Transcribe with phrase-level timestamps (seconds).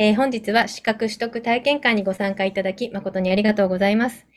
[0.00, 4.28] えー、本日は資格取得体験会にご参加いただき誠にありがとうございます。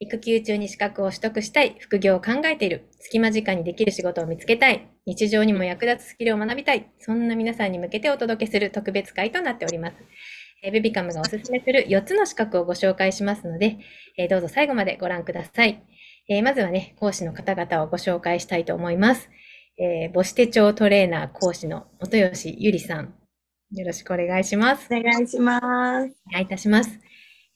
[0.00, 9.96] 育休中に資格を取得したい、副業を考えている、隙間時間にできる仕事を見つけたい、日常にも役立つスキルを学びたい、そんな皆さんに向けてお届けする特別会となっております。
[10.62, 13.76] えー、ベビカムがおすすめする4つの資格をご紹介しますので、
[14.16, 15.84] えー、どうぞ最後までご覧ください。
[16.30, 19.28] えー、まずはね、講師の方々をご紹介したいと思います。
[19.78, 23.21] え母子手帳トレーナー講師の元吉ゆりさん。
[23.74, 24.86] よろしくお願いします。
[24.90, 25.64] お願いします。
[25.64, 27.00] お願いいたします。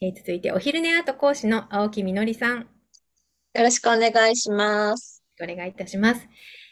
[0.00, 2.60] えー、続いて、お昼寝アート講師の青木みのりさん。
[2.60, 2.66] よ
[3.62, 5.22] ろしくお願いします。
[5.42, 6.26] お願いいたします。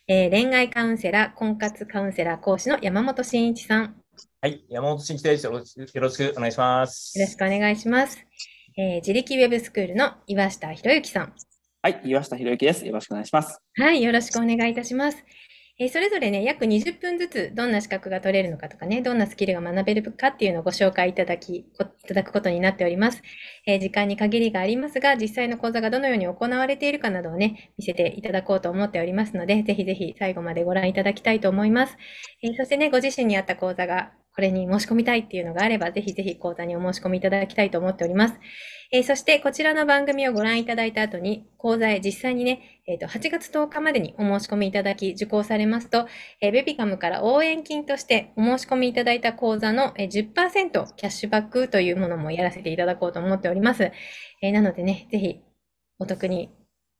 [0.09, 3.97] えー、恋愛カウンセラー、婚活カウンセラー講師の山本真一さん。
[4.41, 5.45] はい、山本真一です。
[5.45, 5.75] よろし
[6.17, 7.19] くお願いします。
[7.19, 8.19] よろしくお願いします。
[8.79, 11.35] えー、自力ウェブスクールの岩下博之さん。
[11.83, 12.87] はい、岩下博之です。
[12.87, 13.61] よろしくお願いします。
[13.77, 15.23] はい、よろしくお願いいたします。
[15.77, 21.67] えー、それぞれね、約20分ずつどんな資格が取れるのかとかね、どんなスキルが学べるかっていうのをご紹介いただき、い
[22.07, 23.23] ただくことになっております。
[23.67, 31.97] えー、時間に限りがありますが、実際の講座がどのように行われているかなどをね、見せていただこうと思っておりますので、ぜひぜひ最後までご覧いただきたいと思います。
[32.43, 38.35] えー、そしてね、ご自身に合った講座がこれに申し込みたいっていうのがあれば、ぜひぜひ講座にお申し込みいただきたいと思っております。
[38.93, 46.09] えー、そして、こちらの番組をご覧いただいた後に、講座へ実際にね、えー、と8月10日までにお申し込みいただき、受講されますと、
[46.41, 50.15] えー、ベビカムから応援金としてお申し込みいただいた講座の10%
[50.97, 53.93] キャッシュバックというものもやらせていただこうと思っております。
[54.43, 55.41] え、なのでね、ぜひ
[56.01, 56.51] お得に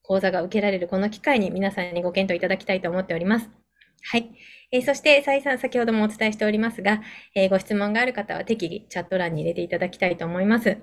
[0.03, 3.64] 講座が受けられるこの機会に皆さんにご検討いただきたいと思っております。
[4.07, 4.31] はい。
[4.71, 7.01] えー、そして、再三先ほどもお伝えしておりますが、
[7.35, 10.79] えー、ご質問がある方は適宜チャット欄に入れていただきたいと思います。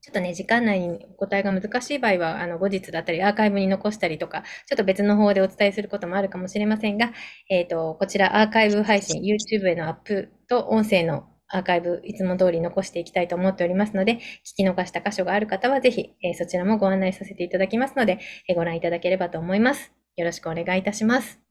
[0.00, 7.12] ちょっとね、時間内にお答えが難しい場合は、あの、後日だったり、アーカイブに残したりとか、ちょっと別の方でお伝えすることもあるかもしれませんが、
[7.50, 19.92] えっ、ー、と、こちらアーカイブ配信、YouTube へのアップと音声のアーカイブ、いつも通り残していきたいと思っておりますので、聞き逃した箇所がある方は、ぜひ、えー、そちらもご案内させていただきますので、えー、ご覧いただければと思います。
[20.16, 21.45] よろしくお願いいたします。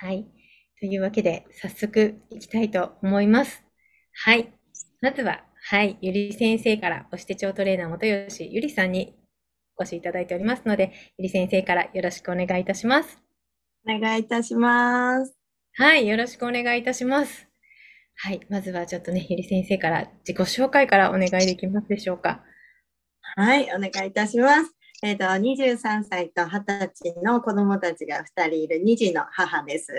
[0.00, 0.26] はい。
[0.78, 3.64] というわけで、早速いきたいと思います。
[4.12, 4.52] はい。
[5.00, 5.96] まずは、はい。
[6.02, 9.16] ゆり先生から、押して帳トレーナー元吉ゆりさんに
[9.78, 13.18] お越しいただいておりますので、ゆり先生からよろしくお願いいたします。
[13.88, 15.34] お願いいたします。
[15.76, 16.06] はい。
[16.06, 17.48] よろしくお願いいたします。
[18.16, 18.40] はい。
[18.50, 22.44] まずはちょっとね、ゆり先生から自己紹介からお願いできますでしょうか。
[23.36, 23.64] はい。
[23.74, 24.75] お願いいたします。
[25.02, 29.92] えっ、ー、と、23歳と20歳の子供たちが2人いる2児の母です。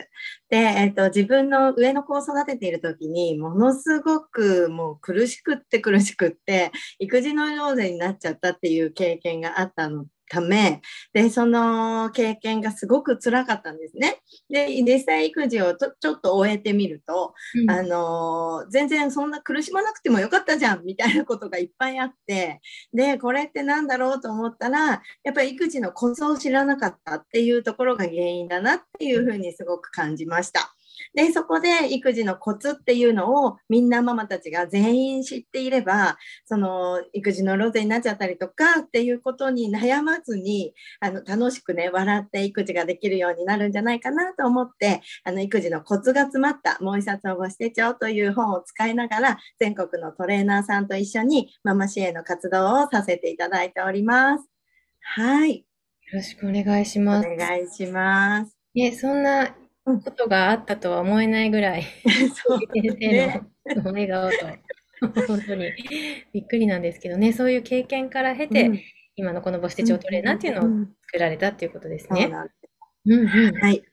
[0.50, 10.82] で、えっ、と、自分の上の子を育てている時に、ものすごくもう苦しくって苦しくって、育児のようになっちゃったっていう経験があったのため、
[11.14, 14.22] で、その経験がすごく辛かったんですね。
[14.50, 22.62] で、実際育児をちょっと終えてみると、うん、あの、全然そんな苦しまなくてもよかったじゃん、みたいなことがいっぱいあって、
[22.94, 30.74] で、これって何だろうと思ったら、やっぱり育児のコツを知らなかったっていうところが原因だなっていうふうにすごく感じました。
[31.14, 54.46] で、そこで育児のコツっていうのをみんなママたちが全員知っていれば、その育児のロゼになっちゃったりとかっていうことに悩まずに、あの、楽しくね、笑って育児ができるようになるんじゃないかなと思って、あの、育児のコツが詰まったもう一冊をごしてちゃうという本を使いながら、全国のトレーナーさんと一緒にママ支援の活動をさせていただいております。
[55.02, 55.58] はい。
[55.58, 55.64] よ
[56.14, 57.28] ろしくお願いします。
[57.28, 58.58] お願いします。
[58.76, 59.56] え、そんな
[59.96, 61.84] ことがあったとは思えないぐらい、
[62.36, 64.38] そう先生の笑顔と、
[65.28, 65.72] 本当に。
[66.34, 68.80] びっくりなんですけどね、そういう経験から経て、うん、
[69.16, 72.30] 今のこの母子手帳トレーナーっていうのを作られたっていうことですね。
[73.06, 73.84] うんうん、はい。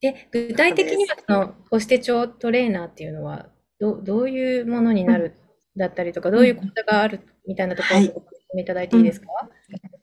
[0.00, 5.34] で、具体的にはその母子手帳トレーナーっていうのはど、どういうものになる
[5.76, 9.97] だったりとか、どういうことがあるみたいなところをご説明いただいていいですか、はい、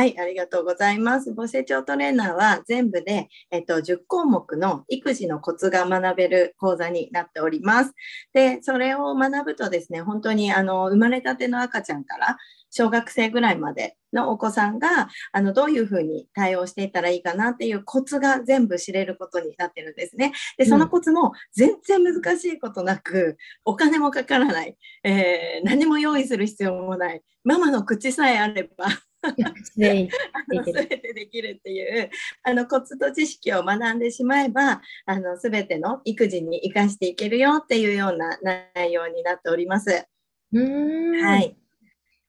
[0.00, 1.34] ありがとうございます。
[1.34, 7.92] 母成長トレーナーは全部で、えっと、10項目の育児のコツが学べる講座になっております。
[8.32, 12.38] で、それを学ぶとですね、本当にあの生まれたての赤ちゃんから
[12.70, 20.32] 小学生ぐらいまでのお子さんがあのどういうふうに対応していったらいいかなっていうコツが全部知れることになってるんですね。
[20.56, 28.86] で、そのコツも全然難しいことなく、お金もかからない、えー、何も用意する必要もない、ママの口さえあれば
[29.76, 32.10] 全てできるっていう
[32.42, 38.38] あのコツと知識を学んでしまえばあの全ての育児に生かしていけるよっていうような
[38.74, 40.06] 内容になっております。
[40.52, 41.56] うんはい、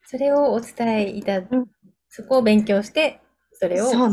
[0.06, 1.70] それをお伝えいた、うん、
[2.10, 3.20] そこを勉強して
[3.54, 4.12] それを伝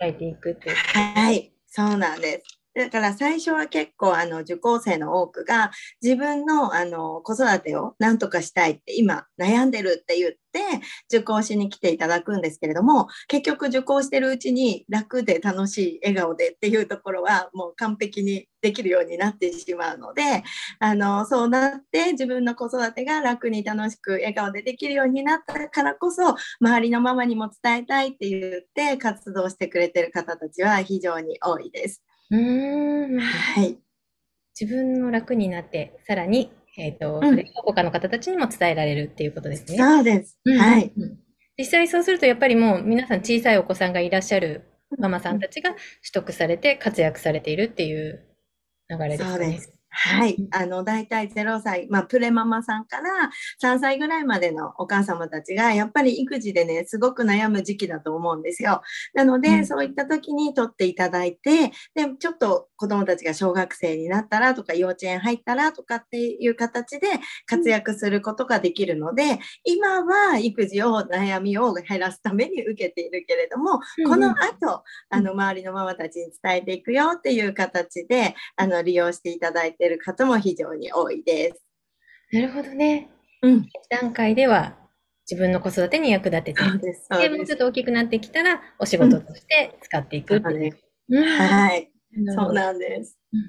[0.00, 0.74] えていくっていう。
[0.74, 2.55] はい、そうなんです。
[2.76, 5.70] だから最初は結構あの受講生の多くが
[6.02, 20.44] 自分のあの子育てを何とかしたいって今悩んでるって言って受講しに来ていただくんですけれども結局受講してるうちに楽で楽しい笑顔でっていうところはもう完璧にできるようになってしまうので
[20.78, 32.02] あのそうなって自分の子育てが楽に楽しく笑顔でできるようになったからこそ周りのママにも伝えたいって言って活動してくれてる方たちは非常に多いです。
[32.30, 33.20] うーん。
[33.20, 33.78] はい、
[34.58, 39.78] 自分の楽になって、さらに、えっと、うんそれが他の方たちにも伝えられるっていうことですね。
[39.78, 40.38] そうです。
[40.44, 40.92] うんはい。
[40.96, 41.18] うん
[41.58, 44.62] 実際そうすると、やっぱりもう皆さん小さいお子さんがいらっしゃる
[44.98, 45.80] ママさんたちが取
[46.12, 48.26] 得されて活躍されているっていう
[48.90, 49.32] 流れですかね。
[49.32, 49.75] そうです。
[49.98, 50.36] はい。
[50.52, 53.30] あの、大体0歳、まあ、プレママさんから
[53.62, 58.82] 3歳ぐらいまでのお母様たちが、やっぱり育児でね、すごく悩む時期だと思うんですよ。
[59.14, 67.08] なので、うんそういった時に取っていただいて、で、ちょっと子供たちが小学生になったらとか、幼稚園入ったらとかっていう形で
[67.46, 81.62] 活躍することができるので、今は育児を悩みを減らすために受けているけれども、うんこの後、あの、周りのママたちに伝えていくよっていう形で、あの、利用していただいている方も非常に多いです。
[82.32, 83.10] なるほどね。
[83.42, 83.56] うん。
[83.58, 84.76] 一段階では
[85.30, 87.46] 自分の子育てに役立てて、でで、もう。
[87.46, 90.78] ちょっと大きくなってきたら、お仕事として使っていくっていう。
[91.08, 91.90] うんはい。
[92.34, 93.18] そうなんです。
[93.32, 93.40] うん。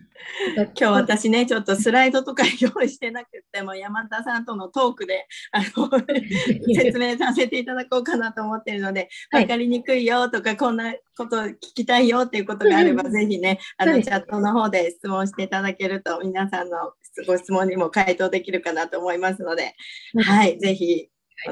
[0.74, 5.90] 今日私ね、ちょっとスライドとか用意してなくても、山田さんとのトークで、あの、
[6.76, 9.44] 説明させていただこうかなと思っているので、 はい。
[9.44, 16.94] わかりにくいよとか、こんなこと聞きたいよっていうことがあれば、うんぜひね、あの、チャットの方で質問していただけると、皆さんの
[17.26, 19.76] ご質問にも回答できるかなと思いますので、
[20.18, 21.10] はい、ぜひ、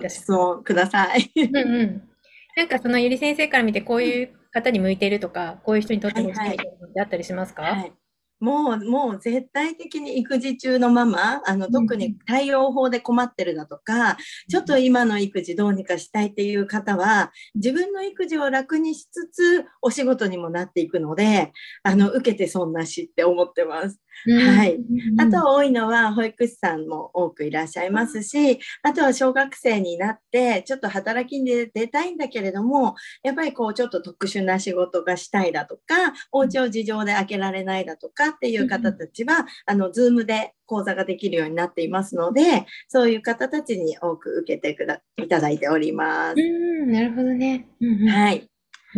[0.07, 1.31] 質問ください。
[1.36, 2.10] うんうん。
[2.57, 7.63] なんかそのゆり先生から見て、こういう方に向いているとか、こういう人にとってほしいってあったりしますか？
[7.63, 7.94] はい。
[8.40, 14.18] もう、もう絶対的に育児中のママ、あの、うん特に対応法で困ってるだとか、
[14.50, 21.54] ちょっと今の育児どうにかしたいっていう方は、自分の育児を楽にしつつ、お仕事にもなっていくので、
[21.84, 24.00] あの、受けて損なしって思ってます。
[24.28, 24.80] はいう
[25.16, 46.36] んあとは多いのは保育士さんも多くいらっしゃいますし、あとは小学生になってちょっと働きに出たいんだけれども、やっぱりこうちょっと特殊な仕事がしたいだとか、お家を事情で開けられないだとかっていう方たちは、あの、ズームで講座ができるようになっていますので、そういう方たちに多く受けてくだいただいております。
[46.38, 47.68] うん、なるほどね。
[47.80, 48.50] うんうんはい。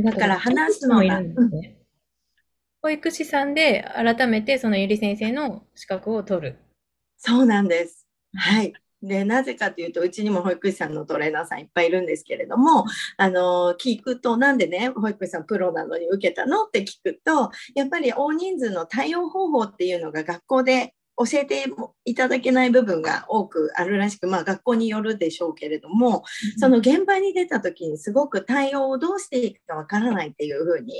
[0.03, 1.33] だだから話すのがん。
[2.87, 6.59] 保育士さんで改めてそのゆり先生の資格を取る。
[7.17, 8.07] そうなんです。
[8.33, 8.71] はい。
[9.01, 12.85] で、なぜかというと、うちにも保育士さんのトレーナーさんいっぱいいるんですけれども、
[13.17, 16.63] あの、聞くと、なんでね、保育士さんプロなのに受けたの？
[16.63, 21.65] って聞くと、やっぱり大人数の対応方法っていうのが学校で教えて
[22.05, 26.23] いただけない部分が多くあるらしく、まあ学校によるでしょうけれども、
[26.57, 30.93] その現場に出た時にすごく対応をどうしていいかわからないっていうふうに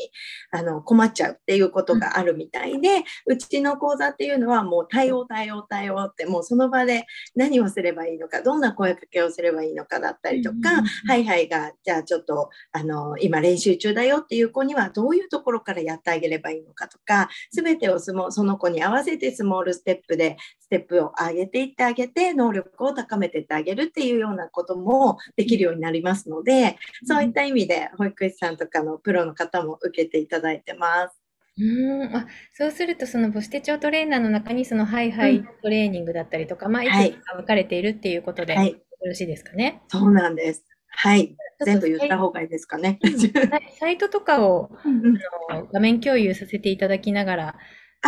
[0.52, 7.06] あの困っちゃうっていうことがあるみたいで、うちの講座っていうのはもう対応対応対応ってもうその場で
[7.36, 31.19] 何をすればいいのかどんな声かけをすればいいのかだったりとか、うんうんうんはいはいがじゃあちょっとあの今練習中だよっていう子にはどういうところからやってあげればいいのかとか全てをその子に合わせてスモールステップでステップを上げていってあげて能力を高めていってあげるっていうようなこともできるようになりますのでそういった意味で保育士さんとかのプロの方も受けていただいてます。
[31.59, 39.81] うん、あ、そうするとその母子手帳トレーナーの中にそのハイハイトレーニングだったりとか、まあいくはいつか分かれているっていうことでよはい、ろしいですかね？
[39.87, 40.64] そうなんです。
[40.90, 41.35] はい。
[41.66, 42.99] 全部言った方がいいですかね。
[43.80, 45.18] サイトとかをうんうん
[45.49, 47.56] あの画面共有させていただきながら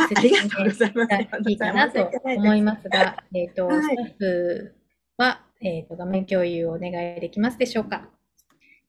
[0.03, 1.49] あ、ありがとうございます。
[1.49, 4.75] いいかなと思いますが、えっと、はいスタッフ
[5.17, 8.18] は、えっと、画面共有をお願いできますでしょうか。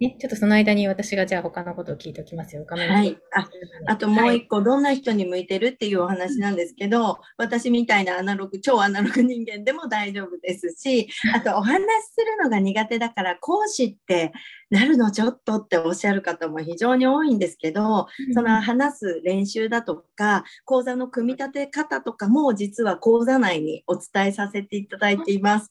[0.01, 2.65] ね、ちょっとその間に私がじゃあ他のことを聞いておきますよ。
[2.67, 3.19] 画面はい。
[3.35, 3.47] あ、
[3.87, 14.33] あともう一個、どんな人に向いてるっていうお話なんですけど、私みたいなアナログ、超アナログ人間でも大丈夫ですし、あとお話しするのが苦手だから、講師って
[14.71, 25.71] なるのちょっとっておっしゃる方も非常に多いんですけど、その話す練習だとか、講座の組み立て方とかも実は講座内にお伝えさせていただいています。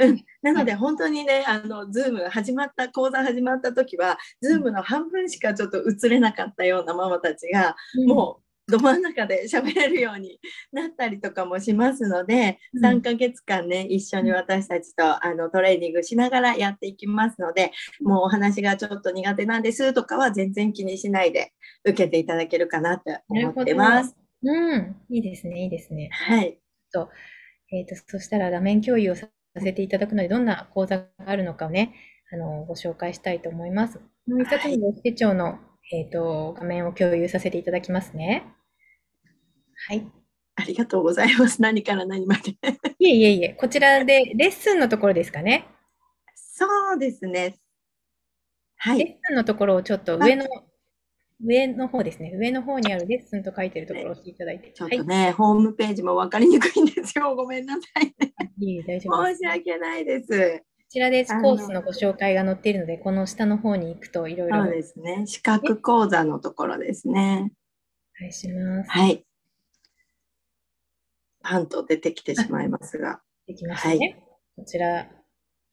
[0.00, 7.76] うん、なので本当にね、あの、ズーム始まった、講座始まった時は、ズームの半分しかちょっと映れなかったようなママたちが、
[8.06, 10.38] もうど真ん中で喋れるように
[10.72, 12.84] なったりとかもしますので、うん。
[12.84, 21.52] 3ヶ月間ね、一緒に私たちとあのトレーニングしながらやっていきますので、もうお話がちょっと苦手なんですとかは全然気にしないで
[21.84, 24.14] 受けていただけるかなと思ってます。
[24.42, 26.10] うん、いいですね、いいですね。
[26.12, 26.60] はい。
[27.70, 29.28] えっと、そしたら画面共有をさ
[29.60, 31.94] せていただくので、どんな講座があるのかをね、
[32.32, 34.00] あの、ご紹介したいと思います。
[34.26, 35.58] もう一つに手帳の、
[35.92, 38.44] えっと、画面を共有させていただきますね。
[39.86, 40.06] はい。
[40.56, 41.62] ありがとうございます。
[41.62, 42.50] 何から何まで。
[42.98, 45.66] いえいえいえ、こちらでレッスンのところですかね。
[46.34, 47.56] そうですね。
[48.76, 48.98] はい。
[48.98, 50.46] レッスンのところをちょっと上の、
[51.44, 52.32] 上の方ですね。
[52.36, 54.72] 上の方にあるレッスンと書いてるところを押していただいて。
[54.72, 57.34] ちょっはいとね、ホームページも分かりにくいんですよ。
[57.36, 58.34] ごめんなさいね。
[58.58, 59.26] いえいえ、大丈夫。
[59.26, 60.58] 申し訳ないです。
[60.58, 65.26] こちらであのコースのご紹介が載っているので、この下の方に行くといろいろおそうですね。
[65.26, 67.52] 資格講座のところですね。
[68.20, 68.90] 願いします。
[68.90, 69.24] はい。
[71.40, 73.20] パンと出てきてしまいますが。
[73.46, 74.22] できましたね。
[74.56, 75.08] こちら。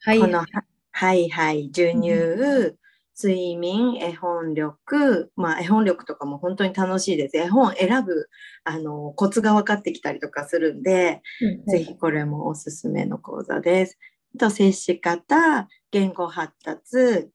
[0.01, 0.19] はい。
[0.19, 0.43] この、
[0.91, 2.77] はいはい、授乳、
[3.15, 7.37] 睡眠、絵本力、まあ絵本力とかも本当に楽しいです。
[7.37, 8.27] 絵本選ぶ、
[8.63, 13.97] あの、コツが分かってきたりとかするんで、うんぜひこれもおすすめの講座です。
[14.35, 17.29] あと、接し方、言語発達、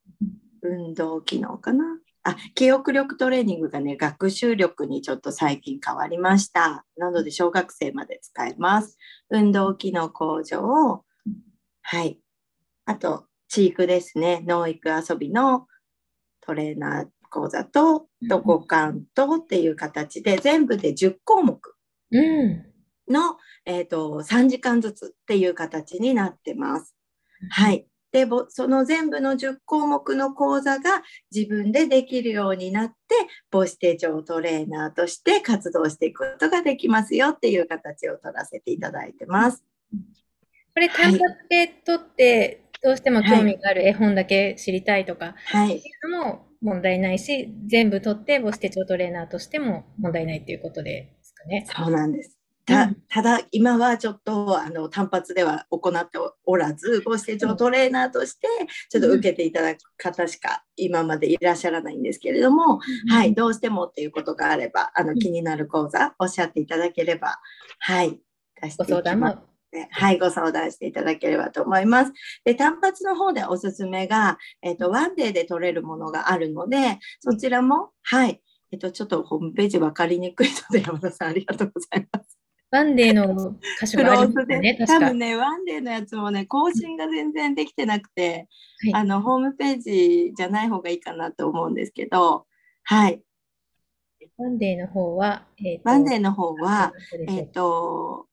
[0.63, 1.85] 運動機能かな。
[2.23, 6.85] あ、記憶力トレーニングがね、学習力にちょっと最近変わりました。
[6.97, 8.99] なので、小学生まで使えます。
[9.31, 11.05] 運動機能向上、
[11.83, 12.21] はい。
[12.85, 14.43] あと、飼育ですね。
[14.47, 15.67] 農育遊びの
[16.41, 21.61] トレーナー講座と、と五感とっていう形で、全部で10項目
[22.13, 22.67] うん。
[23.09, 26.95] の、えっ、と、3時間ずつっていう形になってます。
[27.51, 27.87] はい。
[28.13, 31.03] で、ぼその全部の10項目の講座が
[31.35, 32.95] 自分でできるようになって、
[33.51, 39.65] 母子手帳トレーナーとして活動していくことができますよっていう形を取らせていただいてます。
[39.93, 45.79] これ単発で取って、どうしても興味がある絵本だけ知りたいとか、はい。
[45.79, 51.67] っていうのも問題ないし、全部取って母子手帳トレーナーとしても問題ないっていうことですかね。
[51.69, 52.37] そうなんです。
[52.37, 58.47] うたんただ、今はちょっとあの単発では行っておらず、母子手帳トレーナーとして、
[58.89, 67.41] ちょっと受けていただく方しか今までいらっしゃらないんですけれども、はい、どうしてもっていうことがあれば、あのん気になる講座、おっしゃっていただければ、
[67.81, 68.21] はい、
[68.63, 69.89] 出してご相談いきますも。
[69.91, 72.13] はい、ご相談していただければと思います。
[72.45, 82.41] で、単発の方でおすすめが、えっ、と、ワンデーで取れるものがあるので、そちらも、はい、えっ、と、ちょっとホームページ分かりにくいので、山田さんありがとうございます。
[82.71, 84.79] ワンデーの箇所クがあすよね。
[84.87, 88.47] 多分ね、ワンデーのやつもね、更新が全然できてなくて、
[88.93, 92.47] はいあの、ホームページじゃない方がいいかなと思うんですけど、
[92.85, 93.23] はい。
[94.37, 96.93] ワンデーの方は、えっと、ワンデーの方は、
[97.27, 98.27] えっ、と、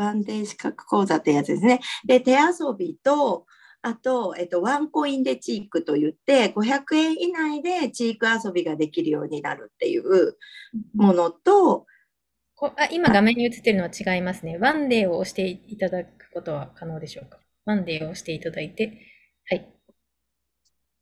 [0.00, 1.80] ワンデー資格講座ってやつですね。
[2.06, 3.44] で、手遊びと、
[3.82, 10.36] あと、えっと、ワンコインでチークと言って、500円以内でチーク遊びができるようになるっていう
[10.94, 11.86] ものと、
[12.54, 14.58] こあ今画面に映ってるのは違いますね。
[14.58, 17.38] ワンデーを押していただくことは可能でしょうか？
[17.64, 18.98] ワンデーを押していただいて、
[19.48, 19.66] はい。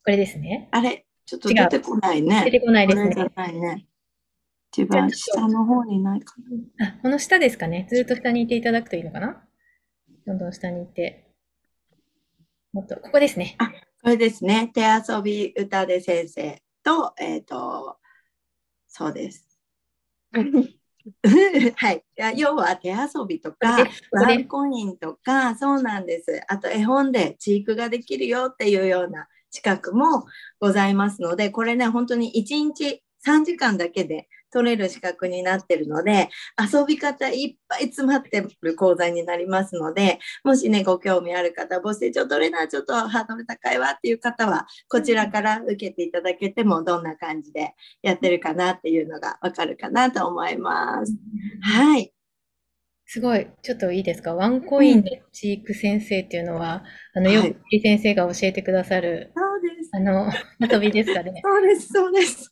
[0.05, 0.69] これですね。
[0.71, 2.43] あれ、ちょっと出てこないね。
[2.45, 3.31] 出てこないですね。
[3.35, 3.88] ないね。
[4.71, 6.35] 一番下の方にないか
[6.77, 6.87] な。
[6.87, 7.87] あ、この下ですかね。
[7.89, 9.43] ずっと下にいていただくといいのかな。
[10.25, 11.27] どんどん下に行って。
[12.71, 13.57] もっと、ここですね。
[14.03, 14.71] これですね。
[14.73, 17.97] 手遊び歌で先生と、えっ、と、
[18.87, 19.47] そうです。
[21.75, 22.03] はい。
[22.37, 23.77] 要は手遊びとか、
[24.11, 26.41] ワンコインとか、そうなんです。
[26.47, 30.25] あと絵本でチークができるよっていうような資格も
[30.59, 36.29] ございますので、これね、本当に1日3時間だけで取れる資格になってるので、
[36.59, 51.13] 遊び方いっぱい詰まってる講座になりますので、もしね、ご興味ある方、母子手帳トレーナーちょっとハードル高いわっていう方は、こちらから受けていただけても、どんな感じでやってるかなっていうのがわかるかなと思います。
[51.61, 52.11] はい。
[53.05, 53.47] すごい。
[53.63, 54.35] ちょっといいですか？
[54.35, 56.83] ワンコインでチーク先生っていうのは、
[57.15, 59.89] あの、よはいくり先生が教えてくださる、そうです。
[59.93, 60.31] あの、
[60.71, 61.33] 遊びですかね？
[61.43, 62.49] そうです、そうです。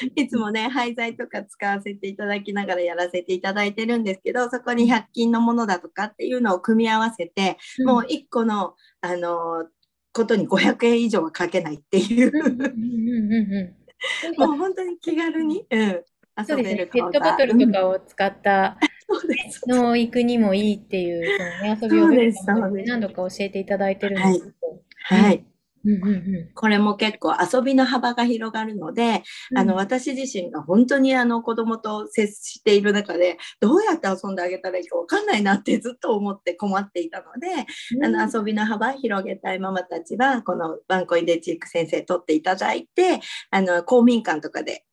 [0.16, 9.68] いつもね、廃材とか使わせていただきながらやらせていただいてるんですけど、そこに100均のものだとかっていうのを組み合わせて、もう1個の、あの、
[10.12, 13.76] ことに500円以上はかけないっていう、うんうんうんうんうんうん。
[14.38, 16.02] もう本当に気軽に、うん、遊べ
[16.46, 16.86] そうですね。
[16.86, 19.62] ペットボトルとかを使ったうんそうです。
[19.68, 24.82] の育にもいいっていう、そのね、遊びを何度か教えていただいてるんですけど。
[25.04, 25.44] はい。
[25.86, 29.22] うんうんうこれも結構遊びの幅が広がるので、
[29.54, 29.58] ん。
[29.58, 37.66] あの、私自身が本当にあの子供と接している中で、どうやって遊んであげたらいいかわかんないなってずっと思って困っていたので、
[38.04, 44.85] あの遊びの幅広げたいママたちは、このワンコインデチーク先生取っていただいて、あの、公民館とかで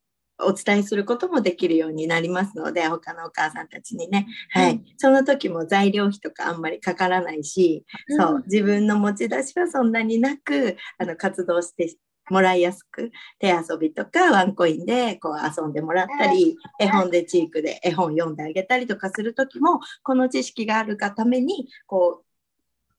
[0.46, 4.28] お伝えすることもできるようになりますので、他のお母さんたちにね。
[4.52, 4.82] はい。
[4.98, 11.96] その時も材料費とかあんまりかからないし、そう、自分の持ち出しはそんなになく、あの、活動して
[12.30, 22.23] もらいやすく、手遊びとかワンコインでこう遊んでもらったり、絵本でチークで絵本読んであげたりとかする時も、この知識があるがために、こう、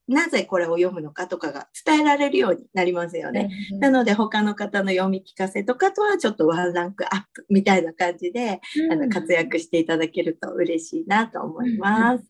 [0.07, 3.49] なぜこれを読むのかとかが伝えられるようになりますよね。
[3.73, 12.25] うん、なので他の方の読み聞かせとかとはちょっとワンランクアップみたいな感じで、うん、あの活躍していただけると嬉しいなと思います。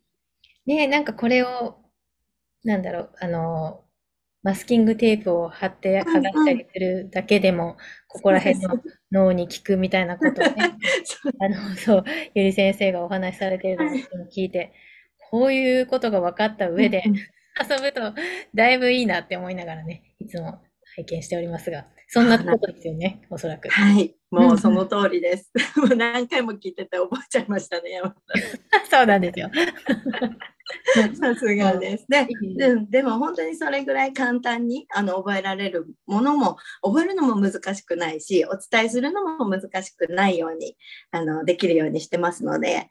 [0.67, 1.79] うん、ねなんかこれを、
[2.63, 3.85] なんだろう、あの、
[4.45, 7.71] マスキングテープを貼って剥がしたりするだけでも、うん。
[7.71, 7.77] うん、
[8.09, 10.55] ここら辺の脳に効くみたいなことをね、
[11.41, 12.05] あの、そう、
[12.35, 14.73] ゆり先生がお話しされているのを聞いて、
[15.31, 17.03] こういうことが分かった上で、
[17.61, 18.15] 遊ぶと
[18.55, 20.61] だいぶいいなって思いながらね、いつも
[20.97, 23.69] 拝見しておりますが、そんなことですよね、 おそらく。
[23.69, 25.51] はい、もうその通りです。
[25.77, 28.01] もう何回も聞いてて覚えちゃいましたね、
[28.91, 29.51] そうなんですよ。
[31.21, 32.07] さすがです。
[32.09, 40.77] でででも本当にそれぐらい簡単にあの覚えられるものも覚えるのも難しくないしお伝えするのも難しくないように
[41.11, 42.89] あのできるようにしてますので、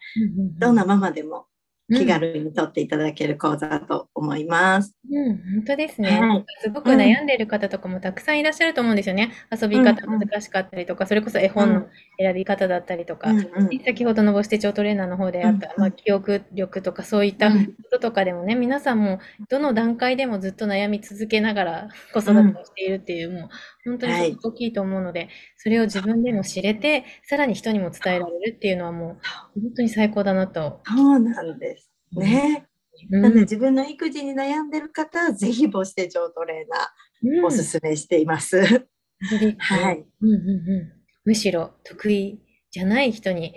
[0.60, 1.48] どんなママでも
[1.90, 4.96] 気軽に取っていただける講座だと思います。
[5.12, 6.22] うん、本当ですね。
[6.22, 9.34] はい、すごく悩んでいる方とかもたくさんいらっしゃると思うんですよね。
[9.52, 11.88] 遊び方難しかったりとか、それこそ絵本の
[12.18, 13.32] 選び方だったりとか、
[13.86, 17.58] 先ほどの母子手帳トレーナーの方であった、まあ、記憶力とかそういったこ
[17.92, 23.50] ととかでもね、皆さんもどの段階でもずっと悩み続けながら子育てをしているっていう、もう
[23.86, 25.28] 本当に大きいと思うので、
[25.64, 29.18] それを自分でも知れて、さらに人にも伝えられるっていうのはも
[29.56, 30.82] う本当に最高だなと。
[30.86, 31.90] そうなんです。
[32.12, 32.68] ね。
[33.10, 38.60] うん、なので自分の育児に悩んでる方はぜひ母子手帳トレーナーおすすめしています。
[38.60, 41.04] はい、うんうんうん。
[41.24, 43.56] むしろ得意じゃない人に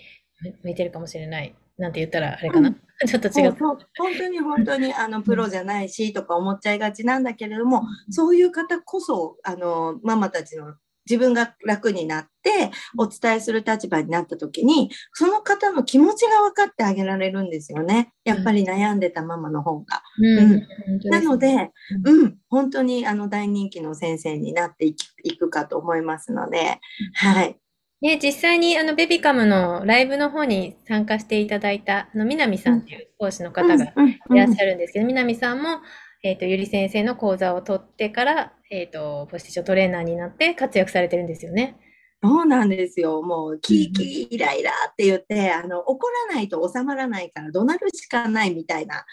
[0.63, 1.57] 向いてるかもしれない。
[1.77, 3.57] なんて言ったらあれかな、うん、 ちょっと違う。
[3.59, 3.79] 本
[4.17, 10.77] 当に本当にあのプロじゃないしとか思っちゃいがちなんだけれども、そういう方こそあのママたちの
[11.09, 18.13] 自分が楽になってお伝えする立場になった時にその方の気持ちが分かってあげられるんですよね。
[18.25, 20.03] やっぱり悩んでたママの方が。
[20.19, 21.71] うん、うん、なので、
[22.05, 24.95] うん、本当にあの大人気の先生になってい
[25.39, 26.81] くかと思いますので、
[27.15, 27.57] はい。
[28.03, 35.81] ね、実際にあのベビカムのライブの方に参加していただいたあの南さんという講師の方がいらっしゃるんですけど、南さんも
[36.27, 41.77] えっ、ー、と、ゆり先生の講座を取ってから、えっ、ー、と、ポスティショントレーナーになって活躍されてるんですよね。
[42.21, 43.23] そうなんですよ。
[43.23, 49.05] もう、キーキーイライラって言って、あの、怒らないと収まらないから怒鳴るしかないみたいな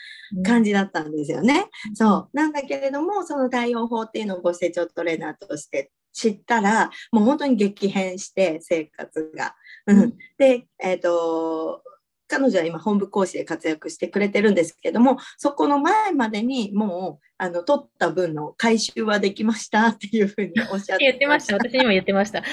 [0.43, 1.67] 感じだったんですよね。
[1.89, 2.36] うん、そう。
[2.36, 9.54] なんだけれども、その対応法っていうのをご成長トレーナーとして知ったら、もう本当に激変して生活が。
[9.86, 11.84] うん、で、えっ、ー、と、
[12.27, 22.43] 彼女は今本部講師で活躍してくれてるんですけどもそこの前までにもうあの取った分の回収はできましたっていうふうにおっしゃって言ってました私にも言ってました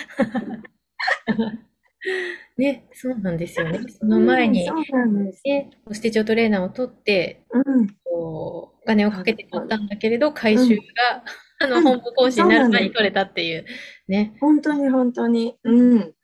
[2.56, 3.80] ね、そうなんですよね。
[3.88, 11.24] その前に、うん、そうなんですね、ステチョトレーナーを取って、うん、こうお金をかけて取ったんだけれど、回収が、
[11.66, 13.64] うん、あの本部講師になる前に取れたっていう、
[14.08, 14.36] ね。
[14.40, 15.56] 本当に本当に。
[15.64, 16.14] うん。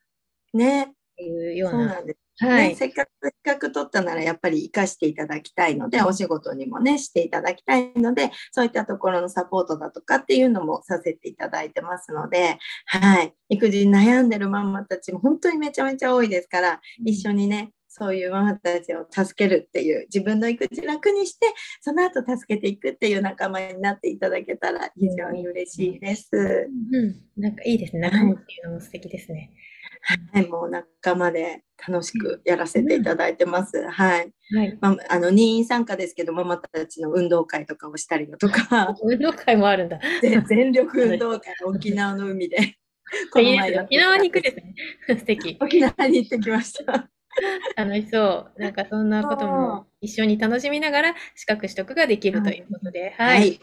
[0.52, 0.92] ね。
[1.18, 1.78] いうような。
[1.78, 13.32] そうなんですはい、ね、せっかくせっかく取ったならやっぱり生かしていただきたいので、お仕事にもね、していただきたいので、そういったところのサポートだとかっていうのもさせていただいてますので、はい。
[13.48, 21.46] 育児に悩んでるママたちも本当にめちゃめちゃ多いですから、一緒にね、そういうママたちを助けるっていう、自分の育児楽にして、
[21.80, 26.68] その後助けていくっていう仲間になっていただけたら非常に嬉しいです。
[26.92, 28.00] うん、なんかいいですね。
[28.00, 29.50] 仲間っていうのも素敵ですね。
[30.32, 33.88] はい、もう仲間で楽しくやらせていただいてます。
[33.88, 34.32] はい。
[34.54, 38.94] はい、まあ、あの任意参加ですけど、ママたちの運動会とかをしたりだとか。
[39.02, 39.98] 運動会もあるんだ。
[40.22, 42.76] 全力運動会、沖縄の海で。
[43.32, 44.74] この前沖縄に行くですね。
[45.18, 45.56] 素敵。
[45.60, 47.08] 沖縄に行ってきました。
[47.76, 48.60] 楽しそう。
[48.60, 53.14] なんかそんなことも一緒に楽しみながら資格取得ができるということで。
[53.16, 53.60] はい、はい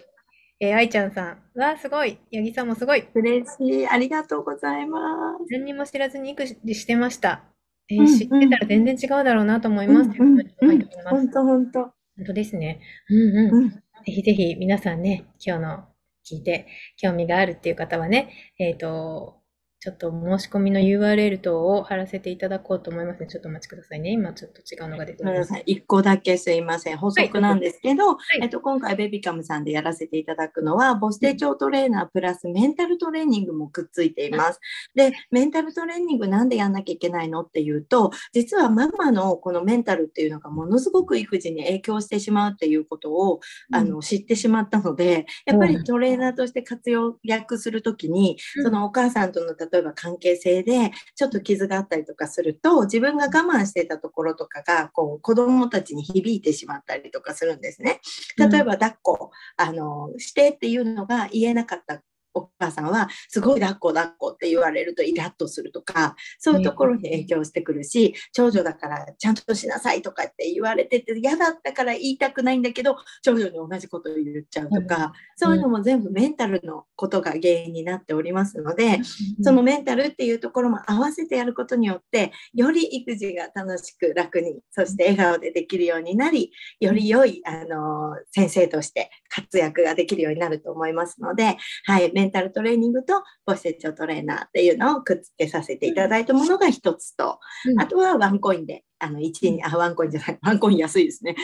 [0.60, 1.60] えー、愛ちゃんさん。
[1.60, 2.20] わすごい。
[2.32, 3.08] 八木さんもすごい。
[3.14, 3.88] 嬉しい。
[3.88, 5.00] ありがとうございま
[5.40, 5.46] す。
[5.52, 7.44] 何にも知らずに育児してました。
[7.90, 10.12] えーうんうん、知ってたら全然違うだろうなと思います。
[10.12, 11.80] 本当本当。
[12.16, 12.80] 本当ですね。
[13.10, 13.56] うんうん。
[13.56, 15.86] うん、ぜひぜひ皆さんね、今日の
[16.26, 19.43] 聞いて興味があるっていう方はね、えっ、ー、と、
[19.84, 23.28] ちょっと申し込みの URL 等を貼らせていただこうと思いますね。
[23.28, 24.12] ちょっとお待ちくださいね。
[24.12, 25.32] 今ちょっと違うのが出てます。
[25.32, 25.64] ごめんなさい。
[25.66, 26.98] 一個だけすいません。
[26.98, 34.62] 補足なんですけど、いえっと、今回ベビカムさんでやらせていただくのは、母子手帳トレーナープラスメンタルトレーニングもくっついています。
[34.96, 43.42] で、メンタルトレーニングなんでやんなきゃいけないのっていうと、実はママのこのメンタルっていうのがものすごく育児に影響してしまうっていうことを、
[43.74, 58.02] あの、知ってしまったので、やっぱりトレーナーとして活用役するときに、うんそのお母さんとの例えば関係性でちょっと傷があったりとかすると自分が我慢してたところとかがこう子供たちに響いてしまったりとかするんですね。
[58.38, 62.02] 例えば抱っこ、あのしてっていうのが言えなかった
[62.34, 79.00] お母さんはすごい抱っこ抱っこって言われるとイラッとするとかそういうところに影響してくるし長女だからちゃんとしなさいとかって言われてて嫌だったから言いたくないんだけど長女に同じこと言っちゃうとか、そういうのも全部メンタルのことが原因になっておりますので、
[79.42, 101.36] そのメンタルっていうところも合わせてやることによって、より育児が楽しく楽に、そして笑顔でできるようになり、より良い、あの、先生として活躍ができるようになると思いますので、はい、メンタルトレーニングと母子成長トレーナーっていうのをくっつけさせていただいたものが一つと、うんあとはワンコインで、あの、1位に、あ、ワンコインじゃない、ワンコイン安いですね。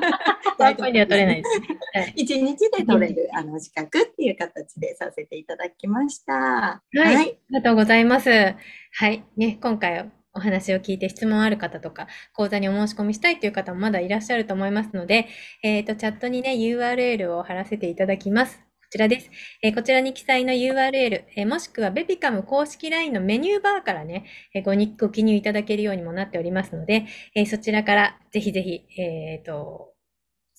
[0.58, 1.66] ワンコインでは取れないですね。
[1.68, 6.32] はい1日で取れるあの資格っていう形でさせていただきました。
[6.34, 8.30] はい、はいありがとうございます。
[8.30, 15.28] はい、ね、今回お話を聞いて質問ある方とか、講座にお申し込みしたいという方もまだいらっしゃると思いますので、
[15.62, 18.58] えっ、と、チャットにね、URL を貼らせていただきます。
[18.58, 19.30] こちらです。
[19.62, 29.93] えーこちらに記載の URL、えーもしくはベビカム公式 LINE のメニューバーからね、えーごにご記入いただけるようにもなっておりますので、えそちらからぜひぜひ、えっ、と、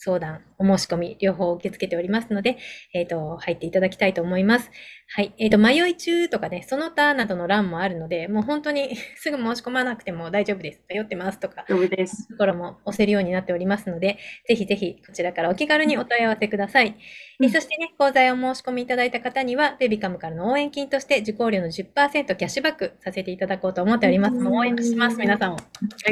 [0.06, 2.58] 相談、お申し込み、両方受け付けておりますので、
[2.94, 4.70] えっ、と、入っていただきたいと思います。
[5.08, 5.34] はい。
[5.40, 10.84] えっ、と、迷い中とかね、その他などの欄もあるので、もう本当に すぐ申し込まなくても大丈夫です。
[10.88, 12.28] 迷ってますとか、大丈夫です。
[12.28, 16.96] ところも押せるようになっておりますので、ぜひぜひこちらからお気軽にお問い合わせください。
[17.42, 24.38] えうんそしてね、講座へお申し込みいただいた方には、ベビカムからの応援金として受講料の10%キャッシュバックさせていただこうと思っております。
[24.38, 25.56] 応援します、皆さんを。
[25.56, 25.62] は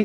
[0.00, 0.04] い。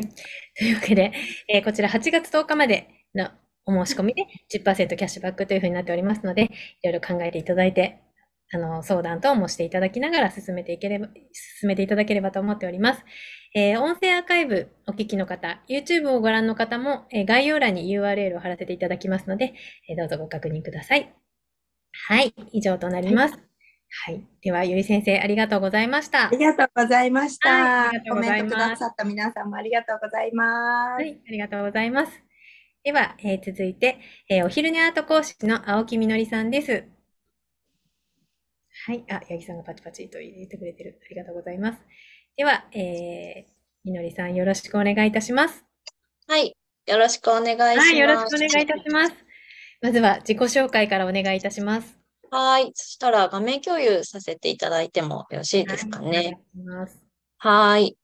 [0.56, 1.12] というわけで、
[1.48, 3.30] えーこちら8月10日までの
[3.66, 6.48] お申し込みで10%キャッシュバックというふうになっておりますので、い
[6.84, 8.00] ろいろ考えていただいて、
[8.52, 11.08] あの、相談等もしていただきながら進めていければ、
[11.58, 13.04] 進めていただければと思っております。
[13.54, 19.54] えー音声アーカイブお聞きの方、YouTube をご覧の方も、えー概要欄に URL を貼らせていただきますので、
[19.88, 21.14] えーどうぞご確認ください。
[22.08, 23.34] はい、以上となります。
[24.04, 24.24] はい。
[24.42, 26.30] では、ゆり先生、ありがとうございましたあ。
[26.30, 27.88] りがとうございました。
[27.88, 31.02] はいコメントくださった皆さんもありがとうございます。
[31.02, 32.29] はい、ありがとうございます。
[32.82, 36.84] では、えー続いて、えーお昼寝アート講師の青木みのりさんです。
[38.86, 40.98] はい、あ、八木さんがパチパチと入れてくれてる。
[41.04, 41.78] ありがとうございます。
[42.36, 43.52] では、えー
[43.84, 45.64] みのりさん、よろしくお願いいたします。
[46.26, 46.56] はい。
[46.86, 47.78] よろしくお願いします。
[47.78, 49.14] はい、よろしくお願いいたします。
[49.82, 51.98] まずは自己紹介からお願いいたします。
[52.30, 52.72] はい。
[52.74, 56.40] そしたら画面共有させていただいてもよろしいですかはいお願いね。
[56.54, 57.02] します。
[57.38, 57.96] はい。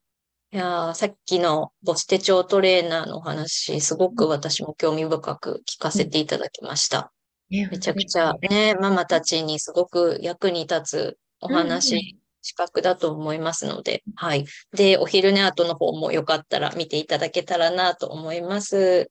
[0.57, 7.13] いやーさっきの母子手帳トレーナーのお話、すごく私も興味深く聞かせていただきました。
[7.51, 14.47] ねめちゃくちゃね、ママたちにすごく役に立つお話、資格だと思いますので、はい。
[14.73, 19.11] で、お昼寝後の方もよかったら見ていただけたらなと思います。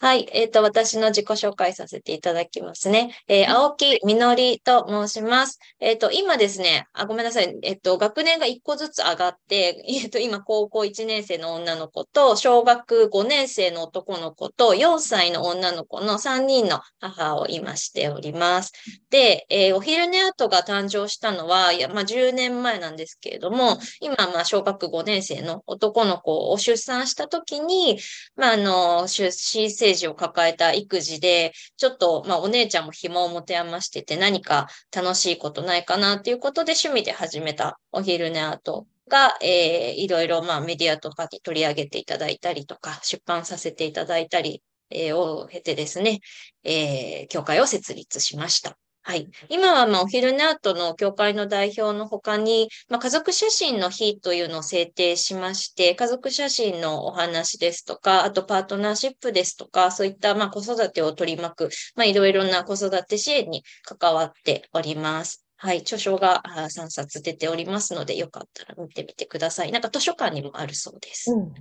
[0.00, 0.28] はい。
[0.32, 3.16] えっ、と、私の自己紹介させていただきますね。
[3.26, 5.58] えー青木みのりと申します。
[5.80, 7.52] えっ、と、今ですね、あ、ごめんなさい。
[7.62, 18.72] えっ、と、学年が1個ずつ上がって、 えっ、と、今、高校1年生の女の子と、小学5年生の男の子と、4歳の女の子の3人の母を今しております。
[19.10, 27.98] で、えーお昼寝アートが誕生したのは、いや、まあ、10年前なんですけれども、今、まあ、小学5年生の男の子を出産したときに、
[28.36, 46.20] まあ、あの、出身ージを抱えた育児で、ちょっと、まあ、お姉ちゃんも暇を持て余してて、何か楽しいことないかなっていうことで趣味で始めたお昼寝アートが、えーいろいろ、まあ、メディアとかに取り上げていただいたりとか、出版させていただいたり、えーを経てですね、
[46.64, 48.78] えー協会を設立しました。
[49.08, 49.26] はい。
[49.48, 65.42] 今は、まあ、お昼寝アートの協会の代表の他に、まあ、家族写真の日というのを制定しまして、家族写真のお話ですとか、あとパートナーシップですとか、そういった、まあ、子育てを取り巻く、まあ、いろいろな子育て支援に関わっております。
[65.56, 65.78] はい。
[65.78, 69.72] 著書があ3冊出ておりますので、よかったら見てみてください。
[69.72, 71.32] なんか図書館にもあるそうです。
[71.32, 71.54] うん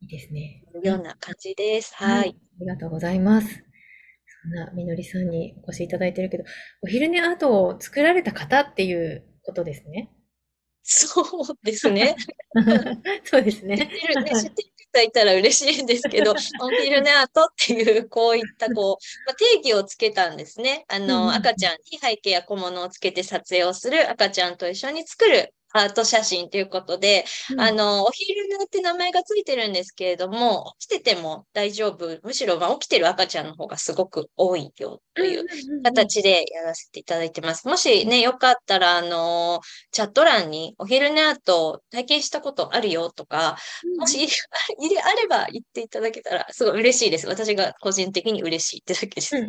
[0.00, 0.64] いいですね。
[0.82, 1.94] ような感じです。
[1.94, 2.32] ははいい。
[2.32, 3.64] ありがとうございます。
[4.44, 6.44] そんなみのりさんにお越しいただいてるけど、
[6.82, 10.10] お昼寝アートを作られた方っていうことですね。
[10.82, 12.14] そうですね。
[13.24, 13.78] そうですね。
[13.78, 14.50] 知ってるね、知っ
[14.92, 20.84] ていたら嬉しいんですけど、オンフィルネアートっていう、こういった、こう、まあ、定義をつけたんですね。
[20.88, 27.24] あうんうんの、赤ちゃんに背景や小物をつけて撮影をする赤ちゃんと一緒に作るアート写真ということで、
[27.58, 32.18] あの、お昼寝って名前がついてるんですけれども、起きてても大丈夫。
[32.22, 35.44] むしろ、まあ起きてる赤ちゃんの方がすごく多いよという
[35.82, 37.66] 形でやらせていただいてます。
[37.68, 39.60] もしね、よかったら、あの、
[39.92, 43.56] チャット欄にお昼寝アート体験したことあるよとか、
[43.98, 44.26] もしい
[44.88, 47.26] れ あれば言っていただけたら、すごい嬉しいです。
[47.28, 49.34] 私が個人的に嬉しいってだけです。
[49.36, 49.42] よ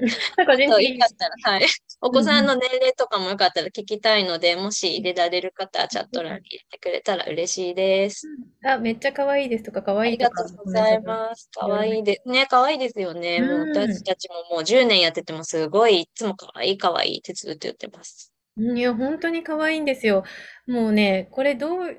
[1.00, 1.66] かったら、はい。
[2.02, 8.28] お子さんの年齢とかもよかったら聞きたいので、もし入れられる方はチャット欄に入れてくれたら嬉しいです。
[8.66, 11.50] あ、めっちゃ可愛いですとか、可あ愛いとかりがとうございます。
[11.54, 12.30] かわいいです。
[12.30, 13.42] ね、かわいいですよね。
[13.42, 18.32] もううん私たちももう10年やっててもすごい、いつもかわいいかわいいってずっと言ってます。
[18.58, 20.24] うんいや、本当に可愛いんですよ。
[20.68, 21.98] もうね、これどう、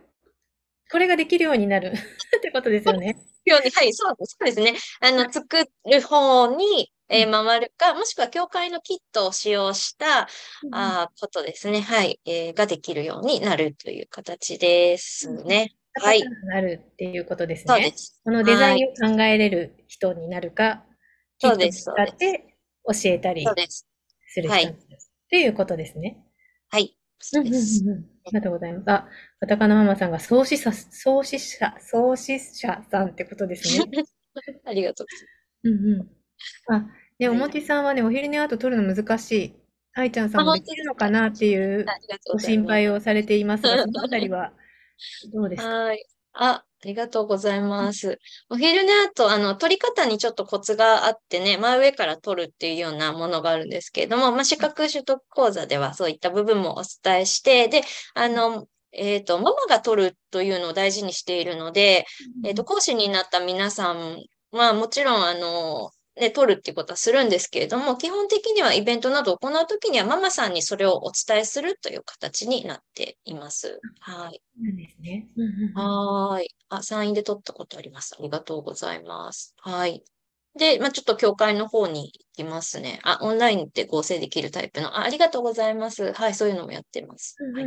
[0.90, 1.92] これができるようになる
[2.38, 3.16] ってことですよね。
[3.44, 4.74] ように、はい、そうそうですね。
[5.00, 10.28] あの、作る方に、えー回るか、もしくは教会のキットを使用した、
[10.72, 11.80] あーことですね。
[11.80, 15.74] はい、えーができるようになるという形ですね。
[15.94, 17.74] はい形になるっていうことですね。
[17.74, 18.20] そうです。
[18.24, 20.84] このデザインを考えれる人になるか、
[21.38, 22.55] そうです使って
[22.92, 23.86] 教えたりす。
[24.28, 24.78] する人になるっ
[25.30, 26.18] ていうことですね。
[26.70, 26.96] はい。
[27.18, 27.82] そうです。
[27.82, 28.90] うんうんうんありがとうございます。
[28.90, 33.84] あ、カタカナママさんが創始者、創始者、創始者さんってことですね。
[34.66, 35.28] ありがとうございます。
[35.62, 36.74] うんうん。
[36.74, 36.86] あ、
[37.20, 39.54] ね、おはいもちさんはね、お昼寝アート撮るの難しい。
[39.94, 41.84] 愛ちゃんさんもできるのかなっていう
[42.32, 42.38] ご。
[42.40, 44.52] 心配をされていますが、そのあたりは
[45.32, 45.68] どうですか？
[45.68, 46.04] はい。
[46.34, 48.18] あ、ありがとうございます。
[48.50, 57.82] お昼寝アート、あの、取り方にちょっとコツがあってね、真上から撮るっていうようなものがあるんですけれども、まあ、資格取得講座ではそういった部分もお伝えして、で、
[58.14, 62.06] あの、えっと、ママが撮るというのを大事にしているので、
[62.44, 73.80] えっと、講師になった皆さんはもちろん、あの、ね、撮るっていうことはするんですけれども、基本的にはイベントなどを行うときにはママさんにそれをお伝えするという形になっています。
[74.00, 74.42] はい。
[74.60, 75.28] なんですね。
[75.74, 76.48] はーい。
[76.70, 78.16] あ、サインで撮ったことあります。
[78.18, 79.54] ありがとうございます。
[79.58, 80.02] はい。
[80.58, 82.98] で、まあ、ちょっと教会の方に行きますね。
[83.02, 84.96] あ、オンラインで合成できるタイプの。
[84.96, 86.12] あ、ありがとうございます。
[86.14, 87.36] はい、そういうのもやってます。
[87.54, 87.66] はい。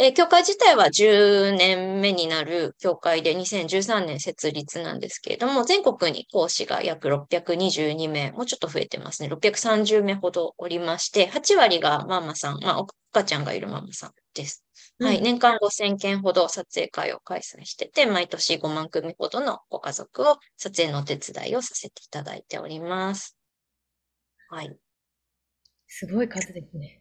[0.00, 9.28] えー教会自体は10年目になる教会で2013年設立なんですけれども、全国に講師が約622名、もうちょっと増えてますね。
[9.28, 14.64] 630名ほどおりまして、8割がママさん、まあ、お赤ちゃんがいるママさんです。
[14.98, 15.18] はい。
[15.18, 23.36] うん年間5000件ほど撮影会を開催してて、毎年5万組ほどのご家族を撮影のお手伝いをさせていただいております。
[24.48, 24.78] はい。
[25.86, 26.99] すごい数ですね。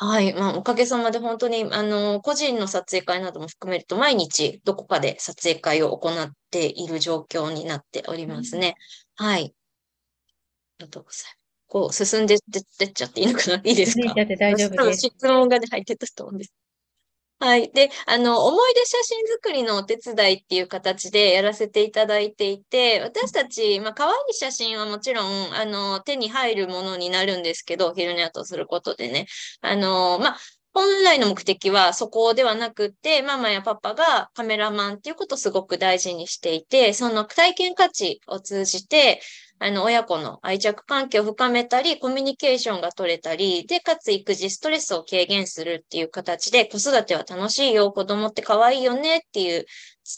[0.00, 0.32] はい。
[0.32, 8.76] まあ、おかげさまで本当に、あの、個人の撮影会なども含めると、毎日どこかで撮影会を行っている状況になっておりますね。
[9.16, 9.54] はい。
[10.80, 11.38] ありがとうございます。
[11.66, 12.38] こう、進んでっ
[12.78, 13.56] てっちゃっていいのかな？
[13.64, 14.14] いいですか？
[14.94, 16.52] 質問がね、入ってたと思うんです。
[17.40, 17.70] はい。
[17.72, 29.26] で、あの、思い出写真作りのお手伝いっていう形でやらせていただいていて、私たち、まあ、可愛い写真はもちろん、あの、手に入るものになるんですけど、昼寝アートをすることでね。
[29.60, 30.38] あの、まあ、
[30.74, 39.20] 本来の目的はそこではなくって、ママやパパがカメラマンっていうことをすごく大事にしていて、その体験価値を通じて、
[39.60, 49.66] あの、親子の愛着関係を深めたり、コミュニケーションが取れたり、で、かつ育児ストレスを軽減するっていう形で、子育ては楽しいよ、子供って可愛いよねっていう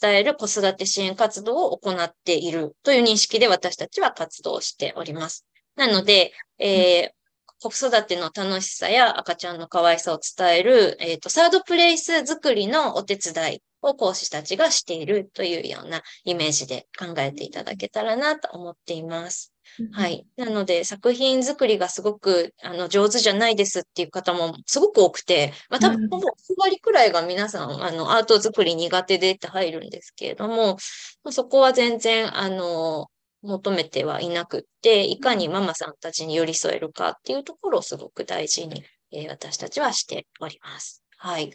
[0.01, 5.45] 伝える子育て支援活動を行っているという認識で私たちは活動しております。
[5.75, 7.20] なので、えー
[7.61, 19.53] 子育ての楽しさや赤ちゃんの可愛さを伝える、えっ、と、サードプレイス作りのお手伝いを講師たちがしているというようなイメージで考えていただけたらなと思っています。
[19.91, 20.25] はい。
[20.37, 30.77] なので、作品作りがすごく、あの、上手じゃないですっていう方もすごく多くて、まあ、多分、うんほぼ9割くらいが皆さん、あの、アート作り苦手でって入るんですけれども、
[31.23, 33.10] まあそこは全然、あの、
[33.41, 41.03] 求めてはいなくって、いかにママさんたちに寄り添えるかっていうところをすごく大事に、えー私たちはしております。
[41.17, 41.51] はい。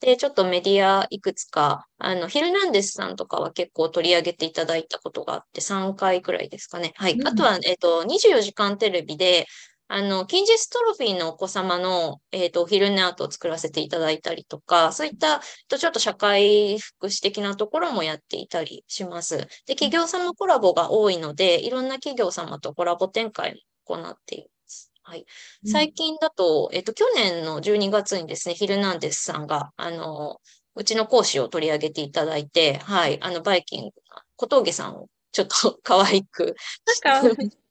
[0.00, 6.92] で、ちょっとメディアいくつか、あの、ヒルナンデスさんとかは結構取り上げていただいたことがあって、3回くらいですかね。
[6.96, 7.14] はい。
[7.14, 9.46] うんあとは、えっと、24時間テレビで、
[9.88, 19.36] あの、近日トロフィーのお子様の、えっと、お昼寝アートを作らせていただいたりとか、そういった、とちょっと社会福祉的なところもやっていたりします。
[19.66, 23.54] で、企業様コラボが多いので、いろんな企業様とコラボ展開
[23.86, 24.90] も行っています。
[25.02, 25.26] はい。
[25.66, 30.40] 最近だと、えっと、去年の12月にですね、ヒルナンデスさんが、あの、
[30.76, 33.90] うちの講師を取り上げていただいて、はい、あの、バイキング、
[34.36, 36.54] 小峠さんをちょっと 可愛く、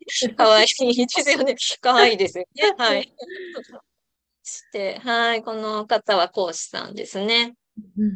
[0.36, 1.56] か、可愛いですよね。
[1.82, 2.74] 可愛いですよね。
[2.78, 3.14] はい。
[4.44, 7.56] して、はい、この方は講師さんですね。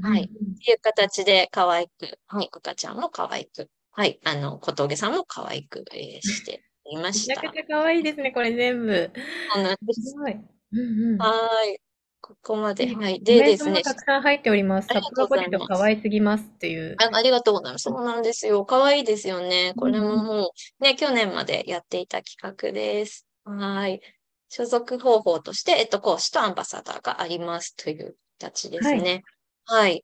[0.04, 7.42] はいっていう形で可愛く、はい、赤ちゃんも可愛く、はい、あの、小峠さんも可愛く、えーしていまめした。
[7.42, 9.12] ちゃくちゃ可愛いですね、これ全部。
[9.54, 10.34] そうなんですすごい。
[10.34, 11.18] うんうん。
[11.18, 11.80] はい。
[12.28, 12.94] ここまで。
[12.94, 13.20] はい。
[13.20, 13.82] コでですね。
[13.82, 14.88] たくさん入っております。
[14.90, 16.98] ありがとうございます札幌ポテト可愛すぎますっていう。
[17.00, 17.84] あありがとうございます。
[17.84, 18.66] そうなんですよ。
[18.66, 19.74] 可愛いですよね。
[19.78, 23.26] これももう、ね、去年までやっていた企画です。
[23.46, 24.02] はい。
[24.50, 29.24] 所属方法として、えっと、講師とアンバサダーがありますという形ですね。
[29.64, 30.04] はい。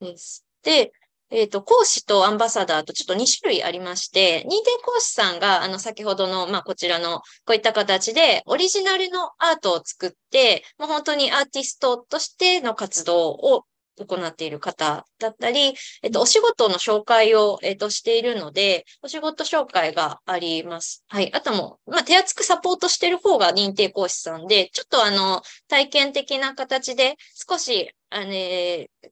[0.00, 0.44] です。
[0.64, 0.90] で、
[1.30, 13.64] えっと、講師とアンバサダーとちょっと2種類ありまして、認定講師さんが、あの、先ほどの、まあ、こちらの、こういった形で、オリジナルのアートを作って、もう本当にアーティストとしての活動を
[14.04, 21.04] 行っている方だったり、えっと、お仕事の紹介を、えっと、しているので、お仕事紹介があります。
[21.08, 21.32] はい。
[21.32, 27.16] あとも、まあ、手厚くサポートしている方が認定講師さんで、ちょっとあの、体験的な形で、
[27.48, 28.32] 少し、あの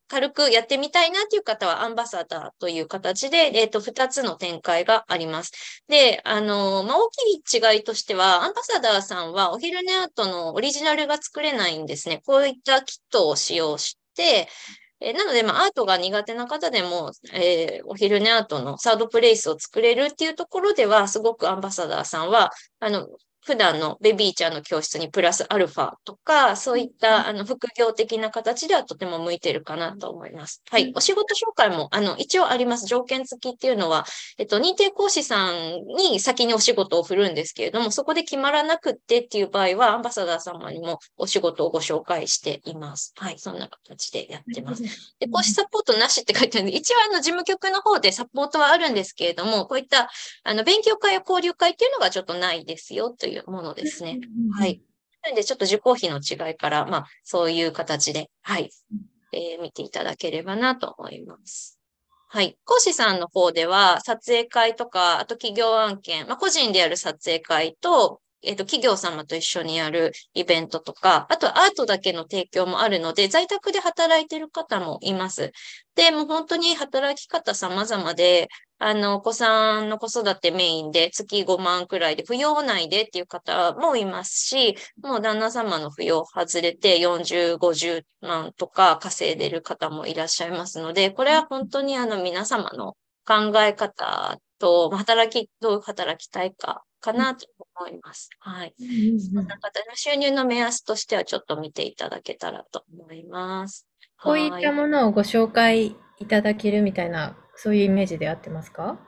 [0.07, 5.83] 軽くやってみたいなっていう方は、アンバサダーという形で、えっと、二つの展開があります。
[5.89, 12.23] で、あの、まあ、大きい違いとしては、アンバサダーさんはお昼寝アートのオリジナルが作れないんですね。
[12.25, 14.04] こういったキットを使用して、
[15.01, 22.51] えなので、まあ、アートが苦手な方でも、えーお昼寝アートのサードプレイスを作れるっていうところでは、すごくアンバサダーさんは、
[22.81, 23.07] あの、
[23.45, 30.63] 普段のベビーちゃんの教室にプラスアルファとか、そういった、あの、副業的な形ではとても向いてるかなと思います。
[30.71, 30.93] はい。
[30.97, 32.87] お仕事紹介も、あの、一応あります。
[32.87, 34.07] 条件付きっていうのは、
[34.39, 43.13] えっと、認定講師さんに先にお仕事を振るんですけれども、そこで決まらなくってっていう場合は、アンバサダー様にもお仕事をご紹介しています。
[43.17, 43.39] はい。
[43.39, 44.83] そんな形でやってます。
[45.19, 50.09] で、講師サポートなしって書いてあるんで、一応あの事務局の方でサポートはあるんですけれども、こういった
[50.45, 54.21] あの勉強会や交流会っていうのがちょっとないですよというものですね。
[54.53, 54.67] は。
[54.67, 54.83] い。
[55.23, 58.71] なので、ちょっと受講費の違いから、まあ、そういう形で、はい、
[59.33, 61.79] えー見ていただければなと思います。
[62.29, 62.59] はい。
[62.65, 75.53] 講師さんの方では、撮影会とか、あと企業案件、まあ、個人でやる撮影会と、えっと、企業様と一緒にやるイベントとか、あとアートだけの提供もあるので、在宅で働いてる方もいます。
[75.95, 98.31] で、もう本当に働き方様々で、あの、お子さんの子育てメインで月5万くらいで、扶養内でっていう方もいますし、もう旦那様の扶養外れて40、50万とか稼いでる方もいらっしゃいますので、これは本当にあの皆様の考え方と、まあ働き、どう働きたいかかなと思います。
[98.39, 98.75] はい。
[98.79, 103.87] そんな方の収入の目安としてはちょっと見ていただけたらと思います。
[104.23, 108.99] こういったものをご紹介いただけるみたいな、そういうイメージで合ってますか？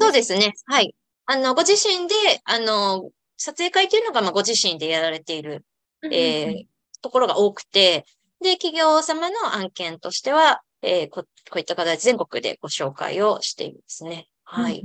[0.00, 0.52] そうですね。
[0.66, 0.94] はい。
[1.26, 5.64] あの、ご自身で、あの、撮影会というのが、まあ、ご自身でやられている、
[6.02, 6.70] うんえー
[7.02, 8.04] ところが多くて、
[8.42, 14.28] で、企業様の案件としては、えーこ、こういった形で全国でご紹介をしていますね。
[14.44, 14.82] はい。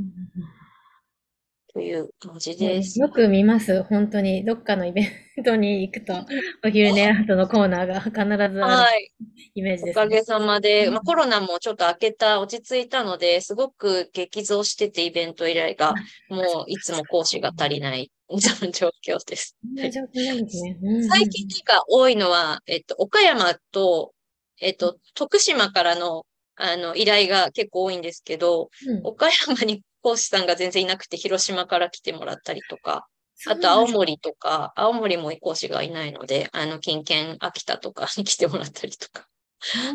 [1.75, 3.01] という感じです。
[3.01, 3.83] よく見ます。
[3.83, 4.45] 本当に。
[4.45, 5.11] どっかのイベ
[5.41, 6.13] ントに行くと、
[6.65, 9.11] お昼寝アートのコーナーが必ずあるはい。
[9.55, 10.01] イメージですね。
[10.01, 15.95] おかげさまで、うんまあ、コロナもちょっと明けた、落ち着いたので、すごく激増してて、イベント依頼が、
[16.29, 18.09] もういつも講師が足りない
[18.71, 19.57] 状況です。
[19.75, 20.79] 状況なんですね。
[20.81, 24.13] うんうん最近が多いのは、えっと、岡山と、
[24.61, 33.07] えっと、徳島からの、あの、依頼が結構多いんですけど、うん岡山に講師さんが全然いなくて、広島から来てもらったりとか、
[33.47, 39.27] あと青森とか、青森も講師がいないので、あの、近県、秋田とかに 来てもらったりとか、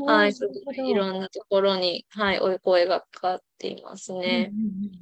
[0.04, 4.50] はい、いろんなところに、はい、お声がかかっていますね。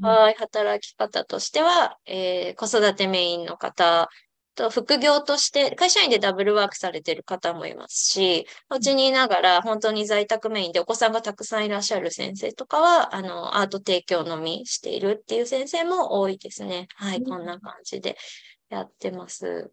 [0.02, 4.10] はい、働き方としては、えー子育てメインの方
[4.58, 16.88] と副業として、会社員でダブルワークされている方もいますし、うちにいながら本当に在宅メインでお子さんがたくさんいらっしゃる先生とかは、あの、アート提供のみしているっていう先生も多いですね。
[16.96, 18.16] はい、うんこんな感じで
[18.68, 19.70] やってます。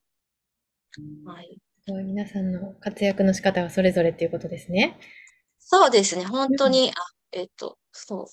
[1.25, 1.57] はい。
[1.87, 4.99] 皆さんの活躍の仕方がそれぞれっていうことですね。
[5.57, 6.25] そうですね。
[6.25, 6.93] 本当に、あ、
[7.31, 8.25] えっと、そう。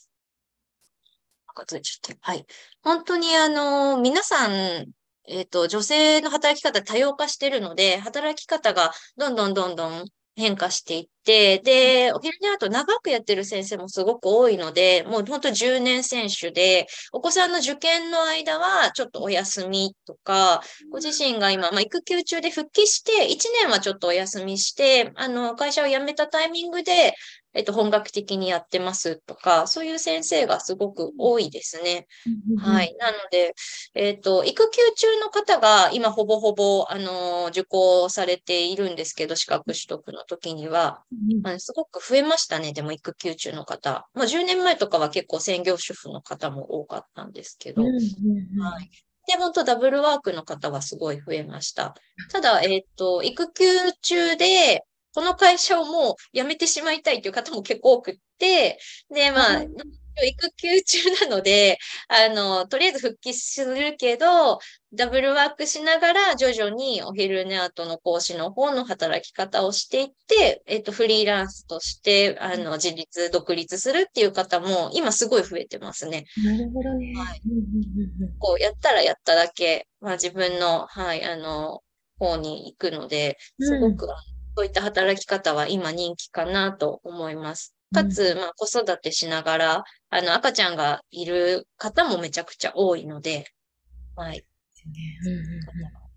[1.46, 2.30] なんかずれちゃった。
[2.30, 2.46] はい。
[2.82, 4.92] 本当に、あの、皆さん、
[5.28, 10.04] えっと、女性の働き方多様化してるので、働き方がどんどんどんどん
[10.34, 27.14] 変化していって、で、お昼寝アート長くやってる先生もすごく多いので、もう本当10年選手で、お子さんの受験の間はちょっとお休みとか、ご自身が今、まあ、育休中で復帰して、1年はちょっとお休みして、あの、会社を辞めたタイミングで、
[27.54, 32.06] えっと、本格的にやってますとか、そういう先生がすごく多いですね。
[32.56, 32.82] は。
[32.82, 32.94] い。
[32.98, 33.54] なので、
[33.94, 41.02] えっと、育休中の方が今ほぼほぼ、あの、受講されているんですけど、資格取得の時には、
[41.44, 42.72] あのすごく増えましたね。
[42.72, 44.08] でも育休中の方。
[44.14, 48.90] まあ、10年前とかは結構専業主婦の方も多かったんですけど、はい。
[49.26, 51.94] で、本当ダブルワークの方はすごい増えました。
[52.30, 53.64] ただ、えっと、育休
[54.00, 54.84] 中で、
[55.14, 58.78] この会社をもう辞めてしまいたいという方も結構多くって、
[59.10, 59.62] で、まあ、
[60.24, 60.98] 育休中
[61.28, 64.58] なので、あの、とりあえず復帰するけど、
[64.92, 76.26] ダブルワークしながら徐々にお昼寝後の講師の方の働き方をしていって、えっと、フリーランスとして、あの、自立、独立するっていう方も今すごい増えてますね。
[76.44, 77.14] なるほどね。
[77.16, 77.40] はい。
[77.46, 78.38] うんうんうんうん。
[78.38, 81.80] こう、やったらやっただけ、まあ自分の、はい、あの、
[82.18, 84.06] 方に行くので、すごく、
[84.56, 87.74] そういった働き方は今人気かなと思います。
[87.92, 93.46] かつ、まあ子育てしながら、あの、赤ちゃんがいる方もめちゃくちゃ多いので、
[94.14, 94.44] はい、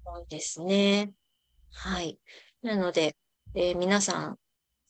[0.04, 1.12] 多いですね。
[1.72, 2.20] はい。
[2.62, 3.16] なので、
[3.54, 4.38] えー皆さん、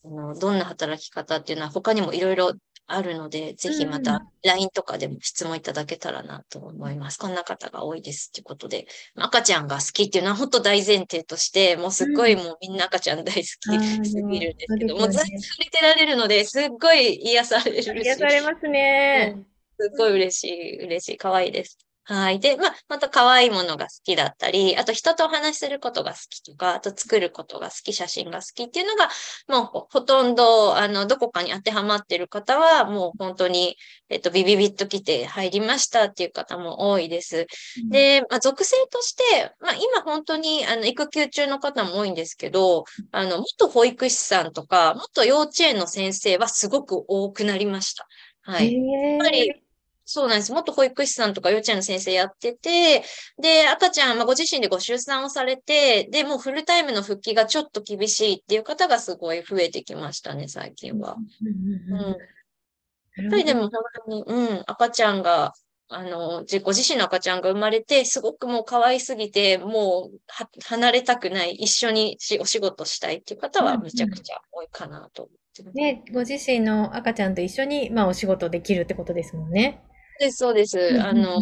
[0.06, 2.54] あの、どんな働き方っていうのは他にもいろいろ
[2.88, 4.04] あるので、ぜひまうん。
[4.04, 7.18] た LINE とかでも質問いただけたらなと思います。
[7.18, 13.46] こんな方が多いですってことで、赤ちゃんが好きっていうのは本当大前提として、もうすっごいもうみんな赤ちゃん大好き
[14.08, 15.08] すぎるんですけど、そうですよね。
[15.08, 19.36] もうずっと触れてられるので、すっごい癒されるし、癒されますね。
[19.80, 21.85] すっごい嬉しい、嬉しい、可愛いです。
[22.08, 22.40] はい。
[22.40, 29.10] で、まあ、また可愛いものが好きだったり、あと人とお話しすることが好きとか、あと作ることが好き、写真が好きっていうのが、
[29.48, 33.76] もうほほとんど、あの、どこかに当てはまってる方は、もう本当に、
[34.10, 37.48] えっと、ビビビッと来て入りましたっていう方も多いです。
[37.90, 48.08] で、まあ、属性として、まあ、今本当に、あの、育休中の方も多いんですけど、あの、元保育士さんとか、元幼稚園の先生はすごく多くなりました。
[48.44, 48.76] はい。
[48.76, 49.65] ややっぱり、
[50.08, 50.54] そうなんです。
[50.54, 53.04] 元保育士さんとか幼稚園の先生やってて、
[53.42, 61.16] で、赤ちゃん、まあ、ご自身でご出産をされて、で、もうフルタイムの復帰がちょっと厳しいっていう方がすごい増えてきましたね、最近は。
[61.90, 62.02] うん。
[63.24, 63.72] やっぱりでも本
[64.06, 65.54] 当に、うん、赤ちゃんが、
[65.88, 75.78] あの、自ご自身の赤ちゃんが生まれて、すごくもう可愛すぎて、もうは離れたくない、一緒にしお仕事したいっていう方はめちゃくちゃ多いかなと思ってます。
[75.78, 79.82] ね、ご自身の赤ちゃんと一緒に、まあ、お仕事できるってことですもんね。
[80.20, 80.80] そうです、そうです。
[80.80, 81.42] うんあの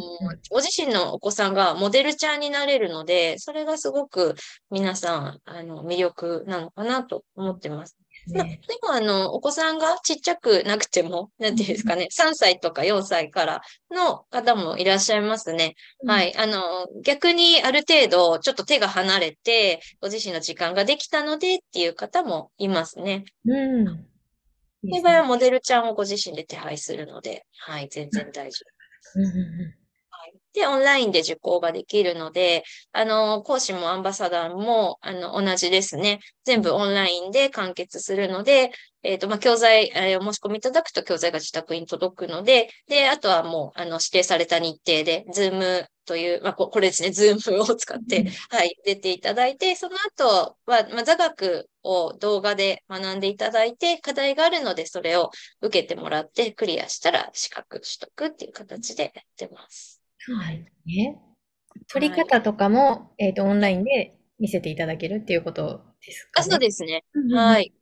[0.50, 4.36] ご自身のお子さんがモデルちゃんになれるので、それがすごく
[4.72, 7.98] 皆さん、あの、魅力なのかなと思ってます。
[8.34, 13.62] まあ、でねも、あの、お子さんがちっちゃくなくても、 なんていうんですかね、3歳とか4歳から
[13.92, 15.76] の方もいらっしゃいますね。
[16.06, 16.36] はい。
[16.38, 23.26] あの、逆にある程度、ちょっと手が離れて、ご自身の時間ができたのでっていう方もいますね。
[23.46, 24.13] うん。
[24.84, 28.66] で場合はモデルちゃんをご自身で手配するので、はい、全然大丈
[29.16, 29.20] 夫。
[29.20, 29.40] うんうんう
[29.80, 29.83] ん
[30.54, 36.20] で、オンラインで受講ができるので、あの、講師もアンバサダーも、あの、同じですね。
[36.46, 38.72] 全部オンラインで完結するので、
[39.04, 55.32] えっ、と、まあ、教材、えーお申し込みいただくと教材が自宅に届くので、で、あとはもう、あの、指定された日程で、 Zoom という、まあ、ここれですね、 Zoom を使って、はい、出ていただいて、その後は、まあ、座学を動画で学んでいただいて、課題があるので、それを
[55.62, 60.03] 受けてもらって、クリアしたら資格取得っていう形でやってます。
[60.32, 60.66] はい。
[60.86, 61.20] ね。
[61.90, 66.60] 取り方とかも、えっと、オンラインで見せていただけるっていうことですかあ、そうね。
[66.60, 67.04] ですね。
[67.14, 67.74] うんうんうんはい。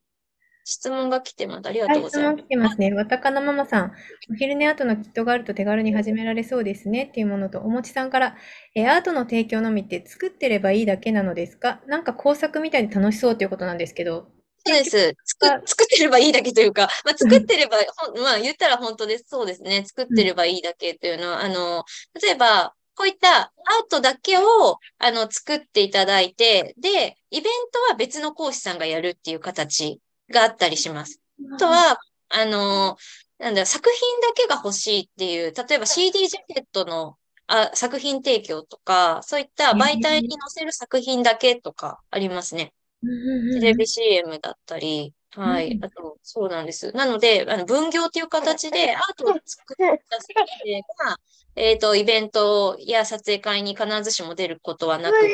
[0.66, 1.68] 質問が来てます。
[1.68, 2.36] ありがはい、とうございます。
[2.38, 2.94] 質問来てますね。
[2.94, 3.92] わたかなママさん。
[4.32, 8.36] お昼寝後のキットがあると手軽に始められそうですねっていうものと、おもちさんから、
[8.76, 11.82] えーアートの提供のみって作ってればいいだけなのですか？
[11.88, 14.41] なんか工作みたいに楽しそうということなんですけど。
[14.66, 15.14] そうです。
[15.26, 19.26] 作、作ってればいいだけというか、 まあ、作ってれば、ほん、まあ、言ったら本当です。
[19.28, 19.84] そうですね。
[19.86, 21.84] 作ってればいいだけというのは、あの、
[22.22, 23.51] 例えば、こういったアー
[23.89, 29.99] トだけを、あの、作っていただいて、で、イベントは別の講師さんがやるっていう形
[30.30, 31.20] があったりします。
[31.55, 31.99] あとは、
[32.30, 32.97] あの、
[33.39, 42.74] なんだ、作品だけが欲しいっていう、例えば CD ジャケットのあ作品提供とか、そういった媒体に載せる作品だけとかありますね。
[43.02, 45.72] テレビ CM だったり、はい。
[45.76, 46.91] うんあと、そうなんです。
[46.91, 49.78] なので、あの分業という形でアートを作っ
[50.10, 51.18] た先生が、
[51.56, 55.32] えっと、イベントや撮影会に必ずしも出ることはなくて、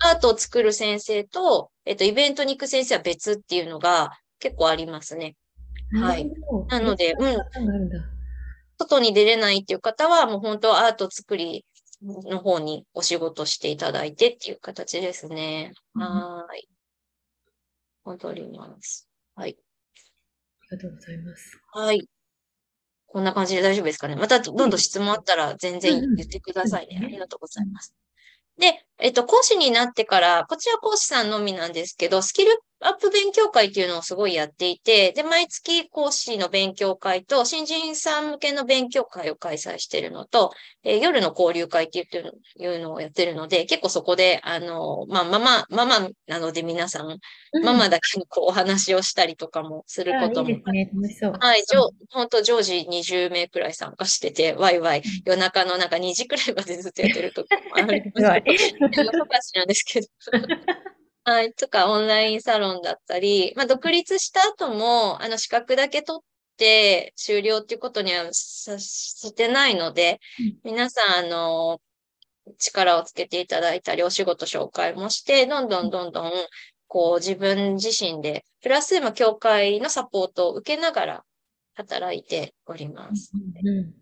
[0.00, 5.36] アートを作る先生と、えっと、イベントに行く先生は別っていうのが結構ありますね。
[5.92, 6.28] はい
[6.68, 7.36] なのでうん。
[8.78, 11.64] 外に出れないっていう方は、もう本当アート作り
[12.02, 15.72] の方にお仕事していただいてっていう形ですね。
[15.94, 16.68] うんはーい。
[18.04, 19.08] 戻ります。
[19.34, 19.56] はい。
[20.60, 21.58] ありがとうございます。
[21.72, 22.08] はい。
[23.06, 24.16] こんな感じで大丈夫ですかね。
[24.16, 27.00] またどんどん質問あったら全然言ってくださいね。
[27.04, 27.94] ありがとうございます。
[28.58, 32.52] で、えっと、講師になってから、こちら講師さんのみなんですけど、スキル
[32.84, 40.52] アップ勉強会っていうのをすごいやっていて、で、毎月講師の勉強会と、新人さん向けの勉強会を開催しているのと、
[40.84, 47.18] えー夜の交流会っていうのをやってるので、結構そこで、あの、まあ、ママ、ママなので皆さん、
[47.62, 50.90] ママだけにこうお話をしたりとかもするあこともいいですね。
[50.92, 51.32] 楽しそう。
[51.38, 58.12] はい、じょ、ほんと常時20名くらい参加してて、ワイワイ、夜中のなんか2時くらいまでずっとやってる時もあり。
[58.14, 60.06] ます けど、夜更かしなんですけど。
[61.24, 66.24] はい、とか、オンラインサロンだったり、まあ、独立した後も、あの、資格だけ取っ
[66.56, 71.80] て終了っていうことにはさしてないのでうん、皆さん、あの、
[72.58, 76.32] 力をつけていただいたり、お仕事紹介もして、どんどんどんどん、
[76.88, 81.24] こう、自分自身で、プラス、まあ、教会のサポートを受けながら
[81.74, 83.30] 働いております。
[83.64, 84.01] うん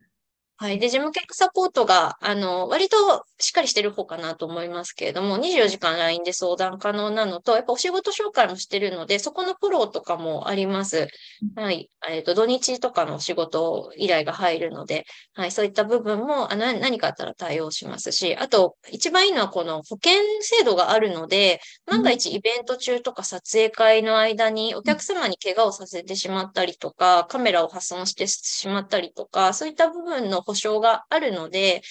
[0.62, 0.78] はい。
[0.78, 11.08] で、事務局サポートが、あの、割としっかりしてる方かなと思いますけれども、24時間 LINE で相談可能なのと、やっぱお仕事紹介もしてるので、そこのフォローとかもあります。
[11.54, 11.90] はい。
[12.10, 15.50] えっと、土日とかのお仕事依頼が入るので、はい。
[15.50, 31.82] そういった部分も、あな何かあったら対応しますし、あと、一番いいのはこの保険制度があるので、万が一イベント中とか撮影会の間にお客様に怪我をさせてしまったりとか、カメラを破損してしまったりとか、そういった部分の保証があるので、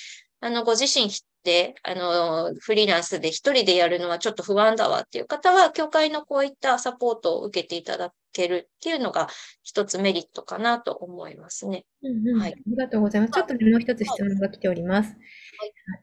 [0.42, 1.10] あの、ご自身
[1.44, 9.28] で、あの、フリーランスで一人でやるのはちょっと不安だわっていう方は、協会のこういったサポートを受けていただけるっていうのが
[9.64, 11.86] 一つメリットかなと思いますね。
[12.04, 13.34] うんうんはいありがとうございます。
[13.34, 15.10] ちょっとねもう一つ質問が来ております。
[15.10, 15.14] あ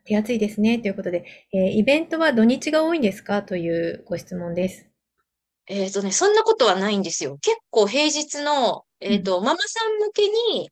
[0.04, 0.78] 手厚いですね。
[0.80, 3.42] ということで、えーイベントは土日が多いんですか？
[3.44, 4.88] というご質問です。
[5.68, 7.38] えっとね、そんなことはないんですよ。
[7.40, 10.70] 結構平日の、えっと、ママさん向けに、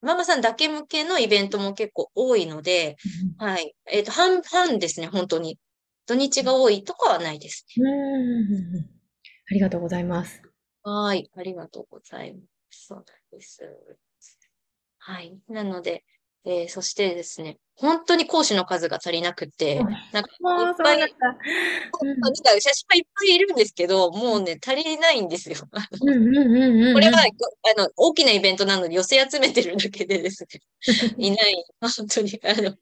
[0.00, 2.96] ママさんだけ向けのイベントも結構多いので、
[3.36, 3.74] はい。
[3.90, 5.58] えっと、半々ですね、本当に。
[6.06, 7.66] 土日が多いとかはないです。
[7.76, 7.94] うんうんう
[8.72, 8.98] んうん
[9.50, 10.42] ありがとうございます。
[10.82, 11.30] はい。
[11.34, 12.40] ありがとうございま
[12.70, 12.86] す。
[12.86, 13.62] そうなんです。
[14.98, 15.38] はい。
[15.48, 16.04] なので、
[16.44, 21.08] えーそしてですね、本当に講師の数が足りなくて、なんか、いっぱい、なん
[22.60, 25.56] 写真はいっぱいいるんですけど、もうね、足りないんですよ。
[25.60, 27.18] これは、
[27.76, 30.60] あの、大きなイベントなので寄せ集めてるだけでですね、
[31.18, 32.74] いない、本当に、あの、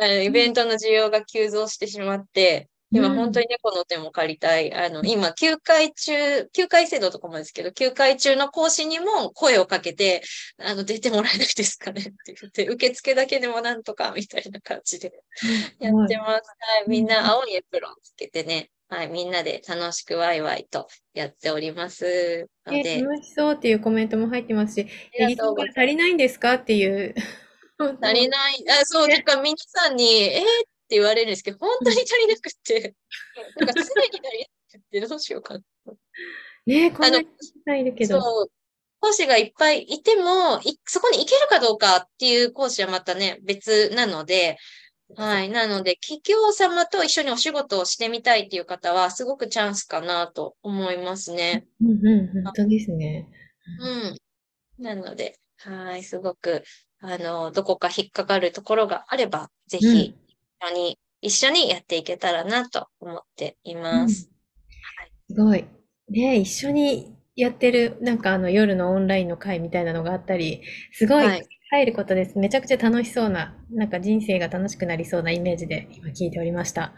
[0.00, 4.72] あのイベントの需要が急増してしまって、今うん本当に猫の手も借りたい。
[4.72, 10.22] あの、今、休会中、休会制度とかもですけど、休会中の講師にも声をかけて、
[10.58, 15.12] あの、出てもらえないですかねって言って、受付だけでもなんとか、みたいな感じで
[15.80, 16.48] やってます。
[16.58, 22.48] はい、みんな青いエプロンつけてね、はい、みんなで楽しくワイワイとやっております。
[22.66, 24.86] のえで、楽しそうっていうコメントも入ってますし、
[25.20, 27.14] ありがとうございます足りないんですかっていう。
[27.78, 28.64] 足りない。
[28.80, 32.94] あ、そう、だから皆さんに、えーって言われるんですけど、本当に足りなくて、
[33.60, 35.60] なんか常に足りなくてどうしようかな。
[36.64, 37.26] ねえ、こんなに
[37.66, 38.20] たいるけど。
[38.20, 38.50] そう。
[39.00, 44.56] 講師がいっぱいいても、いそこに行けるかどうかっていう講師はまたね、別なので、
[45.14, 45.50] はい。
[45.50, 51.66] なので、企業様と一緒にお仕事をしてみたいっていう方は、すごくチャンスかなと思いますね。
[51.80, 53.28] うんうん、本当ですね。
[54.78, 54.84] うん。
[54.84, 56.02] なので、はい。
[56.02, 56.62] すごく、
[57.00, 60.27] あの、どこか引っかかるところがあれば、ぜうんひ、一
[60.60, 64.30] 緒に、一緒にやっていけたらなと思っています。
[65.28, 65.64] すごい。
[66.10, 72.38] ねえ、一緒にやってる、なんかあの夜のオンラインの会みたいなのがあったり、すごいはい入ることです。
[72.38, 76.94] めちゃくちゃ楽しそうな、なんか人生が楽しくなりそうなイメージで今聞いておりました。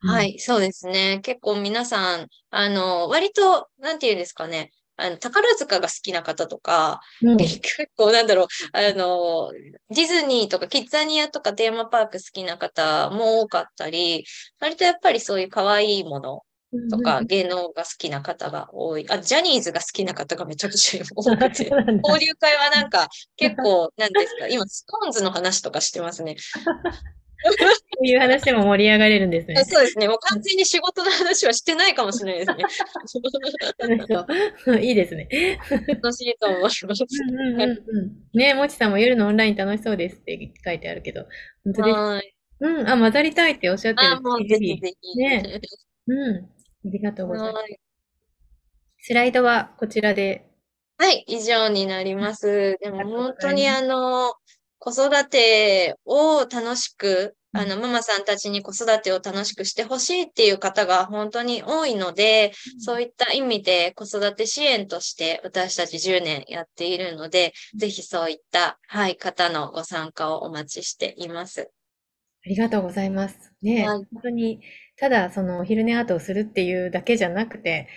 [0.00, 0.22] は。
[0.22, 1.20] い、そうですね。
[1.22, 4.70] 結構皆さん、あの、割と、なんていうんですかね、
[5.00, 7.36] あの、宝塚が好きな方とか、うん。
[7.38, 7.62] 結
[7.96, 9.52] 構なんだろう、あの、
[9.90, 14.24] ディズニーとかキッザニアとかテーマパーク好きな方も多かったり、
[14.60, 16.42] 割とやっぱりそういう可愛いもの
[16.90, 19.06] とか芸能が好きな方が多い。
[19.10, 21.70] あ、ジャニーズが好きな方がめちゃくちゃ多くて
[22.02, 26.36] 交流会はなんか結構、なんですか、今、ストーンズの話とかしてますね。
[28.00, 29.64] そういう話でも盛り上がれるんですねあ。
[29.66, 30.08] そうですね。
[30.08, 32.72] もう完全に仕事の話はしてないかもしれないで
[34.66, 34.80] すね。
[34.82, 35.28] いいですね。
[36.02, 36.86] 楽しいと思います。
[36.86, 38.38] うんうんうんうん。
[38.38, 41.26] ねえ、もちさんも夜のオンライン楽しそうですって書いてあるけど、
[41.64, 41.98] 本当です。
[41.98, 42.34] はい。
[42.60, 44.08] うん、あ、混ざりたいっておっしゃってる。
[44.08, 45.18] あ、もうぜひぜひ。
[45.18, 45.60] ね
[46.06, 46.36] うん。
[46.36, 46.40] あ
[46.86, 47.62] りがとうございます。
[47.62, 47.80] はい
[49.02, 50.46] スライドはこちらで。
[50.98, 52.76] はい、以上になります。
[52.82, 54.34] でも本当にあの、
[54.78, 71.70] 子育てを楽しく、あうの、ママさんたちに子育てを楽しくしてほしいっていう方が本当に多いので、そういった意味で子育て支援として私たち10年やっているので、ぜひそういった、はい、方のご参加をお待ちしています。
[72.44, 73.52] ありがとうございます。
[73.62, 74.60] ね、はい本当に、
[74.96, 77.88] ただそのお昼寝アートをするっていうだけじゃなくて、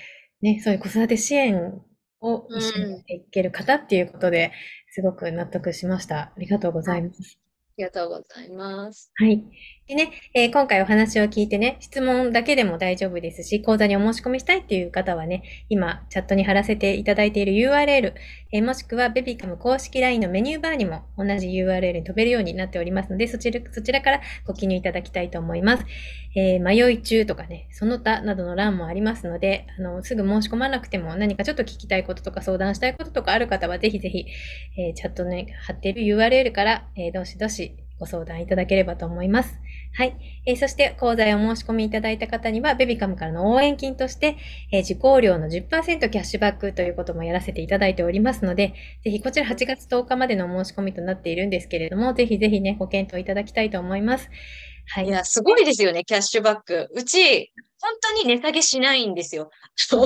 [0.41, 1.81] ね、そういう子育て支援
[2.21, 4.51] を一緒にやっていける方っていうことで、
[4.89, 6.17] すごく納得しました。
[6.19, 7.39] ありがとうございます。
[7.51, 9.11] あありがとうございます。
[9.15, 9.43] はい。
[9.87, 18.13] でね、えー今回お話を聞いてね、質問だけでも大丈夫ですし、講座にお申し込みしたいっていう方はね、今、チャットに貼らせていただいている URL、
[18.51, 25.85] えーもしくはベビカム公式 LINE のメニューバーにも同じ URL に飛べるようになっておりますので、そちら、そちらからご記入いただきたいと思います。
[26.35, 34.25] えー迷い中とかね、その他などの欄もありますので、あの、すぐ申し込まなくても何かちょっと聞きたいこととか相談したいこととかある方は、ぜひぜひ、
[34.77, 37.72] えーチャットに貼っている URL から、えーどしどし
[38.03, 39.59] ご相談いただければと思います。
[39.93, 40.17] はい。
[40.45, 44.35] えーそして、講座へお申し込みいただいた方には、ベビカムからの応援金として、
[44.71, 48.73] えー受講料の10%キャッシュバックということもやらせていただいておりますので、
[49.03, 54.29] ぜひ、こちら8月10日までのお申し込みとなっているんですけれども、ぜひぜひね、ご検討いただきたいと思います。
[54.87, 55.07] はい。
[55.07, 56.89] いや、すごいですよね、キャッシュバック。
[56.93, 59.49] うち、本当に値下げしないんですよ。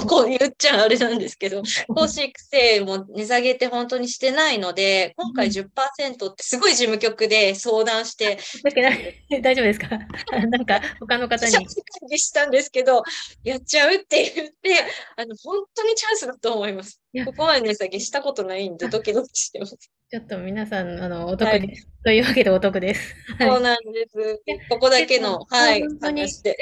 [0.08, 8.40] こう言っちゃあれなんですけど、講師育成も値下げって本当にしてないので、今回10%ってすごい事務局で相談して、
[9.44, 9.90] 大丈夫ですか？
[10.50, 11.60] なんか、他の方に社。
[11.60, 11.66] 会
[12.10, 13.04] 議したんですけど、
[13.44, 14.84] やっちゃうって言って、
[15.16, 17.00] あの、本当にチャンスだと思います。
[17.26, 19.76] ここまで値下げしたことないんで、ドキドキしてます。
[20.10, 21.90] ちょっと皆さん、あの、お得はいです。
[22.06, 23.14] というわけでお得です。
[23.38, 24.42] はいそうなんです。
[24.70, 26.56] ここだけの、はい本、当に話で。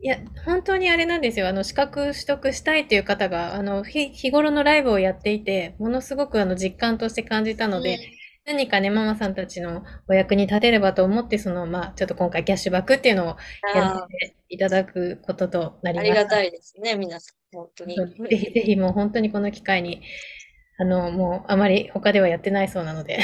[0.00, 1.46] いや、本当にあれなんですよ。
[1.46, 8.00] あの、資格取得したいという方が、あの、日、日頃のライブをやっていて、ものすごくあの、実感として感じたので、
[8.44, 13.36] 何かね、ママさんたちのお役に立てればと思って、その、まあ、ちょっと今回キャッシュバックっていうのを
[13.72, 16.20] やらせていただくこととなりました。
[16.20, 17.56] ありがたいですね、皆さん。
[17.56, 17.96] 本当に。
[17.96, 20.02] ぜひぜひもう本当にこの機会に、
[20.78, 23.20] あの、もうあまり他ではやってないそうなので、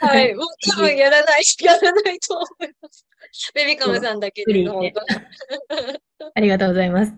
[0.00, 3.06] はい、 もう多分やらない、 やらないと思います。
[3.54, 6.00] ベビカムさんだけで、フリーで本当に。
[6.34, 7.12] ありがとうございます。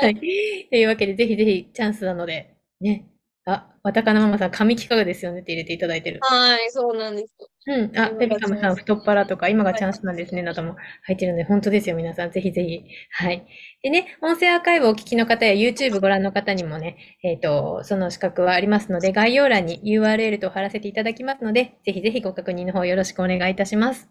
[0.00, 0.14] はい。
[0.14, 3.09] というわけで、ぜひぜひチャンスなので、ね。
[3.46, 6.20] あ、わたかなママさん、紙企画ですよねって入れていただいてる。
[6.22, 7.34] はい、そうなんです。
[7.66, 7.98] うん。
[7.98, 12.30] あ、ベビカムさん、太っ腹とか、今がチャンスなんですね、なども入ってるので、本当ですよ、皆さん。
[12.30, 12.84] ぜひぜひ。
[13.10, 13.46] はい。
[13.82, 24.08] でね、音声アーカイブをお聞きの方や YouTube ご覧の方にもね、えっと、その資格はありますので、概要欄に URL と貼らせていただきますので、ぜひぜひご確認の方よろしくお願いいたします。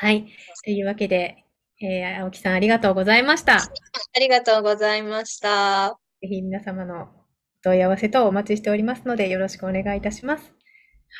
[0.00, 0.26] はい。
[0.64, 1.44] というわけで、
[1.82, 3.56] えー青木さんありがとうございました。
[3.56, 5.98] ありがとうございました。
[6.20, 7.21] ぜひ皆様のお
[7.64, 10.52] 問い合わせとお待ちしておりますので、よろしくお願いいたします。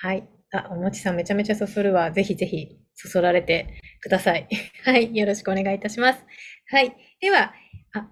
[0.02, 0.28] はい。
[0.52, 2.10] あ、おもちさんめちゃめちゃそそるわ。
[2.12, 4.48] ぜひぜひそそられてください。
[4.84, 5.16] はい。
[5.16, 6.24] よろしくお願いいたします。
[6.70, 6.96] はい。
[7.20, 7.54] では、
[7.94, 8.10] あ、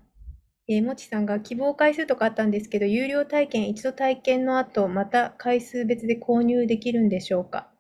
[0.68, 7.72] えーもちさんが希望回数とかあったんですけど、有料体験、一度体験の後、また回数別で購入できるんでしょうか？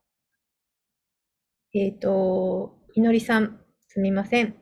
[1.74, 4.54] えっと、いのりさん、すみません。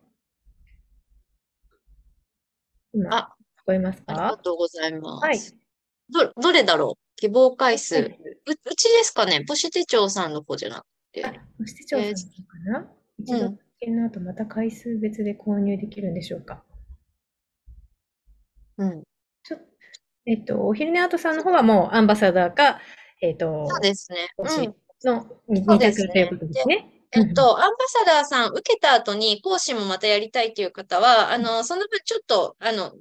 [2.92, 5.24] 今、あ聞こえますありがかとうございます。
[5.24, 5.57] はい。
[6.10, 7.02] ど、どれだろう？
[7.16, 7.96] 希望回数。
[7.96, 8.06] う、は
[8.46, 9.44] うちですかね？
[9.46, 11.24] 母子手帳さんの方じゃなくて。
[11.24, 12.92] あ、母子手帳さんなのかな？
[13.18, 16.62] 一度体験の後、また回数別で購入できるんでしょうか？
[18.78, 19.02] うん。
[19.42, 19.58] ちょ
[20.26, 22.80] えっと、お昼寝アートさんの方はもうアンバサダーか、
[23.20, 24.28] えっと、そうですね。
[24.38, 24.74] うん。
[25.04, 26.97] の二そうですね択ということですね。
[27.12, 32.92] えっと、アンバサダーさん受けた後に講師もまたやりたいという方は、あの、その分ちょっと、あの、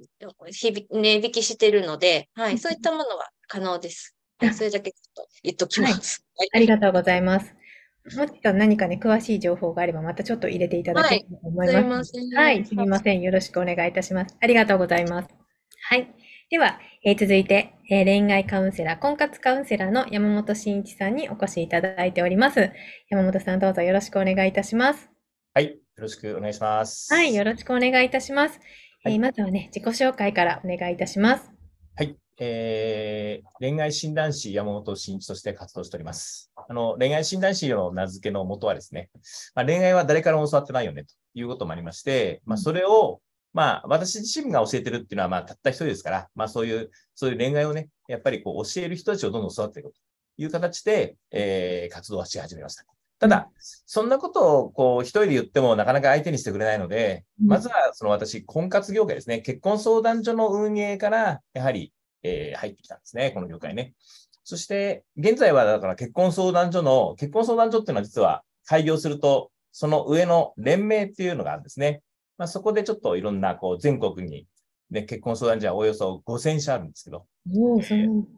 [0.90, 4.16] 値引きしてるので、はうんい、そういったものは可能です。
[4.38, 6.24] はい、それだけちょっと言っときます。
[6.38, 6.48] はい。
[6.54, 7.54] ありがとうございます。
[8.16, 11.88] もしか何かね、詳しい情報があれば、またちょっと入れていただければと思いすいます。
[11.88, 12.34] ません。
[12.34, 13.20] はい、すみません。
[13.20, 14.34] よろしくお願いいたします。
[14.40, 15.28] ありがとうございます。
[15.90, 16.14] はい。
[16.50, 22.72] では、えー続いて、えー恋愛カウンセラー、婚活カウンセラーの山本慎一さんにお越しいただいております。
[23.10, 25.10] 山本さん、どうぞよろしくお願いいたします。
[25.52, 25.66] はい。
[25.66, 27.12] よろしくお願いします。
[27.12, 28.60] はい、よろしくお願いいたします。
[29.04, 31.50] えーはいまずはね、自己紹介からお願いいたします。
[31.96, 32.16] はい。
[32.38, 36.50] えー恋愛診断士山本慎一として活動しております。
[36.56, 39.10] あの、恋愛診断士の名付けの元はですね、
[39.54, 43.20] まあ、恋愛は誰からも教わってないよね、ということもありまして、まあ、それを、
[43.58, 49.98] まあ、私自身が教えてるっていうのは、まあ、たった一人ですから、まあ、そういう、そういう恋愛をね、やっぱりこう、教える人たちをどんどん育っていくと
[50.36, 52.84] いう形で、えー活動をし始めました。
[53.18, 61.92] ただ、そんなことをこう一人で言ってもなかなか相手にしてくれないので、うんまずはその私、婚活業界ですね、結婚相談所の運営からやはり、
[62.22, 63.94] えー入ってきたんですね、この業界ね。
[64.44, 72.02] そして、現在はだから結婚相談所の、結婚相談所っていうのは実は開業すると、その上の連盟っていうのがあるんですね。
[72.38, 74.46] まあ、そこでちょっといろんなこう全国に、
[74.90, 77.26] ね、結婚相談所はおよそ5000社あるんですけど。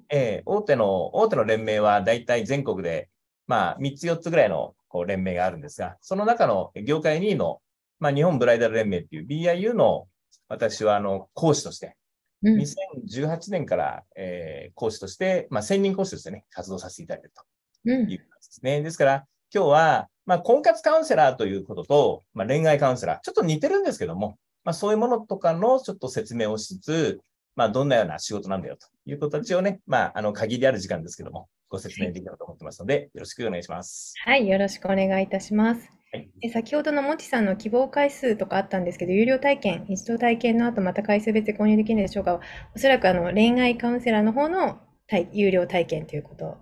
[0.09, 3.11] えー大手の、大手の連盟は大体全国で、
[3.47, 7.61] まあ、3つ4つぐらいのこう連盟があるんですが、その中の業界2位の、
[7.99, 10.09] まあ、日本ブライダル連盟っていう BIU の、
[10.49, 11.97] 私はあの、講師として、
[12.43, 12.59] うん。
[12.59, 18.83] 2018年から、えー講師として、まあ、専任講師としてね、活動させていただいているうんという感じですね。
[18.83, 27.21] ですから、今日は、まあ、婚活カウンセラーということと、まあ、恋愛カウンセラー、ちょっと似てるんですけども、まあ、そういうものとかのちょっと説明をしつつ、
[27.57, 34.15] まあ、どんなような仕事なんだよということたちをね、まあ、あの、限りある時間ですけども、ご説明できたらと思ってますので、よろしくお願いします。
[34.25, 35.81] はい、よろしくお願いいたします。
[36.13, 42.41] はいで先ほどのもちさんの希望回数とかあったんですけど、有料体験、一度体験の後また回数別で購入できるんでしょうか
[42.75, 46.59] おそらくあの恋愛カウンセラーの方の体有料体験ということか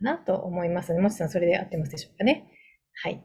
[0.00, 2.50] なと思いますので、もちさんそれで合ってますでしょうかね。
[3.02, 3.22] はい。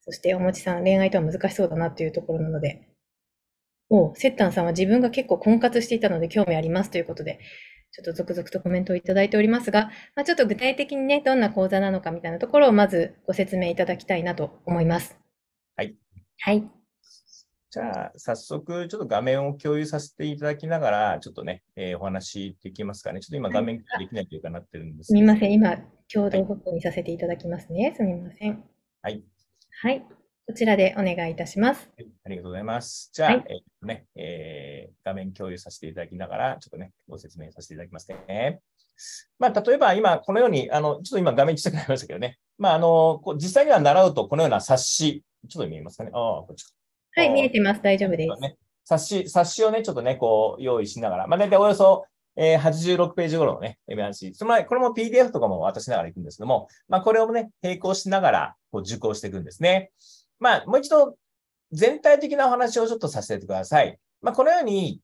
[0.00, 2.88] そしておもちさん、恋愛とは難しそうだなというところなので、
[3.88, 7.38] おセッタンさんは自分が結構婚活していたので興味ありますということで、
[7.92, 15.18] ちょっと続々とコメントをいただいておりますが、まあ、ちょっと具体的にね、どんな講座なのかみたいなところをまずご説明いただきたいなと思います。
[15.76, 15.94] はい。
[16.38, 16.64] はい。
[17.70, 23.20] じゃあ、早速、ちょっと画面を共有させていただきながら、ちょっとね、えーお話できますかね。
[23.20, 25.52] ちょっと今画面できないというかなってるんですすみません。
[25.52, 25.76] 今、
[26.12, 27.94] 共同放送にさせていただきますね。
[27.94, 28.71] すみません。
[29.02, 29.22] はい。
[29.82, 30.00] はい。
[30.46, 31.90] こちらでお願いいたします。
[31.96, 33.10] はいありがとうございます。
[33.12, 38.60] じゃあ、はいえっとね、えー画面共有させていただきながら、ちょっとね、ご説明させていただきますね。
[39.40, 42.38] まあ、例えば今、このように、あの、ちょっと今画面小さくなりましたけどね。
[42.58, 46.10] まあ、あの、こう実際には習うと、このような冊子、ちょっと見えますかね？
[46.14, 46.70] ああ、こっちか。
[47.16, 47.82] はい、見えてます。
[47.82, 48.40] 大丈夫です。
[48.40, 52.04] ね、冊子、冊子をね、ちょっとね、こう、用意しながら、まあ、大体およそ、
[52.36, 54.34] えー86ページ頃のね、エビアンシー。
[54.34, 59.92] その前、これも PDF とかも渡しながら行くんですけども、まあ、これをね、並行しながら、こう、受講していくんですね。
[60.40, 61.16] まあ、もう一度、
[61.70, 63.98] 全体的なお話をちょっとさせてください。
[64.20, 65.00] まあ、このように、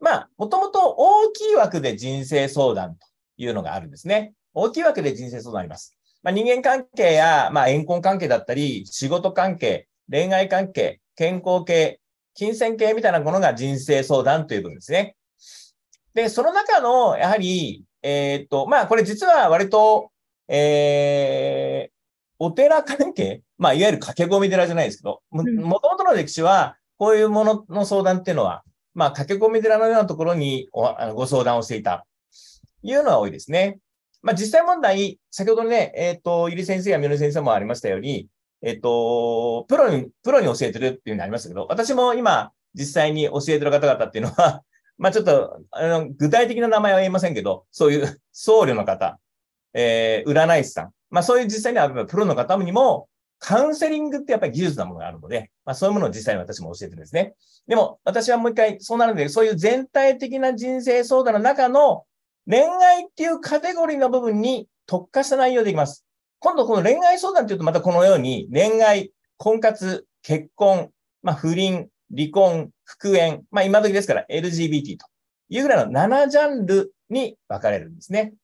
[0.00, 4.32] まあ、もともと大きい枠で人生相談というのがあるんですね。
[4.54, 5.96] 大きい枠で人生相談あります。
[6.22, 12.00] まあ、人間関係や、まあ、縁婚関係だったり、仕事関係、恋愛関係、健康系、
[12.34, 15.16] 金銭系みたいなものが人生相談という部分ですね。
[16.14, 20.10] で、その中の、やはり、えーっと、まあ、これ実は割と、
[20.52, 21.92] えー、
[22.40, 30.68] お寺関係、まあ、いわゆる駆け込み寺じゃないですけど、もともとの歴史は、こういうものの相談っていうのは、まあ、駆け込み寺のようなところに
[31.14, 32.04] ご相談をしていた、
[32.82, 33.78] いうのは多いですね。
[34.22, 38.26] まあ、実際問題、先ほどね、えっ、と、入り先生やみのり先生もありましたように、
[38.60, 44.62] えっ、と、プロに、プロに教えてるっていうのありましたけど、私も今、実際に教えてる方々っていうのは、
[44.98, 49.19] まあちょっと、あの、具体的な名前は言えませんけど、そういう僧侶の方、
[49.74, 53.08] えー、占い師さん、まあそういう実際にはプロの方にも、
[53.38, 57.34] カウンセリングってやっぱり技術なものがあるので、まあそういうものを実際に私も教えてるんですね。
[57.66, 62.04] でも、私はもう一回、そうなるので、そういう全体的な人生相談の中の
[62.46, 66.04] 恋愛っていうカテゴリーの部分に特化した内容でいきます。
[66.38, 70.90] 今度この恋愛相談っていうとまたこのように恋愛、婚活、結婚、
[71.22, 75.06] まあ不倫、離婚、復縁、まあ今時ですから LGBT と
[75.48, 78.34] いうぐらいの7ジャンルに分かれるんですね。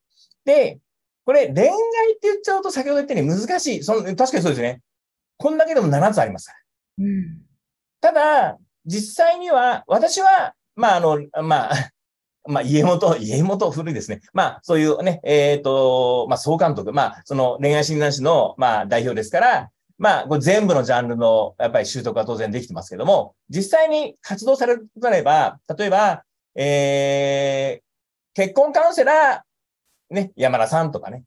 [0.44, 0.78] で、
[1.26, 1.72] これ恋愛っ
[2.20, 3.82] て言っちゃうと先ほど言ったように難しい。
[3.82, 4.80] その確かにそうですね。
[5.36, 6.50] こんだけでも7つあります。
[6.98, 7.42] うん。
[8.00, 8.56] ただ、
[8.86, 11.90] 実際には、私は、まあ、あの、まあ、
[12.48, 14.20] まあ、家元、家元古いですね。
[14.32, 26.22] まあ、そういうね、えっ、と、まあ、総監督、まあ、その恋愛診断士の、まあ、代表ですから、まあ、これ全部のジャンルの、やっぱり習得は当然できてますけども、実際に活動されるとなれば、例えば、
[26.54, 29.45] えー、結婚カウンセラー、
[30.10, 31.24] ね、山田さんとかね、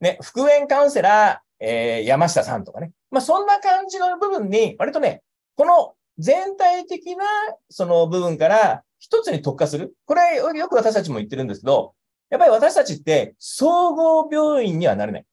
[0.00, 2.92] ね、復縁カウンセラー、えー、山下さんとかね。
[3.10, 5.22] まあ、そんな感じの部分に、割とね、
[5.56, 7.24] この全体的な
[7.70, 9.94] その部分から一つに特化する。
[10.04, 11.94] これよく私たちも言ってるんですけど、
[12.30, 15.24] やっぱり私たちって総合病院にはなれない。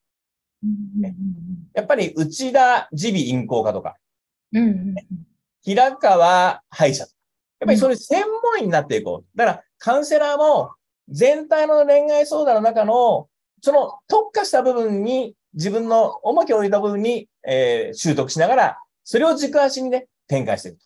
[1.74, 3.96] やっぱり内田耳鼻咽喉科とか、
[4.54, 4.96] うんうん
[5.64, 7.16] 平川歯医者とか。
[7.60, 8.24] やっぱりそれ専
[8.56, 9.38] 門医になっていこう。
[9.38, 10.72] だからカウンセラーも
[11.12, 13.28] 全体の恋愛相談の中の
[13.62, 20.86] その特化した部分に自分の重きを置いた部分に、えー習得しながら、それを軸足にね、展開していくと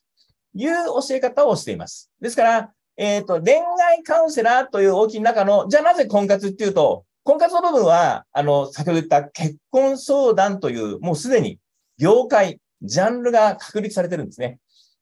[0.56, 0.74] いう
[1.08, 2.10] 教え方をしています。
[2.20, 11.60] ですから、えっ、と、恋愛カウンセラーという大きい中の、じゃあなぜ婚活っていうと、婚活の部分は、あの、先ほど言った結婚相談という、もうすでに
[11.98, 14.60] 業界、ジャンルが確立されてるんですね。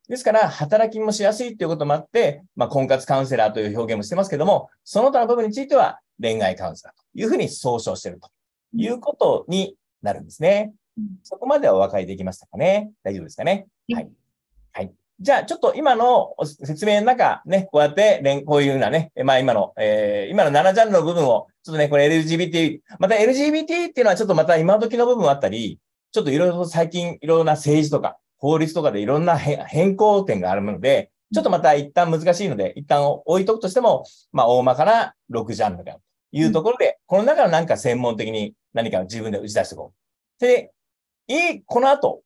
[0.10, 8.30] ですから、働きもしやすいということもあって、まあ、婚活カウンセラーという表現もしてますけども、その他の部分については恋愛カウンセラーというふうに総称していると
[8.76, 10.74] いうことになるんですね。
[11.24, 14.10] そこまではお分かりできましたかね大丈夫ですかねはい。
[14.74, 14.94] はい。
[15.20, 25.80] じゃあ、ちょっと今の説明の中、ね、こうやって、こういうようなね、まあ今の、えー、今の7ジャンルの部分を、ちょっとね、これ LGBT、また LGBT っていうのはちょっとまた今時の部分あったり、
[26.12, 36.02] ちょっといろいろと最近いろいろな政治とか法律とかでいろんな変更点があるので、ちょっとまた一旦難しいので、一旦置いとくとしても、まあ大まかな6ジャンルである
[36.34, 40.42] というところで、この中のなんか専門的に何か自分で打ち出していこう。
[40.42, 40.74] で、
[41.28, 42.22] いい、この後、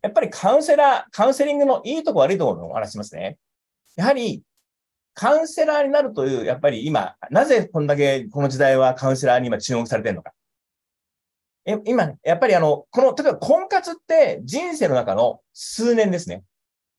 [0.00, 3.36] やっぱりカウンセラー、カウンセリングのいいとこ悪いところのお話しますね。
[3.96, 4.44] やはり、
[5.12, 10.30] カウンセラーになるという、やっぱり今、なぜこんだけこの時代はカウンセラーに今注目されてるのか。
[11.68, 16.42] え今、やっぱりあの、この、例えば婚活って人生の中の数年ですね。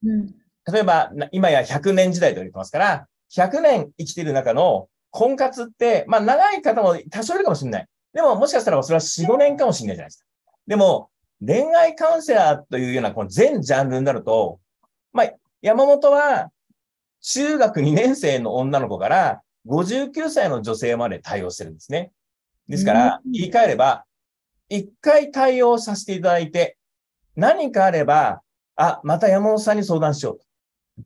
[0.04, 0.26] うん、
[0.72, 7.86] 例えば、今や100年時代と言ってますから、100年生きている中の婚活って、まあ長い方も多少いるかもしれない。
[8.12, 10.24] でももしかしたらそれは4、5年かもしれないじゃないですか。
[10.68, 11.10] でも、
[11.44, 14.60] 恋愛カウンセラーというようなこの全ジャンルになると、
[15.12, 15.30] まあ、
[15.62, 16.50] 山本は
[17.22, 22.12] 中学2年生の女の子から59歳の女性まで対応してるんですね。
[22.68, 24.04] ですから、言い換えれば、
[24.70, 26.78] 一回対応させていただいて、
[27.36, 28.40] 何かあれば、
[28.76, 30.46] あ、また山本さんに相談しようと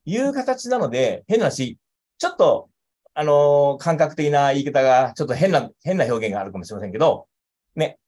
[0.05, 1.79] いう形なので、変な話、
[2.19, 2.69] ちょっと、
[3.15, 7.27] あのー、感覚的な言い方が、ちょっと変な、変な表現があるかもしれませんけど、
[7.75, 7.99] ね、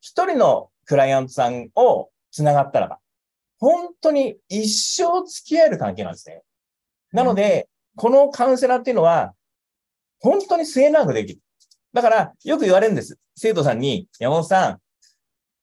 [0.00, 2.98] 一人のクライアントさんを繋がったらば、
[3.58, 6.42] 本当に一生付き合える関係なんですね。
[7.12, 9.32] なので、このカウンセラーっていうのは、
[10.20, 11.40] 本当に末永くできる。
[11.94, 13.18] だから、よく言われるんです。
[13.34, 14.80] 生徒さんに、山本さん、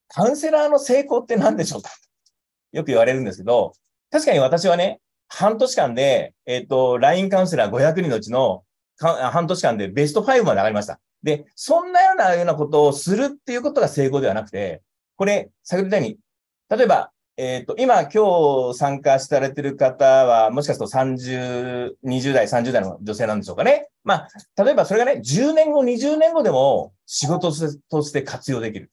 [0.07, 1.89] カウンセラーの成功って何でしょうか？
[2.71, 3.73] よく言われるんですけど、
[4.11, 8.63] 確かに私はね、半年間で、えっ、ー、と、LINE カウンセラー500人のうちの
[8.99, 10.99] 半年間でベスト5まで上がりました。
[11.23, 14.83] で、そんなようなようなことをするっていうことが成功ではなくて、
[15.15, 16.19] これ、先ほど言ったように、
[16.69, 23.89] 例えば、えっ、ー、と、今、今日参加されてる方は、もしかすると30、20代、30代の女性なんでしょうかね。
[24.05, 27.51] まあ、例えばそれがね、10年後、20年後でも仕事
[27.89, 28.89] として活用できる。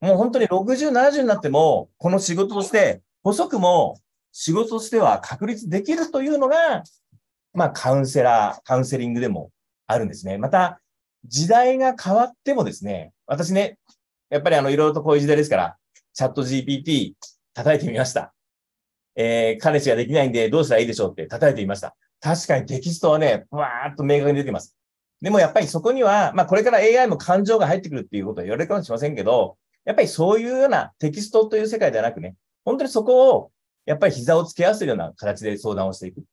[0.00, 3.98] もう本当に60、70になっても、この仕事として、細くも
[4.32, 6.82] 仕事としては確立できるというのが、
[7.52, 9.50] まあ、カウンセラー、カウンセリングでも
[9.86, 10.38] あるんですね。
[10.38, 10.80] また、
[11.24, 13.78] 時代が変わってもですね、私ね、
[14.28, 15.76] やっぱりあの、いろいろとこういう時代ですから、
[16.12, 17.14] チャット GPT
[17.54, 18.34] 叩いてみました。
[19.16, 21.96] えー、彼氏ができないんでどうしたらいいでしょうって叩いてみました。
[22.20, 24.76] 確かにテキストはね、わーっと明確に出てます。
[25.20, 33.50] でもやっぱりそこには、まあこれから AI も感情が入ってくるっていうことは言われるかもしれませんけど、やっぱりそういうようなテキストという世界ではなくね、本当にそこを、
[33.86, 36.24] やっぱり膝をつけ合わせるような形で相談をしていく。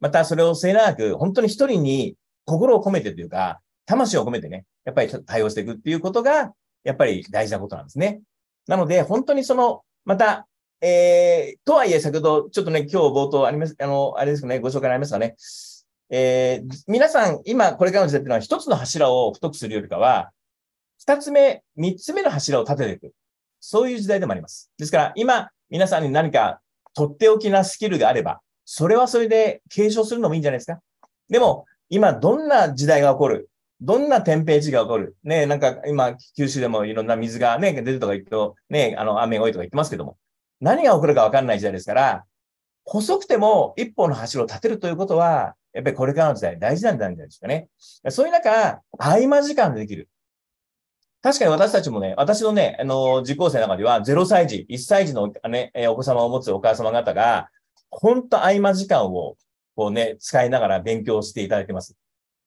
[0.00, 6.52] またそれを末永く、本当に一人に心を込めてというか、魂を込めてね、やっぱり対応していくっていうことが、
[6.84, 8.20] やっぱり大事なことなんですね。
[8.66, 10.46] なので、本当にその、また、
[10.80, 15.36] えー、とはいえ、先ほど、ちょっとね、今日冒頭あります、あの、あれですかね、ご紹介ありますかね。
[16.10, 20.30] えー、皆さん、今、これからの時代っていうのは、一つの柱を太くするよりかは、
[21.08, 23.14] 二つ目、三つ目の柱を立てていく。
[23.60, 24.70] そういう時代でもあります。
[24.76, 26.60] ですから、今、皆さんに何か、
[26.92, 30.80] とっておきなスキルがあれば、それはそれで継承するのもいいんじゃないですか。
[31.30, 33.48] でも、今、どんな時代が起こる？
[33.80, 35.16] どんな天平地が起こる？
[35.24, 38.36] ね、なんか今、九州でもいろんな水がね、出るとか言って、
[38.68, 40.18] ね、あの、雨が多いとか言ってますけども、
[40.60, 42.24] 何が起こるかわかんない時代ですから、
[42.84, 47.68] 細くても一本の柱を立てるということは、やっぱりこれからの時代大事なんじゃないですかね。
[48.10, 50.10] そういう中、合間時間でできる。
[51.20, 57.48] 確かに私たちもね、私のね、あの、受講生の中では0歳児、1歳児のね、お子様を持つお母様方が、
[57.90, 59.36] 本当合間時間を
[59.74, 61.96] こうね、使いながら勉強していただいてます。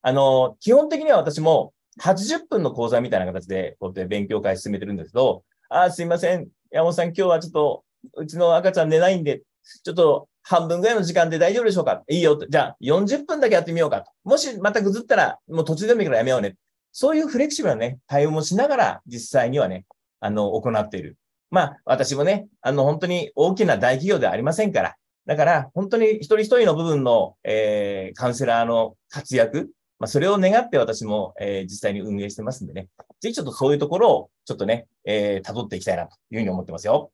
[0.01, 6.47] あの、基本的には私も80分の講座みたいな形で、こうやって勉強会進めてるんですけど、あ、すいません。
[6.71, 7.83] 山本さん、今日はちょっと、
[8.15, 9.41] うちの赤ちゃん寝ないんで、
[9.83, 12.03] ちょっと半分ぐらいの時間で大丈夫でしょうか？
[12.09, 12.39] いいよ。
[12.49, 14.11] じゃあ、40分だけやってみようかと。
[14.23, 16.55] もしまたぐずったら、もう途中でもいいからやめようね。
[16.91, 19.85] そういうフレキシブルなね、対応もしながら、実際にはね、
[20.19, 21.17] あの、行っている。
[21.49, 29.69] まあ、私もね、あの、本当に大きな大企業ではありませんから、だから、本当に一人一人の部分の、えー、カウンセラーの活躍、
[29.99, 32.87] まあ、それを願って私も、えー、実際に運営してますんでね。
[33.19, 37.11] ぜひちょっとそういうところを、ちょっとね、えー、辿っていきたいなというふうに思ってますよ。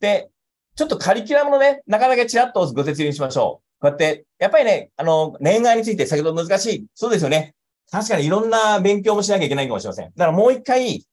[0.00, 0.30] で、
[0.76, 3.80] ちょっとカリキュラムのね、なかなかちらっとご説明しましょう。
[3.80, 6.86] こうやって、やっぱりね、あの、恋愛について先ほど難しい。
[6.94, 7.55] そうですよね。
[7.90, 10.06] 確かにいろんな勉強もしなきゃいけないかもしれません。
[10.06, 11.04] だからもう一回、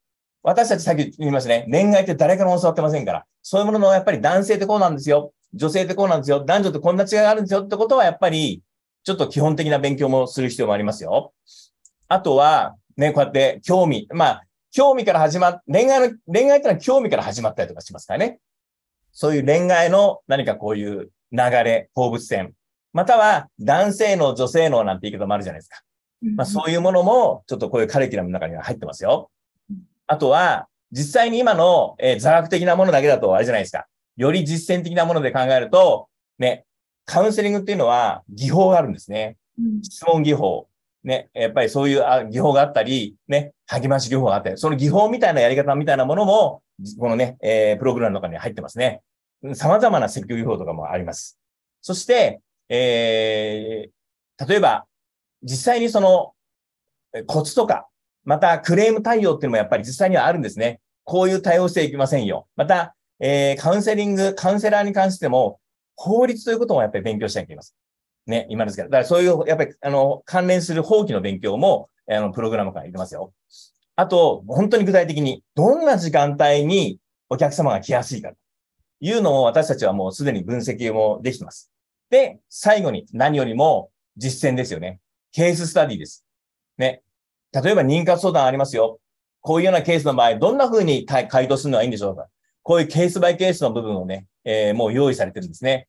[0.42, 1.66] 私たちさっき言いましたね。
[1.72, 3.26] 恋愛って誰からも教わってませんから。
[3.42, 5.34] そういうものの、やっぱり男性ってこうなんですよ。
[5.54, 6.44] 女性ってこうなんですよ。
[6.44, 8.62] 男女ってこんな違いがあるんですよってことは、やっぱり、
[9.04, 11.34] ちょっと基本的な勉強もする必要もありますよ。
[12.08, 14.08] あとは、ね、こうやって興味。
[14.12, 18.40] まあ、興味から始まっ、恋愛の、恋愛ってのは興味から始まったりとかしますからね。
[19.12, 22.54] そういう恋愛の何かこういう流れ、放物線。
[22.92, 25.82] または男性の女性のなんて言い方もあるじゃないですか。
[26.36, 29.30] まあそういうものもちょっとこういうカリキュラムの中には入ってますよ。
[30.08, 33.88] あとは、実際に今の、えー、座学的なものだけだとあれじゃないですか。
[34.16, 36.08] より実践的なもので考えると、
[36.38, 36.66] ね、
[37.06, 39.38] カウンセリングっていうのは技法があるんですね。
[39.82, 40.68] 質問技法。
[41.04, 46.62] ね、やっぱりそういう技法があったり、ね、励まし技法があったり、その技法みたいなやり方みたいなものも、
[46.98, 49.02] このね、えー、プログラムの中に入ってますね。
[49.54, 51.38] 様々な積極技法とかもあります。
[51.82, 54.86] そして、えー、例えば、
[55.44, 56.34] 実際にその
[57.28, 57.88] コツとか、
[58.24, 60.80] またクレーム対応っていうのもやっぱり実際にはあるんですね。
[61.04, 62.48] こういう対応していきませんよ。
[62.56, 65.60] また、えー、カウンセリング、カウンセラーに関しても、
[65.96, 67.76] 法律ということもやっぱり勉強しなきゃいけません。
[68.26, 68.90] ね、今ですけど。
[68.90, 73.34] だからそういう、やっぱり、あの、関連する法規の勉強も、あの、プログラムから言ってますよ。
[73.96, 78.36] あと、本当に具体的に、どんな時間帯にお客様が来やすいかと
[79.02, 81.72] いうのを私たちはもうすでに分析もできてます。
[82.10, 85.00] で、最後に何よりも実践ですよね。
[85.34, 86.24] ケーススタディです。
[86.78, 87.02] ね。
[87.52, 89.00] 例えば妊活相談ありますよ。
[89.42, 92.28] こういうようなケースの場合、どんな風に回答するのがいいんでしょうか
[92.62, 95.88] こういうケースバイケースの部分をね、えー、もう用意されてるんですね。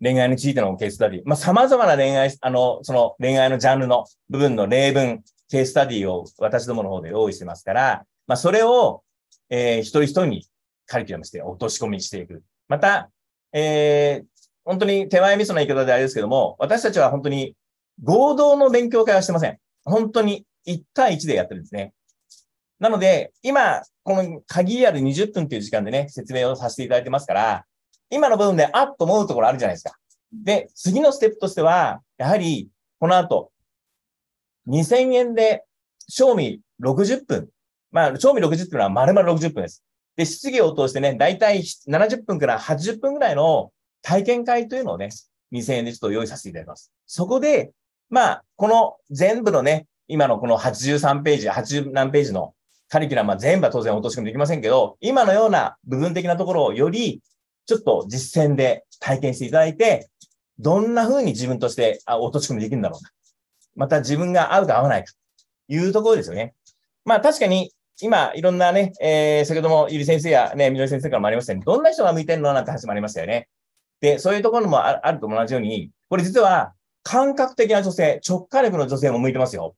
[0.00, 1.22] 恋愛についてのケーススタディ。
[1.24, 9.02] まあ、様々な恋愛、あの、その恋愛のジャンルの部分の例文、ケーススタディを私どもの方で用意してますから、まあ、それを、
[9.50, 10.46] えー、一人一人に
[10.86, 12.42] カリキュラムして落とし込みしていく。
[12.68, 13.10] また、
[13.52, 14.26] えー、
[14.64, 17.54] 本当に手前味噌な言い方であれですけども、私たちは本当に
[18.02, 19.58] 合同の勉強会はしてません。
[19.84, 21.92] 本当に1対1でやってるんですね。
[22.78, 27.64] なので、今、この限りある20分という時間でね、説明をさせていただいてますから、
[28.10, 29.96] 今の部分であっと思うところあるじゃないですか。
[30.32, 33.52] で、次のステップとしては、やはり、この後、
[34.68, 35.64] 2000円で、
[36.08, 37.48] 賞味60分。
[37.90, 39.84] まあ、賞味60分は丸々60分です。
[40.16, 43.72] で、質疑を通してね、だいたい70分から80分ぐらいの
[44.02, 45.10] 体験会というのをね、
[45.52, 46.92] 2000円でちょっと用意させていただきます。
[47.06, 47.72] そこで、
[48.12, 52.52] まあ、この全部のね、今のこの83ページ、80何ページの
[52.90, 57.22] カリキュラムは全部は当然落とし込みできませんけど、今のような部分的なところをより
[57.64, 60.10] ちょっと実践で体験していただいて、
[60.58, 63.10] どんな風に自分として落とし込みできるんだろうか。
[63.76, 65.14] また自分が合うか合わないか
[65.66, 66.52] というところですよね。
[67.06, 73.48] まあ確かに今いろんなね、えー、先ほどもゆり先生やね、みのり先生からもありましたように、どんな人が向いてるのなんて話もありましたよね。
[74.02, 79.74] で、そういうところもあると同じように、これ実は感覚的な女性、直感力の女性も向いてますよ。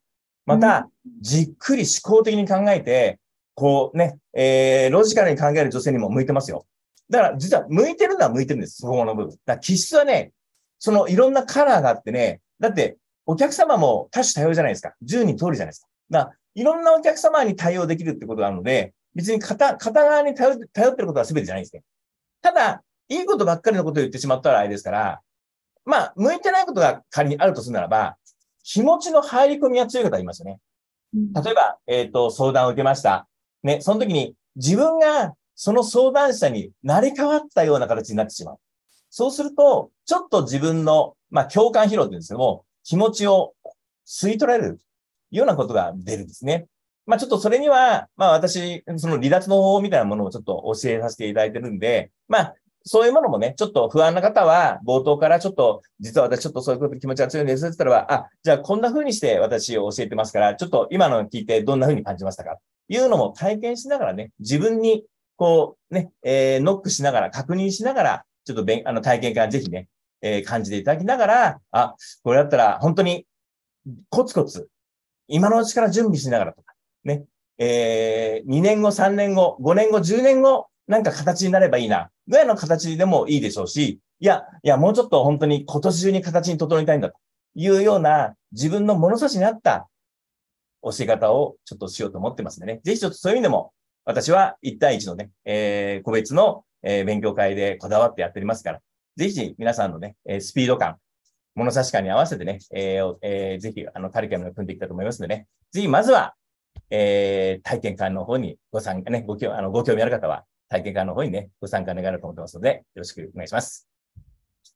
[0.47, 0.89] また、
[1.21, 3.19] じっくり思考的に考えて、
[3.55, 6.67] こうね、えー、ロジカルに考える女性にも向いてますよ。
[7.09, 9.31] だから、実は向いてるのは向いてるんです、そこの部分。
[9.31, 10.33] だから気質はね、
[10.79, 14.95] そのいろんなカラーがあってね、だって、お客様も多種多様じゃないですか。
[15.03, 15.89] 10人通りじゃないですか。
[16.11, 21.83] だからいろんなお客様に対応できるってことがあるので、別に片、片側に頼頼ってることは全てじゃないんですね。
[22.43, 25.21] ただ、いいことばっかりのことを言ってしまったらあれですから、
[25.85, 28.17] まあ、向いてないことが仮にあるとするならば、
[28.63, 30.59] 気持ちの入り込みが強い方がいますよね。
[31.15, 33.29] 例えば、えっ、ー、と、相談を受けました。
[33.63, 38.57] ね、その時に自分がその相談者になり変わったような形になってしまう。
[39.11, 43.55] そうすると、ちょっと自分の、まあ、共感疲労って言うんですけども、気持ちを
[44.07, 44.81] 吸い取られる
[45.31, 46.67] ようなことが出るんですね。
[47.07, 52.55] まあ、ちょっとそれには、まあ、私、その離脱の方法みたいなものをちょっと教えさせていただいてるんで、まあ、
[52.87, 62.59] そういうものもね、ちょっと不安な方は、冒頭からちょっと、実は私ちょっとそういうこと気持ちが強いんですって言ったらば、あ、じゃあこんな風にして私を教えてますから、ちょっと今の聞いてどんな風に感じましたか？
[62.89, 65.05] いうのも体験しながらね、自分に
[65.37, 69.89] こうね、えー、ノックしながら、確認しながら、ちょっとべんあの体験からぜひね、
[70.21, 73.27] えー、感じていただきながら、あ、これだったら本当に
[74.11, 74.69] コツコツ、
[75.29, 76.75] 今のうちから準備しながらとか、
[77.05, 77.25] ね、
[77.57, 87.17] えー、2年後、3年後、5年後、10年後、なんか形になればいいな、ぐらいの形でもいいでしょうし、いや、いや、もうちょっと本当に今年中に形に整えたいんだと
[87.55, 89.89] いうような自分の物差しに合った
[90.83, 92.81] 教え方をちょっとしようと思ってますんでね。
[92.85, 93.73] ぜひちょっとそういう意味でも、
[94.05, 98.81] 私は1対1のね、えー、個別の、えー、勉強会でこだわってやっておりますから、
[99.17, 100.97] ぜひ皆さんのね、えー、スピード感、
[101.55, 106.35] 物差し感に合わせてね、えーえー、ぜひあのカリキュラムを組んでいきたいと思いますのでね、ぜひまずは、
[106.91, 113.89] えー、体験会の方にご参加ね、ご興あのご興味ある方は、体験会の方にね、ご参加願えると思ってますので、よろしくお願いします。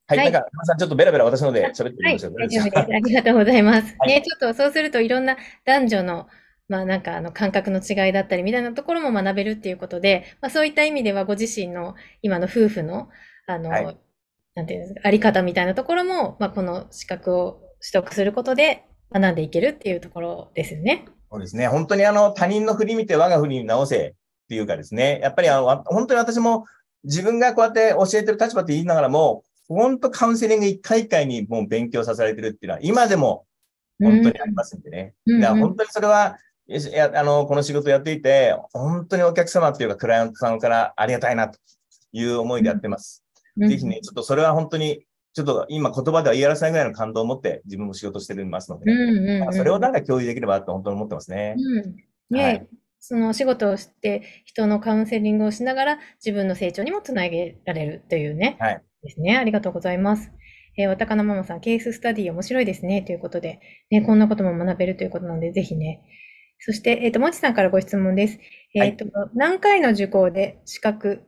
[0.07, 0.19] はい。
[0.19, 2.35] はいなんか、さん、ちょっとベラベラ私ので喋ってはい、みましょう。
[2.39, 2.79] 大丈夫です。
[2.79, 3.97] ありがとうございます。
[3.99, 6.29] はいね、ちょっとそうするといろんな男女の、
[6.69, 13.09] まあなんかあの感覚の違いだったりみたいなところも学べるっていうことで、まあそういった意味ではご自身の今の夫婦の、
[13.47, 13.99] あの、はい
[14.55, 21.05] なんていうんですか、あり方みたいなところも、まあこの資格を取得することで学んでいけるっていうところですよね。
[21.31, 21.69] そうですね。
[21.69, 24.15] 本当にあの、他人の振り見て我が振りに直せ
[24.49, 25.21] っていうかですね。
[25.23, 26.65] やっぱりあの、わ本当に私も
[27.05, 33.45] 自分がこうやって教えてる立場って言いながらも、本当カウンセリング一回一回にもう勉強させられてるっていうのは、今でも
[34.03, 35.15] 本当にありますんでね。
[35.27, 41.59] うんだから本当にそれは、いや、あの、この仕事やっていて、本当にお客様っていうか、クライアントさんからありがたいなと
[42.13, 43.23] いう思いでやってます。
[43.59, 51.55] うんぜひね、ちょっとそれは本当に、ちょっと今言葉では言い表せないぐらいの感動を持って自分も仕事してますので、うんうんうんまあそれをなんか共有できればと本当に思ってますね。
[51.57, 51.97] うん。
[52.37, 52.69] ね、はい
[53.01, 58.57] そのお仕事をして、人のカウンセリングをしながら、自分の成長にもつなげられるというね。
[58.61, 59.37] はいですね。
[59.37, 60.31] ありがとうございます。
[60.77, 63.03] えー、わたかなママさん、ケーススタディ面白いですね。
[63.03, 66.03] ということで、ね、こんなことも学べるということなので、ぜひね。
[66.61, 68.39] そして、えっ、と、もちさんからご質問です。
[68.75, 71.23] えっ、と、何回の受講で資格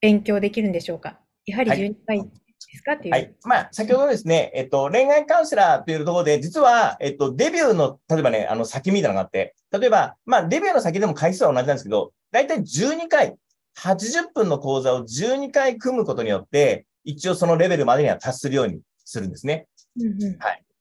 [0.00, 1.20] 勉強できるんでしょうか？
[1.46, 2.30] やはりはい12回
[2.70, 2.92] ですか？
[2.94, 3.12] っていう。
[3.14, 3.34] はい。
[3.44, 13.36] まあ、先ほどですね、えっと、恋愛カウンセラーというところで、実は、えっと、デビューの、例えばね、あの、先みたいなのがあって、例えば、まあ、デビューの先でも回数は同じなんですけど、だいたい12回、
[13.78, 19.66] 80分の講座を12回組むことによって、一応そのレベルまでには達するようにするんですね。
[19.98, 20.38] うんうん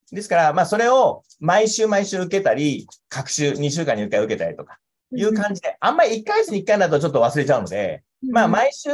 [0.09, 4.79] ですから、まあ、それを毎週毎週受けたり、各週2週間に1回受けたりとか、
[5.13, 8.89] いう感じで、あんまり1ヶ月に1回だとちょっと忘れちゃうので、まあ、毎週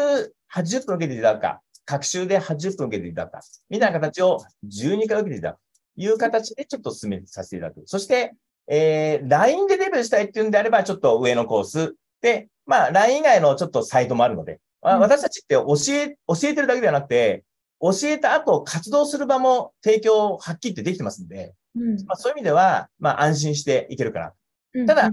[0.52, 5.58] 80分受けていただくか、各週で80分受けていただくか、みたいな形を12回受けていただく
[5.96, 7.84] という形でちょっと進めさせていただく。
[7.86, 8.34] そして、
[8.68, 11.96] えー、LINE でデビューしたいっていうんであれば、ちょっと上のコース。
[12.22, 17.44] で、まあ、LINE 以外のちょっとサイトもあるので、まあうん私たちって教え、教えてるだけではなくて、
[17.82, 24.34] 教えた後活動する場も提供はっきりってできてますんで、うんまあ、そういう意味では、まあ、安心していけるかな。
[24.76, 25.12] うんただ、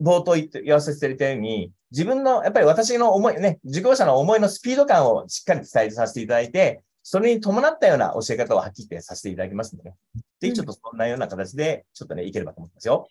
[0.00, 9.96] 冒頭言って言わせていただいたように、自分の、やっぱり私の思い、ね、受講者の思いのスピード感をしっかり伝えさせていただいて、それに伴ったような教え方をはっきりさせていただきますので、ね、
[10.40, 13.08] ぜひちょっとそんなような形で、ちょっとね、いければと思ってますよ。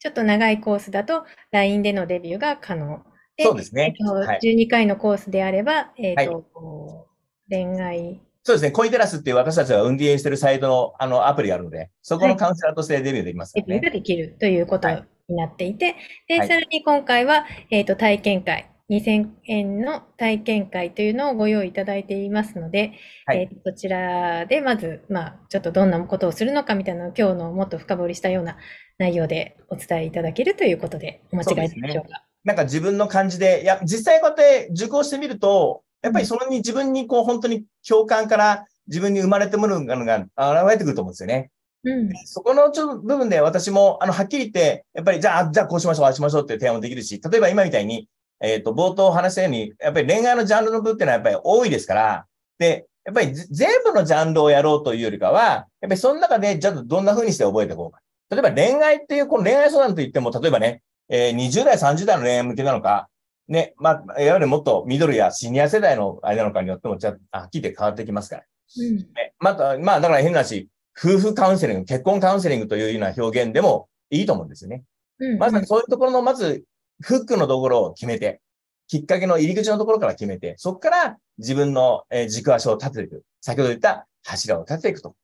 [0.00, 3.02] ちょっと長いコースだと LINE でのデビューが可能。
[3.36, 3.94] でそうですね。
[3.98, 4.40] えっとはい。
[4.42, 7.06] 12回のコースであれば、えっと、
[7.48, 13.64] 恋愛、そうですね、コインテラスっていう私たちが運営しているサイトのあのアプリがあるので、そこのカウンセラーとしてデビューできますね。
[13.66, 14.88] デビューができるということ。
[14.88, 22.92] はいになっていて、で、はいさらに今回は、えっと、体験会、2000円の体験会というのをご用意いただいていますので、
[23.26, 28.56] はいえっとこちらでまず、まあ、ちょっとどんなことをするのかみたいなのを今日のもっと深掘りしたような
[28.98, 32.24] 内容でお伝えいただけるということで、お間違いでしょうか。
[32.44, 41.50] なんか自分の感じで、いや、実際こうやって受講してみると、やっぱりそのに自分にこう本当に共感から自分に生まれてもらうのが現れてくると思うんですよね。
[41.88, 42.10] うん。
[42.24, 48.08] そこのちょっと部分で私も、あの、はっきり言って、やっぱり、じゃあ、じゃあこうしましょう、ああしましょうっていう提案もできるし、例えば今みたいに、
[48.40, 52.26] えっ、と、冒頭お話したように、やっぱり恋愛のジャンルの部っていうのはやっぱり多いですから、
[52.58, 58.00] で、やっぱりぜ全部のジャンルをやろうというよりかは、やっぱりその中で、じゃあどんな風にして覚えていこうか。
[58.30, 63.08] 例えば恋愛っていう、この恋愛相談といっても、例えばね、えー20代、30代の恋愛向けなのか、
[63.48, 68.42] ね、まあ、いわゆるもっとミドルやシニア世代のあれなのかによっても、じゃあ、はっきり言って変わってきますから。
[68.78, 70.68] うんねまた、まあ、だから変な話、
[71.00, 74.82] 夫婦カウンセリング、結婚カウンセリングというような表現でもいいと思うんですよね。
[75.20, 76.64] うんまずそういうところの、まず、
[77.00, 78.40] フックのところを決めて、
[78.88, 83.24] きっかけの入り口のところから決めて、そこから自分のえー軸足を立てていく。
[83.40, 85.14] 先ほど言った柱を立てていくと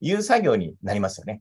[0.00, 1.40] いう作業になりますよね。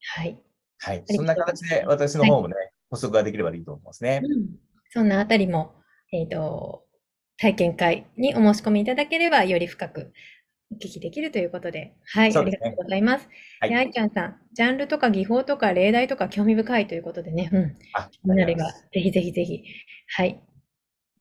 [0.00, 0.36] はい。
[0.78, 1.04] はい。
[1.06, 2.54] りそんな形で私の方もね、
[2.88, 4.22] 補足ができればいいと思いますね。
[4.24, 4.46] うん
[4.92, 5.72] そんなあたりも、
[6.12, 6.84] えっ、と、
[7.36, 10.12] 体験会にお申し込みいただければ、より深く
[10.72, 12.38] お聞きできるということで、はい、ね。
[12.38, 13.28] ありがとうございます。
[13.60, 13.70] はい。
[13.70, 19.64] で愛ちゃんさん、ジャンルとか技法とか例題とか興味深いということでね、うん、あ、気になれば、ぜひぜひぜひ、
[20.16, 20.40] はい、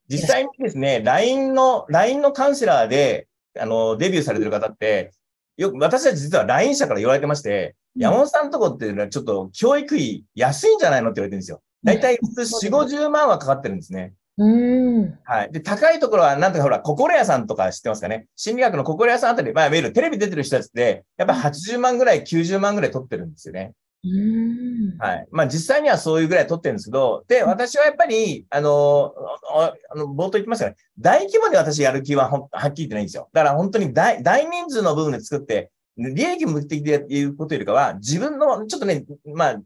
[0.09, 3.27] 実際にですね、LINE の、LINE のカウンセラーで、
[3.59, 5.11] あの、デビューされてる方って、
[5.57, 11.61] よく、私たち実は LINE 社から言われてまして、山本さんのとこっていうのはちょっと教育費安いんじゃないのって言われてるんですよ。
[11.83, 14.13] だいたい普通4、50万はかかってるんですね。
[14.39, 15.51] うーん、はい。
[15.51, 18.27] で、高いところは、なんとかほら、心屋さんとか知ってますかね？
[18.37, 23.73] 心理学の心屋さんあたり、まあ、いわゆるテレビ出てる人たちって、やっぱ80万ぐらい、90万ぐらい取ってるんですよね。
[24.05, 25.27] うーん、はい。
[25.31, 29.13] まあ実際にはそういうぐらい取ってるんですけど、で、私はやっぱり、あの、
[29.57, 33.27] ああの冒頭言ってましたね、大規模で私やる気ははっきり言ってないんですよ。
[33.33, 39.03] だから本当に大大人数の部分で作って、利益目的で言うことよりかは、自分の、ちょっとね、
[39.35, 39.61] まあ、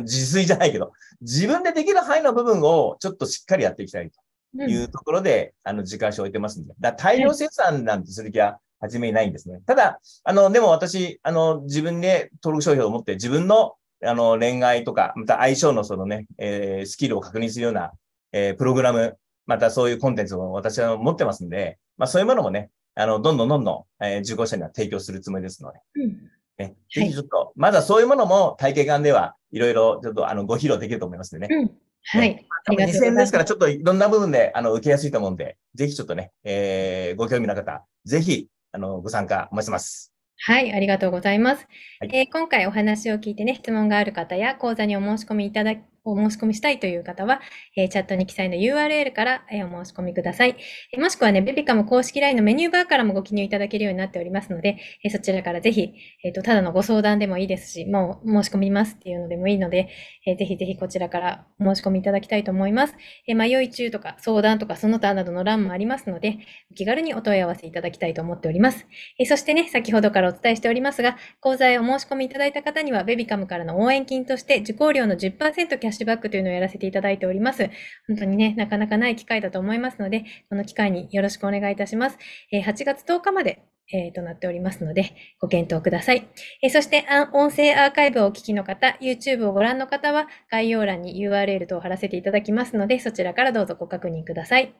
[0.00, 6.74] 自炊じゃないけど、自分でできる範囲の部分をちょっとしっかりやっていきたいというところで、あの、時間足を置いてますんで。
[6.80, 9.60] だ大量生産なんてする気は始めないんですね。
[9.66, 13.74] ただ、あの、でも私、あの、自分で登録商標を持って自分の、
[14.04, 17.92] あの、恋愛とか、また相性のそのね、えー、スキルを確認するような、
[18.32, 19.16] えー、プログラム、
[19.46, 31.56] またそういうコンテンツを私は持ってますんで、まあそういうものもね、あの、どんどんどんどん、えー、受講者には提供するつもりですので、うんね、ぜひちょっと、はい、まだそういうものも体験館ではいろいろちょっとあのご披露できると思いますんでね。
[31.56, 31.70] うん
[32.10, 32.46] はい。
[32.66, 40.12] ありがとう2000円ですから、ちょっといろんな部分で、あの、受けやすいと思うんで、ぜひちょっとね、えー、ご興味の方、ぜひ、あの、ご参加お待ちしてます。
[40.40, 41.66] はい、ありがとうございます。
[42.00, 45.74] はい、えー、今回お話を聞いてね、質問がある方や講座にお申し込みいただ
[46.12, 47.40] お申し込みしたいという方は、
[47.76, 50.56] えー、チャットに記載の URL から、えー、お申し込みください。
[50.92, 55.92] えー、もしくはね、ベビカム公式 LINE のメニューバーからもご記入いただけるようになっておりますので、えそちらからぜひ、
[56.24, 59.88] えっ、と、ただのご相談でもいいですし、もう申し込みますっていうのでもいいので、
[60.26, 62.94] えぜひぜひこちらからお申し込みいただきたいと思います。
[63.26, 66.38] え迷い中とか相談とかその他などの欄もありますので、
[66.70, 68.86] お気軽にお問い合わせいただきたいと思っております。
[69.18, 77.70] えそしてね、先ほどからお伝えしておりますが、講座へお申し込みいただいた方には、ベビカムからの応援金として受講料の10%キャッシュバックというのをやらせていただいております。
[78.06, 82.18] 本当にね、なかなかない機会だと思いますので、この機会によろしくお願いいたします。
[82.52, 86.28] え8月10日までえー、となっておりますので、ご検討ください。
[86.62, 94.74] えー、そして、音声アーカイブをお聞きの方、YouTube をご覧の方は、概要欄に URL 等を貼らせていただきますので、そちらからどうぞご確認ください。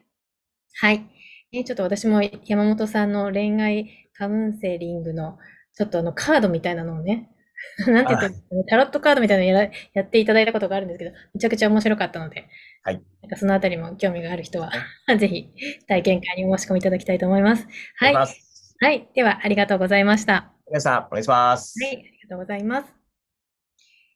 [0.75, 1.07] はい。
[1.53, 5.39] えー、ちょっと私も山本さんの恋愛カウンセリングの、
[5.75, 7.31] ちょっとあの、カードみたいなのをね、
[7.87, 12.47] なんて言ったら、タロットカードみたいなのをややっていただいたことがあるんですけど、めちゃくちゃ面白かったので、
[12.83, 13.03] はい。
[13.23, 14.71] なんかそのあたりも興味がある人は、
[15.19, 15.49] ぜひ
[15.87, 17.67] 体験会にお申し込みいただきたいと思います。
[17.97, 18.15] はい。
[18.15, 19.09] はい。
[19.15, 20.53] では、ありがとうございました。
[20.69, 21.75] 皆さん、お願いします。
[21.83, 21.97] はい。
[21.97, 22.95] ありがとうございます。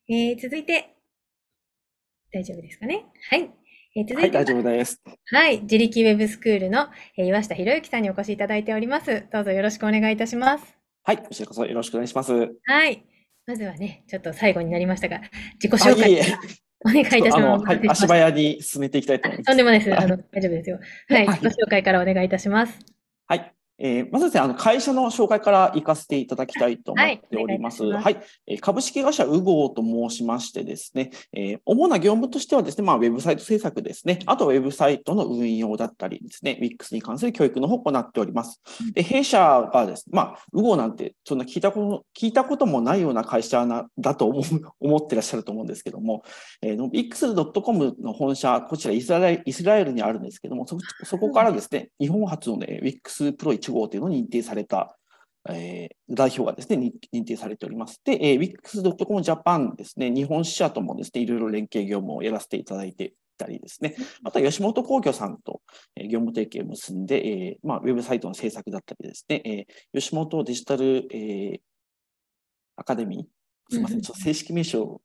[0.09, 0.95] えー、続いて、
[2.33, 3.05] 大丈夫ですかね？
[3.29, 3.51] はい。
[3.95, 5.03] えー、続いてはい、大丈夫です。
[5.33, 5.61] はい。
[5.63, 9.27] 自力ウェブスクールの、えー、岩下博之さんにお越しいただいております。
[9.33, 10.79] どうぞよろしくお願いいたします。
[11.05, 11.19] はい。
[11.19, 12.33] こちらこそよろしくお願いします。
[12.65, 13.05] はい。
[13.47, 15.21] まずはね、ちょっと最後になりましたが、
[15.63, 16.13] 自己紹介。
[16.13, 16.23] いえ
[16.85, 17.65] お願いいたします。
[17.65, 19.47] はい、足早に進めていきたいと思います。
[19.47, 19.95] とんでもないです。
[19.95, 20.81] あの、大丈夫ですよ。
[21.09, 22.79] はい、自己紹介からお願いいたします。
[23.27, 23.53] はい。
[23.79, 27.85] えー、まずですね、あの会社の紹介から行かせていただきたいと思っております。
[27.85, 28.11] はい、は
[28.47, 38.61] い、株式会社ウゴーと申しましてですね、えー、主な業務としてはですね、まあ、ウェブサイト制作ですね、あとウェブサイトの運用だったりですね、WIX に関する教育の方を行っております。
[38.95, 44.43] で弊社がですね、まあ、ウゴーなんてそんな聞いたこと聞いたこともないような会社なだと思う
[44.81, 46.23] 思ってらっしゃると思うんですけども、
[46.61, 54.97] えー、WIX.com の本社、こちらイスラエルイスラエルにあるんですけども、そそこからですね、日本初の、ね、WIX プロ1号というのに認定された、
[55.49, 58.01] えー、代表がですね、認定されております。
[58.05, 65.63] で、えー、Wix.com Japan ですね、日本支社ともですね、いろいろ連携業務をやらせていただいていたりですね、また吉本工業さんと、
[65.97, 71.61] えー、業務提携を結んで、えーまあ、ウェブサイトの制作だったりですね、えー、吉本デジタル、えー、
[72.77, 75.01] アカデミー、すみません、ちょっと正式名称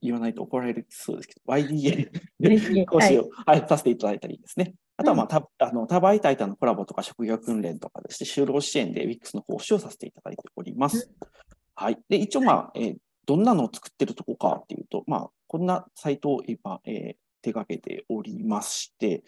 [0.00, 2.10] 言わないと怒られるそうですけど、YDA
[2.86, 4.74] 講師を、はい、させていただいたりですね。
[4.98, 11.08] あとは、まあ、たあの多媒体とのコラボとか職業訓練とかですね、就労支援で WIX の講師をさせていただいております。
[11.76, 11.98] はい。
[12.08, 19.22] で、一応、まあ、えー、どんなのを作ってるとこかっていうと、まあ、こんなサイトを今、えー、手掛けておりまして、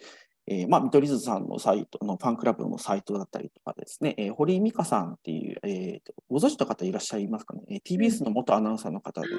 [0.49, 9.35] えー、まあ、見取り図さんのサイトのファンクラブのサイトだったりとかですね、えー、堀井美香さんっていう、えーと、ご存知の方いらっしゃいますかね、えー、TBS の元アナウンサーの方で、ね、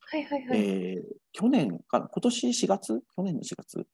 [0.00, 0.60] はいはいはい。
[0.60, 1.02] えー、
[1.32, 3.86] 去年かな、今年4月、去年の4月？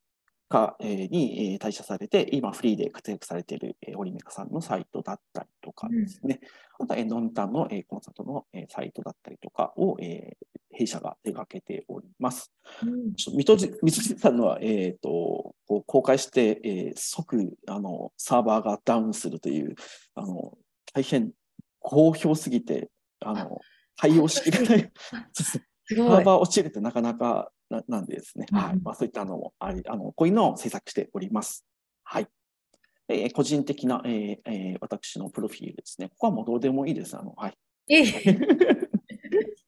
[0.53, 6.41] か、えー、に、えー、退社されて、今フリーで活躍されている、えー、堀美香さんのサイトだったりとかですね、
[6.79, 12.53] うん、あとは、えー、ノンタンの、えー、コンサートの、えー、サイトだったりとかを、えー、弊社が手掛けております。
[12.83, 19.74] うん、水戸さんのは、えーと、こう公開して、えー、即あのサーバーがダウンするという、
[20.15, 20.59] あの
[20.93, 21.33] 大変
[21.81, 23.59] 好評すぎて、あの
[23.97, 24.93] 対応しきれな い。
[25.89, 31.65] サーバー落ちるってなかなかななんでですね、うん、はいまあ、そういったのもあり、あのこういうのを制作しております。
[32.05, 32.28] はい。
[33.09, 36.09] えー、個人的な、えーえー、私のプロフィールですね。
[36.11, 37.16] ここはもうどうでもいいです。
[37.16, 37.55] あのはい。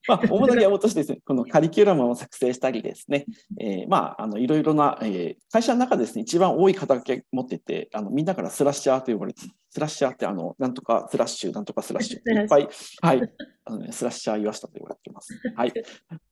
[0.07, 3.25] まあ、主な業務としてですね、このカリキュラムを作成したりですね、
[3.59, 9.41] えー、まあ、あの、いろいろな、えー、会社の中でですね、一番多い肩書き持ってて、あの、みんなからスラッシャーと呼ばれて、
[9.75, 12.69] スラッシャーってあの、なんとかスラッシュ、なんとかスラッシュ、いっぱい、
[13.03, 13.33] はい、
[13.67, 15.37] あのね、スラッシャー言わしたと言われています。
[15.57, 15.73] はい。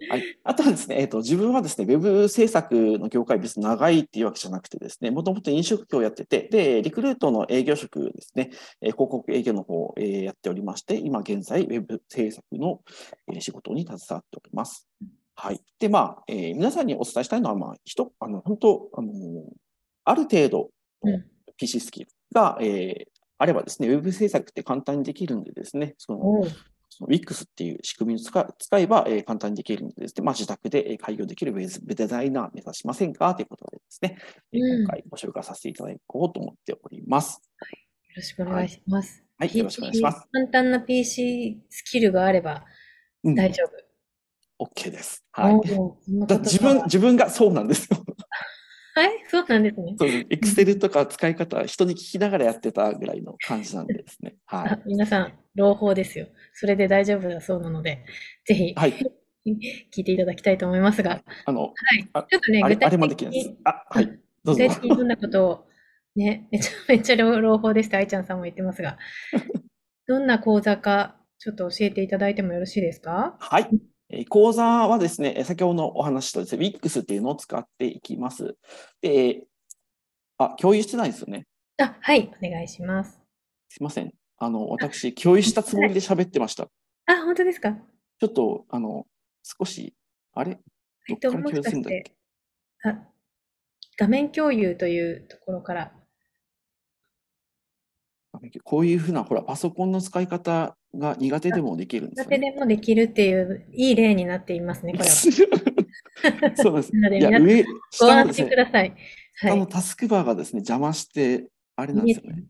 [0.08, 8.50] はい、あとはですね、えっ、ー、と、自分はですね、ウェブ制作の業界別に長いっていうわけじゃなくてですね、もともと飲食業をやってて、で、リクルートの営業職ですね、
[8.80, 12.80] えー、広告営業の方を、えー、やっておりまして、今現在、ウェブ制作の、
[13.26, 14.88] えー、仕事に携わっております。
[15.34, 15.60] はい。
[15.80, 19.12] で、まあ、えー、皆さんにお伝えしたいのは、まあ、人、あの、本当、あの、
[20.04, 20.70] ある程度、
[21.56, 23.11] PC スキルが、えー、
[23.42, 26.50] あればですね、ウェブ制作って簡単にできるんでですね、そのおー
[26.88, 33.34] その Wix っていう仕組みを使使えば、えー簡単にできるのでですね、まあ、自宅でえー開業できるウェブデザイナー目指しませんか？
[33.34, 34.18] ということでですね、
[34.52, 37.40] えーうん今回ご紹介させていただこうと思っております。
[37.60, 39.24] よろしくお願いします。
[39.38, 42.64] はいよろしくお願いします簡単な PC スキルがあれば
[43.24, 43.64] うん、大丈
[44.58, 44.64] 夫。
[44.64, 45.24] OK です。
[45.32, 45.54] はい。
[45.56, 47.98] 自分、が自分がそうなんですよ。
[48.94, 49.94] はい、そうなんですね。
[49.98, 54.34] そう、Excel とか使い方、人に聞きながらやってたぐらいの感じなんでですね。
[54.46, 56.26] はあ皆さん、朗報ですよ。
[56.52, 58.04] それで大丈夫だそうなので、
[58.44, 58.74] ぜひい。
[58.74, 58.92] はい。
[59.44, 62.22] 聞いていただきたいと思いますが、あの、はいあ。
[62.30, 63.56] ちょっとね、具体あれもでき的に。
[63.64, 64.06] あ、はい。
[64.44, 64.74] どうぞ具体。
[64.76, 65.66] 的にどんなことを、
[66.14, 68.98] ね、 めちゃめちゃ朗朗報ですって愛ちゃんさんも言ってますが、
[70.06, 73.36] どんな講座か、ちょっと教えていただいてもよろしいですか？
[73.40, 73.68] はい。
[74.12, 78.56] えー講座はですね、えー先ほどのお話とですね、Wix っていうのを使っていきます。
[79.00, 79.42] で、
[80.38, 81.46] あ、共有してないですよね。
[81.78, 83.18] あ、はい、お願いします。
[83.68, 84.12] すいません。
[84.36, 86.68] あの、私、共有したつもりで喋ってました。
[87.06, 87.72] あ、本当ですか？
[88.20, 89.06] ちょっと、あの、
[89.42, 89.94] 少し、
[90.34, 90.60] あれ？
[91.08, 92.02] えっと、どっから共有するんだっけ？
[92.02, 92.16] て、
[92.84, 93.08] あ、
[93.96, 95.92] 画面共有というところから、
[98.64, 102.38] こういうふうな、ほら、パソコンの使い方が苦手でもできるんです片手。
[102.38, 105.10] でもできるっていう、いい例になっていますね、これは。
[106.56, 106.94] そうです。
[106.94, 108.72] なのでいや、皆さん上、ご下の安ですね、心ください。
[108.80, 108.96] はい。
[109.34, 112.44] 下のタスクバーがですね、邪魔して、あれなんですよね。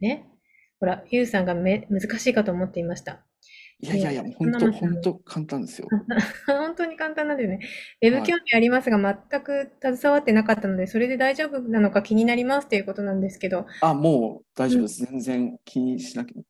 [0.00, 0.26] ね。
[0.78, 3.24] ほら、ゆうさんがめ難しいかと思っていました。
[3.82, 5.88] いやいやいや、本当本当簡単ですよ。
[6.46, 7.66] 本当に簡単なんですよね。
[8.02, 8.98] ウェブはい興味ありますが、
[9.30, 13.66] 全く携わってなかったので、それで大丈夫なのか気になりますということなんですけど。
[13.80, 15.04] あ、もう大丈夫です。
[15.06, 16.42] 全然気にしなきゃ。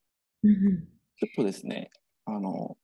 [0.42, 0.89] うんうん
[1.20, 1.90] ちょっとですね、
[2.24, 2.76] あの、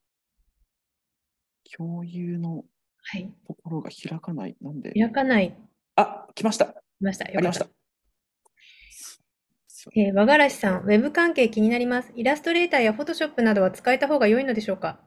[1.77, 2.65] 共有の
[3.09, 3.33] はい。
[3.47, 4.57] ところが開かない。
[4.61, 5.55] なんで開かない。
[5.95, 6.67] あ、来ました。
[6.67, 7.25] 来ました。
[7.25, 7.77] ありましたよかった。。
[9.69, 12.13] すえー和がらしさん、ウェブ関係気になります。
[12.17, 14.99] イラストレーターやフォトショップなどは使えた方が良いのでしょうか？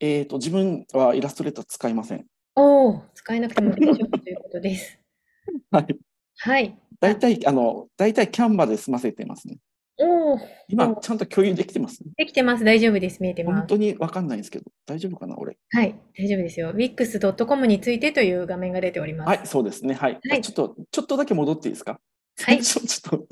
[0.00, 2.26] えっと、自分はイラストレーター使いません。
[2.54, 4.98] おお、使えなくても大丈夫ということです。
[5.72, 5.98] はい。
[6.38, 6.78] はい。
[7.00, 9.58] 大体、あの、大体キャンバで済ませてますね。
[10.00, 10.38] おお、
[10.68, 12.10] 今、おちゃんと共有できてます、ね。
[12.16, 12.64] できてます。
[12.64, 13.20] 大丈夫です。
[13.20, 13.58] 見えてます。
[13.58, 15.58] 本当にわかんないんですけど、大丈夫かな、俺？
[15.70, 15.94] はい。
[16.16, 16.72] 大丈夫ですよ。
[16.72, 19.28] wix.com についてという画面が出ております。
[19.28, 19.94] はい、そうですね。
[19.94, 20.18] はい。
[20.28, 22.00] はいちょっと、ちょっとだけ戻っていいですか？
[22.40, 23.26] はい ちょっと、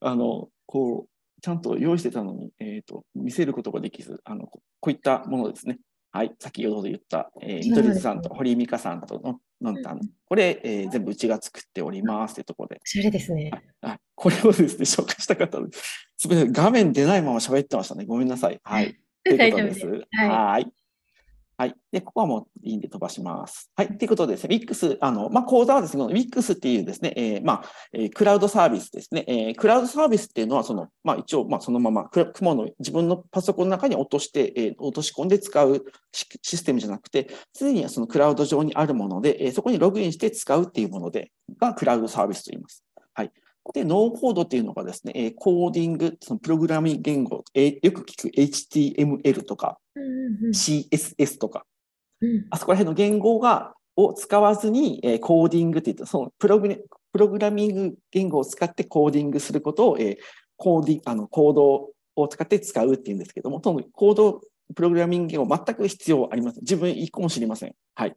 [0.00, 5.78] あの、こう、ちゃんと用意してたのに、えっ、と、見せることができず、あの、ここういったものですね。
[6.12, 13.50] はい、先ほど言った、えー、見取り図さんと堀井美香さんとの、のんたん、これ、えー全部うちが作っておりますというところで、おしゃれですね。
[13.80, 15.76] はい、これをですね、紹介したかったので、
[16.16, 18.06] すみません、画面出ないまま喋ってましたね。
[18.06, 18.58] ごめんなさい。
[18.64, 18.96] はい。
[19.22, 19.86] ということです。
[19.86, 20.28] はい。
[20.28, 20.72] はい。
[21.58, 21.74] はい。
[21.92, 23.70] で、ここはもういいんで飛ばします。
[23.76, 23.98] はい。
[23.98, 29.26] ということでですね、Wix、あの、まあ、講座はですね、Wix っていうですね、えーまあ、えークラウドサービスですね。
[29.28, 41.30] えークラウドサービスっていうのは、その、まあ、一応、まあ、そのまま、雲の自分のパソコンの中に落として、えー落とし込んで使うシシステムじゃなくて、すでにそのクラウド上にあるもので、えーそこにログインして使うっていうもので、
[41.60, 42.82] がクラウドサービスと言います。
[43.12, 43.30] はい。
[43.72, 49.78] で、ノーコードっていうのがですね、えーコーディング、そのプログラミング言語、えーよく聞く HTML とか
[50.52, 51.64] CSS とか、
[52.20, 56.76] うんあそこら辺の言語がを使わずに、えーコーディングって言って、そのプログラ
[57.12, 60.16] プログラミング言語を使ってコーディングすることを、えー
[60.56, 64.40] コーディあのコードを使って使うっていうんですけども、そのコード
[64.74, 66.62] プログラミング言語全く必要ありません。
[66.62, 67.74] 自分一個も知りません。
[67.94, 68.14] はい。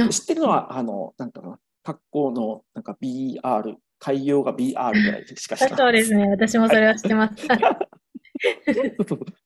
[0.00, 5.76] あ知ってるのは、あの、なんかな、格好の、なんか BR、海洋が BR ぐらいしか知らない。
[5.78, 6.28] そうですね。
[6.28, 7.46] 私もそれは知ってます。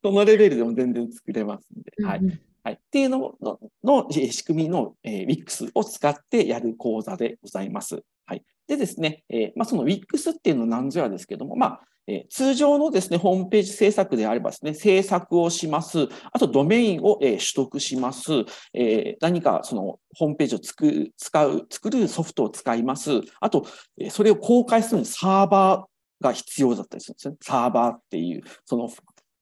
[0.02, 2.04] そのレベルでも全然作れますんで。
[2.04, 2.20] はい。
[2.62, 2.74] はい。
[2.74, 8.02] っていうのののえー仕組みの、えー Wix を使ってやる講座でございます。
[8.26, 8.44] はい。
[8.70, 16.06] でですね、えまあ、その Wix っていうのは何ぞやですけども、まあ、え通常のですね、ホームページ制作であればですね、制作をします。
[16.30, 18.30] あと、ドメインを、え取得します。
[18.72, 23.10] え何かそのホームページをつく使う、作るソフトを使います。
[23.40, 23.66] あと、
[23.98, 27.36] えそれを公開するのにサーバーが必要だったりするんですね。
[27.40, 28.88] サーバーっていう、その、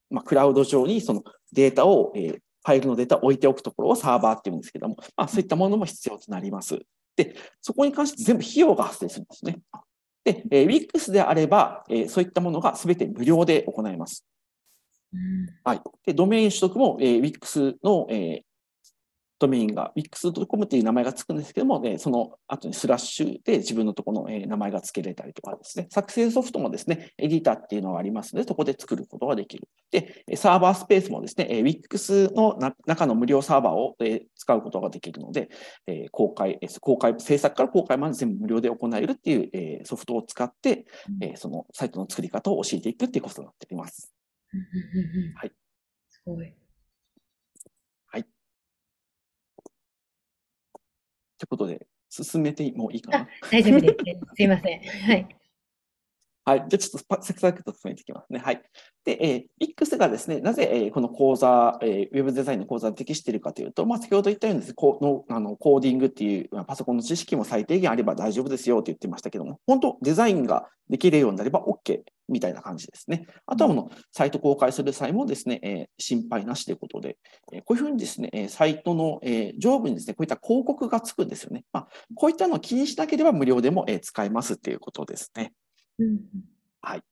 [0.08, 1.22] まあ、クラウド上にその
[1.52, 6.80] データを、えファイルのデータを置いておくところをサーバーっていうんですけども、まあ、そういったものも必要となります。
[7.18, 9.58] で、そこに関して全部費用が発生するんですね。
[10.24, 14.24] で、えー Wix であれば、えーそういったものが全て無料で行います。
[15.12, 15.80] うんはい。
[16.06, 18.47] で、ドメイン取得も、えー Wix の、えー
[19.38, 29.68] ドメインが wix.com っていう名前がつくんですけども、ね、その後にスラッシュで自分のところの名前が付けれたりとかですね、作成ソフトもですね、エディターっていうのがありますので、そこで作ることができる。
[29.90, 33.96] で、サーバースペースもですね、wix の中の無料サーバーを
[34.36, 35.48] 使うことができるので、
[36.10, 40.84] 公開、公開、制作から公開まで全部無料で行えるっていうソフトを使って、
[41.36, 44.12] そのサイトの作り方を教えていくっていうことになっています。
[45.36, 45.52] はい。
[46.10, 46.54] すごい。
[51.38, 53.28] ということで、進めてもいいかな。
[53.50, 53.96] 大丈夫です。
[54.36, 54.80] すいません。
[54.80, 55.37] はい。
[56.48, 56.64] はい。
[56.66, 58.38] じゃあちょっとサクサクと進めていきますね。
[58.38, 58.62] はい。
[59.04, 72.00] で、えー、X がですね、なぜ、えー、この講座、えー、ウェブデザインの講座に適しているかというと、まあ、先ほど言ったようにです、ね、このあのコーディングっていう、まあ、パソコンの知識も最低限あれば大丈夫ですよと言ってましたけども、本当、デザインができるようになれば OK
[72.30, 73.26] みたいな感じですね。
[73.44, 77.18] あとはこのサイト公開する際もですね、えー、心配なしということで、
[77.52, 81.64] えー、こういうふうにですね、サイトの、えー、上部にですね、こういった広告がつくんですよね。
[81.74, 85.52] まあ、こういったのを気にしなければ無料でも、えー、使えますっていうことですね。
[85.98, 86.20] うん、
[86.80, 87.02] はい。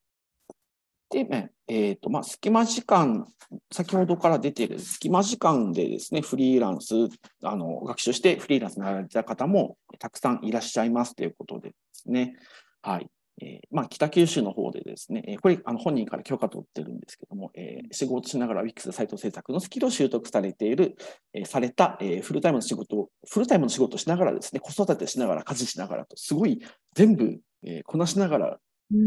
[1.11, 3.27] で、ね、えっ、ー、と、まあ、隙間時間、
[3.73, 6.95] 先ほどから出ている隙間時間でですね、フリーランス、
[7.43, 12.37] あの、学習してフリーランスになられた方もたくさんいらっしゃいますということでですね、
[12.83, 13.09] はい。
[13.43, 20.97] えー、まあ、北九州の方でですね、これ、あの本人から許可取ってるんですけども、えー、仕事しながら Wix サイト制作のスキルを習得されている、
[21.35, 26.63] えー、された、えー、フルタイムの仕事フルタイムの仕事をしながらですね、子育てしながら、家事しながらと、すごい
[26.95, 28.59] 全部、えー、こなしながら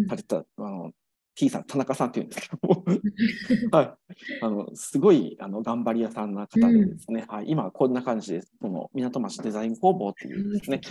[0.07, 0.91] された、うん、あの
[1.35, 2.83] T さん、田中さんっていうんですけども。
[3.71, 3.93] はい、
[4.41, 10.81] あのすごいあの頑張り屋さんな方でですね、うん、はい、今こんな感じで、この港町デザイン工房っていうですね、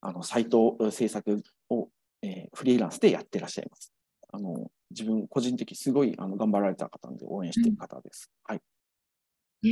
[0.00, 1.88] あのサイト制作を、
[2.22, 3.92] えー、フリーランスでやってらっしゃいます。
[4.32, 8.30] あの自分個人的すごいあの頑張られた方で応援している方です。
[8.48, 8.62] うん、はい。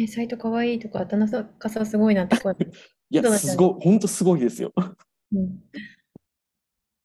[0.01, 2.55] ね、サイトかわいいとか、田中さんすごいなって声。
[3.11, 4.73] いや、すごい、本当すごいですよ。
[5.33, 5.61] うん、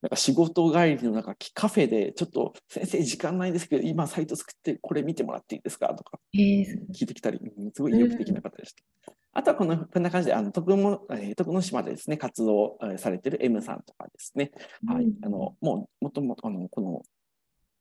[0.04, 5.96] なんか仕事帰りのなんかカフェで、ちょっと先生時間ないですけど、今サイト作ってこれ見てもらっていいですか？
[5.96, 6.20] とか。
[6.36, 7.40] 聞いてきたり、
[7.74, 9.14] すごい意欲的な方でした。
[9.32, 14.52] あとはこのこんな感じで、あの徳のえ徳之島でですね、活動されている M さんとかですね、
[14.86, 17.02] はい、あのもうもともとあのこの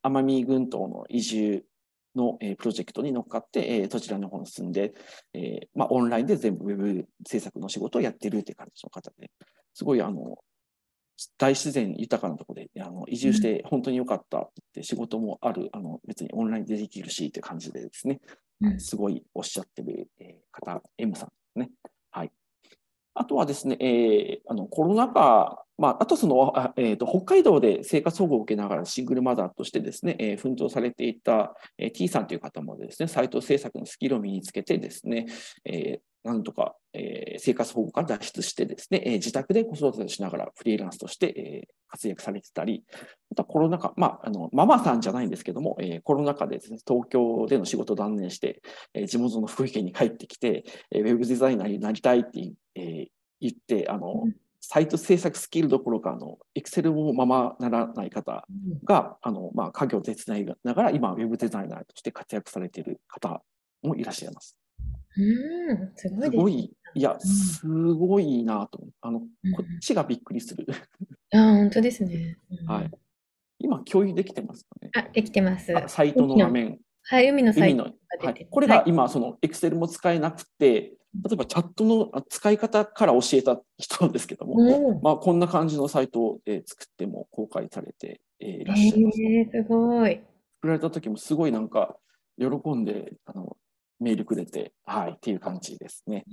[0.05, 1.65] 奄美群島の移住
[2.15, 4.95] の、えー、プロジェクトに乗っかって、えー、そちらの方に住んで、
[5.35, 9.31] えーまあ、オンラインで全部ウェブ制作の仕事をやっているという感じの方で、
[9.75, 10.37] すごいあの
[11.39, 18.21] 大自然豊かなところであの移住して本当に良かったって仕事もある、あの別にオンラインでできるしという感じでですね、
[18.61, 20.09] うん、すごいおっしゃってる
[20.51, 21.71] 方、M さんですね。
[22.11, 22.33] はい。
[23.15, 35.27] あとはですね、えー、あのコロナ禍、まあ、あとその、えーと、北海道で生活保護を受けながらシングルマザーとしてですね、えー、奮闘されていた、えー、T さんという方もですね、サイト制作のスキルを身につけてですね、
[35.65, 42.85] えー、なんとか、えー、生活保護から脱出してですね、えー、自宅で子育てをしながらフリーランスとして、えー、活躍されてたり、
[43.31, 48.63] またコロナ禍、まあ、あのママさんじゃないんですけども、えー、コロナ禍でです、ね、東京での仕事を断念して、
[48.95, 53.07] えー、地元の福井県に帰ってきて、えー、ウェブデザイナーになりたいって、えー、
[53.41, 58.47] 言って、あの、うんサイト制作スキルどころか、あの、エクセルもままならない方
[58.85, 63.43] が、うん、あの、まあ、家業を手伝いながら、今、ウェブデザイナーとして活躍されている方
[63.83, 64.57] もいらっしゃいます。
[65.17, 69.27] うん、すごいすごい、いや、すごいなとあの、こ
[69.63, 70.67] っちがびっくりする。
[71.33, 72.39] あ、本当ですね。
[72.67, 72.91] はい。
[73.59, 74.91] 今、共有できてますかね？
[74.95, 75.73] あ、できてます。
[75.89, 76.79] サイトの画面。
[77.05, 89.23] はい、海のサイトはい、これが今、その、エクセルも使えなくて、例えばチャットの使い方から教えた人なんですけども、まあ、こんな感じのサイトを、え作っても公開されて、えいらっしゃいます。
[89.23, 90.21] えー、すごい。
[90.57, 91.97] 作られた時もすごいなんか、
[92.39, 93.57] 喜んで、あの、
[94.03, 96.25] メールくれて、はい、っていう感じですね。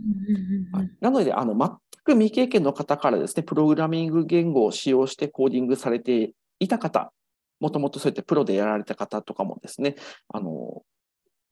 [0.74, 1.70] はい、なので、あの、全
[2.04, 7.12] く未経験の方からですね、プログラミング言語を使用してコーディングされていた方、
[7.60, 9.96] もともとそうやってプロでやられた方とかもですね、
[10.30, 10.84] あの、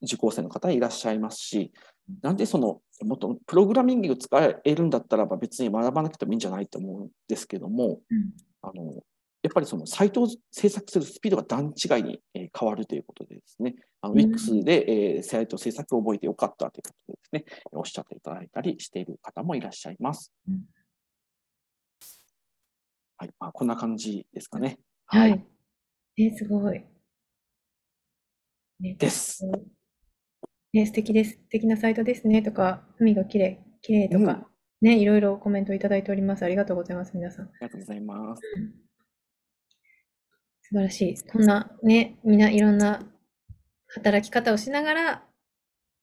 [0.02, 1.72] 受講生の方いらっしゃいますし、
[2.22, 4.28] なんでその、もっとプログラミングを使
[4.64, 8.30] えるんだったらば別に学ばなくてもいいんじゃないと思うんですけども、うん、
[8.62, 9.02] あの、
[9.42, 20.32] やっぱりそのサイトを制作するスピードが段違いに変わるということでですね、あの Wix で、えサイト制作を覚えてよかったということでですね、おっしゃっていただいたりしている方もいらっしゃいます。
[20.48, 20.62] うん、
[23.16, 24.78] はい、まあ、こんな感じですかね。
[25.06, 25.44] はい。
[26.16, 26.84] えすごい。
[28.80, 29.48] ね、です。
[30.72, 31.32] ね、素敵です。
[31.32, 34.48] 素敵なサイトですねとか、海がきれい、きれいとか、
[34.82, 36.44] うん、ね、いろいろコメントいただいております。
[36.44, 37.46] ありがとうございます、皆さん。
[37.46, 38.42] ありがとうございます。
[38.56, 38.87] うん
[40.70, 41.22] 素晴らしい。
[41.22, 43.02] こんなね、みんないろんな
[43.88, 45.22] 働き方をしながら、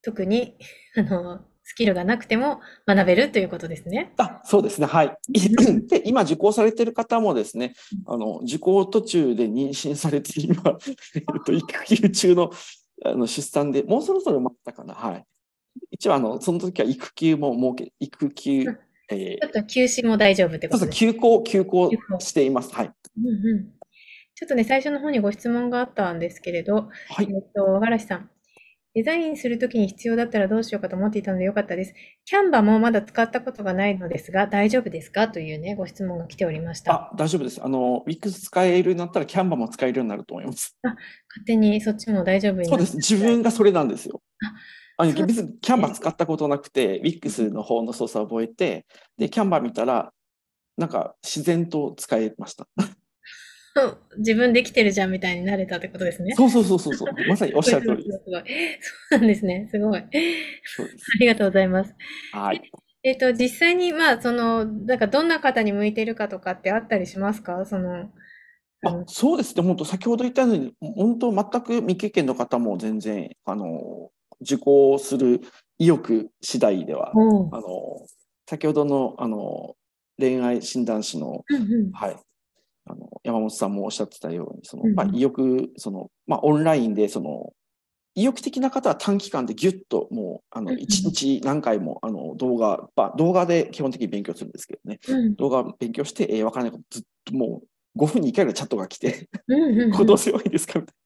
[0.02, 0.58] 特に、
[0.98, 4.14] あの、スキルがなくても学べるということですね。
[4.18, 4.88] あそうですね。
[4.88, 5.18] はい。
[5.88, 7.76] で、今受講されている方もですね、
[8.08, 10.78] あの、受講途中で妊娠されて、今、
[11.16, 12.52] えっと、育休中の
[13.04, 14.96] あの出産で、もうそろそろ待ったかな。
[14.96, 15.26] はい。
[15.92, 18.66] 一応、あの、その時は育休も設け、育休、
[19.10, 22.74] えー、ちょっと休止も大丈夫ってことですかそう休校、休校しています。
[22.74, 22.92] はい。
[23.18, 23.75] うんうん。
[24.36, 27.28] ちょっとね、最初の方にご質問があったんですけれど、はい。
[27.30, 28.30] えっと、和嵐さん。
[28.94, 31.94] デザインするときに必要だったらどうしようかと思っていたのでよかったです。
[32.24, 35.28] キャンバもまだ使ったことがないのですが、大丈夫ですか？
[35.28, 36.94] というね、ご質問が来ておりました。
[36.94, 37.62] あ、大丈夫です。
[37.62, 40.78] あの、Wix 使えるようになったら、キャンバも使えるようになると思います。
[40.84, 42.96] あ、勝手にそっちも大丈夫にそうです。
[42.96, 44.22] 自分がそれなんですよ。
[44.98, 48.86] ああ別にキャンバ使ったことなくて、Wix の方の操作を覚えて、
[49.18, 50.14] で、キャンバ見たら、
[50.78, 52.66] なんか自然と使えました。
[54.18, 56.34] 自分できてるじゃんみたいになれたってことですね。
[56.36, 57.14] そうそうそうそうそう。
[57.28, 58.24] まさにおっしゃる通りです。
[58.24, 58.44] すごい。
[59.10, 59.68] そうなんですね。
[59.70, 60.00] すごい。
[60.00, 60.08] あ
[61.20, 61.94] りがとうございます。
[62.32, 62.62] はい。
[63.04, 67.66] えっ、ー、と、実際に、まあ、その、なんかどんな方に向いてるかとかってあったりしますか？
[67.66, 68.10] その、
[68.84, 74.12] あそうですね、本当、先ほど言ったように、本当、全く未経験の方も全然、あの、
[74.42, 75.42] 受講する
[75.78, 78.06] 意欲次第では、あの、
[78.50, 79.76] 先ほどの、あの、
[80.18, 82.18] 恋愛診断士の、うんうん、はい、
[82.86, 87.54] あの山本さんもおっしゃってたように、その、まあ、意欲、その、まあ、オンラインで、その、
[88.14, 97.62] 意欲的な方は短期間でぎゅっともう、あの、一日何回も、あの、動画、まあ、動画で基本的に勉強するんですけどね、うん、動画勉強して、えー、わからないことずっとも
[97.96, 99.28] う、5分に1回ぐらいチャットが来て、
[99.94, 100.80] これどうすればいいですか？
[100.80, 101.05] みたいな。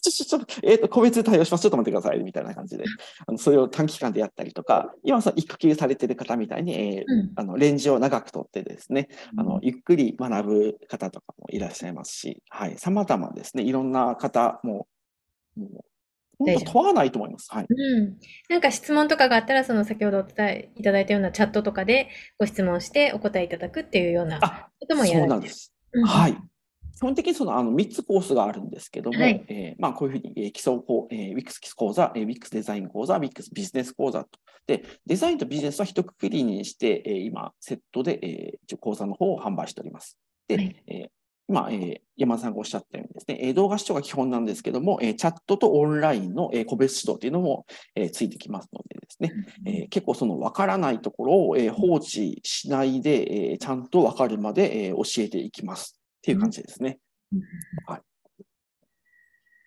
[0.00, 1.62] ちょ、ちょ、ちょ、えっ、ー、と、個別で対応します。
[1.62, 2.22] ちょっと待ってください。
[2.22, 2.84] みたいな感じで、
[3.26, 14.86] あのそれを短期間でやったりとか、今その育休されてる方みたいに、えー、うん、あの、レンジを長くとってですね、あの、ゆっくり学ぶ方とかもいらっしゃいますし、はい、様々ですね、いろんな方も、
[15.56, 15.84] も
[16.64, 17.48] 問わないと思います。
[17.50, 17.66] はい。
[17.68, 18.16] うん。
[18.48, 22.08] なんか質問とかがあったら、その先ほどお伝えいただいたようなチャットとかで
[22.38, 24.40] ご質問してお答えいただくっていうような
[24.80, 25.74] こともやられてそうなんです。
[25.92, 26.36] うん、はい。
[26.96, 34.38] 基本的にそのあの3つコースがあるんですけども、はい、えー、まあ、こういうふうに、えー、基礎講、えー、WIX 講座、えー、WIX デザイン講座、WIX ビジネス講座と。
[34.66, 40.18] で、デザインとビジネスは一括りにして、えー、今、セットで、えー、講座の方を販売しております。
[40.48, 41.08] で、はい、えー
[41.50, 49.32] 今、えー、山田さんがおっしゃったようにですね、えー、動画視聴が基本なんですけども、えー、チャットとオンラインの、えー、個別指導というのも、えー、ついてきますのでですね、
[49.66, 56.98] えー、結構その分からないところを、えー、放置しないで、えー、ちゃんと分かるまで、えー、教えていきますっていう感じですね。
[57.86, 58.00] はい。
[58.00, 58.02] あ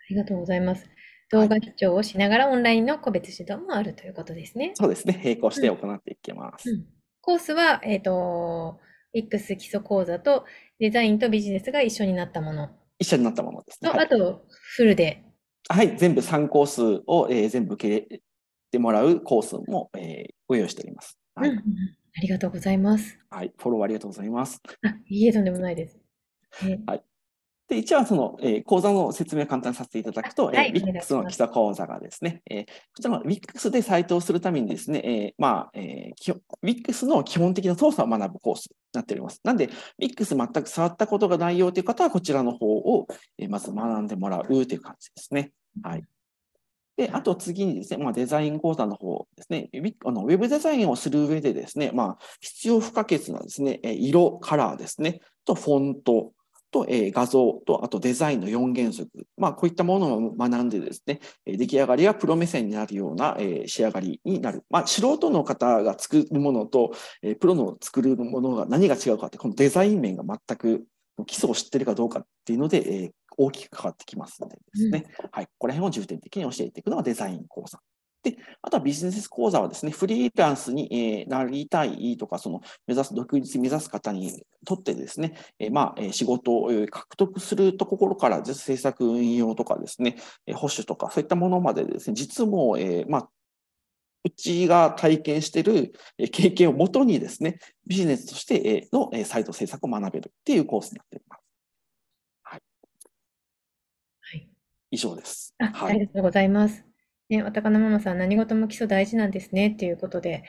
[0.09, 0.88] りがとうございます。
[1.31, 4.73] 動画視聴をしながらオンラインの個別指導もあるということですね。
[4.75, 5.19] そうですね。
[5.23, 6.69] 並行して行っていきます。
[6.69, 6.85] うんうん、
[7.21, 8.80] コースは、えっ、ー、と、
[9.13, 10.45] X 基礎講座と
[10.80, 12.69] デザインとビジネスが一緒になったもの。
[12.99, 13.89] 一緒になったものですね。
[13.89, 15.23] はい、あと、フルで。
[15.69, 18.21] はい、全部3コースを、えー、全部受け
[18.71, 21.17] てもらうコースも、えー、ご用意しております。
[21.34, 21.63] はい、うんうん。
[22.15, 23.17] ありがとうございます。
[23.31, 24.61] はい、フォローありがとうございます。
[24.84, 26.02] あ、いいえ、とんでもないです。
[26.61, 27.03] えー、はい。
[27.69, 39.39] で、一応その、えー、講座の説明を簡単にさせていただくと、はい、えー、WIX の基礎講座がですね、えー、こちらの WIX でサイトをするためにですね、えー、まあ、えー、WIX の基本的な操作を学ぶコースになっております。
[39.43, 39.69] なんで、
[39.99, 43.07] WIX 全く触ったことがないよという方は、こちらの方を、
[43.38, 45.51] えー、まず学んでもらうという感じですね。
[45.81, 46.03] はい。
[46.97, 49.69] で、あと次にですね、まあ、デザイン講座の方ですね、
[50.05, 56.34] あのウェブデザインをする上でですね、まあ、必要不可欠なですね、色、カラーですね、とフォント、
[56.73, 59.09] と、えー、画像と、あとデザインの4原則。
[59.37, 64.63] まあ、こういったものを学んでですね、出来上がりがプロ目線になるような、えー、仕上がりになる。
[64.69, 70.85] まあ、素人の方が作るものと、えー、プロの作るものが何が違うかって、このデザイン面が全く
[71.27, 77.79] 基礎を知ってるかどうかっていうので、えー、大きく変わってきますのでですね、うん、はい、ここら辺を重点的に教えていくのがデザイン講座
[78.23, 90.15] で、あとはビジネス講座はですね、フリーランスに、えなりたいとか、その目指す、独立目指す方にとってですね、えまあ、仕事を獲得するところから、政策運用とかですね、
[90.53, 93.29] 保守とか、そういったものまでですね、実も、えまあ、
[94.23, 95.93] うちが体験している
[96.31, 101.41] 経験をもとにですね、ビジネスとしてのサイト制作を学べるっていうコースになっています。
[102.43, 102.61] はい。
[104.21, 104.49] はい、
[104.91, 105.53] 以上です。
[105.57, 106.93] あはい、ありがとうございます。
[107.29, 110.43] ね、お高菜ママさん、何事も基礎大事なんですねっていうことで、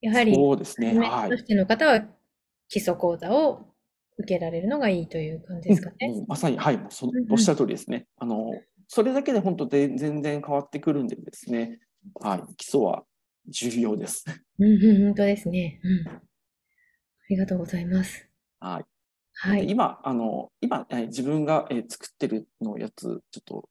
[0.00, 0.98] やはり、そうですね。
[0.98, 1.30] はい。
[1.30, 2.00] としての方は
[2.68, 3.66] 基礎講座を
[4.18, 5.96] 受けられるのがいいという感じですかね。
[6.16, 8.06] うん、まさに、はい、そおっしゃる通りですね。
[8.16, 8.52] あの、
[8.86, 11.80] それだけで本当で全然変わってくるんでですね、
[12.20, 13.04] はい、基礎は
[13.48, 14.24] 重要です。
[14.58, 15.80] うん、本当ですね。
[15.82, 16.08] うん。
[16.08, 16.20] あ
[17.30, 18.28] りがとうございます。
[18.60, 18.84] はい。
[19.40, 23.68] はい、今、あの、今、自分が作ってるのやつ、ちょっと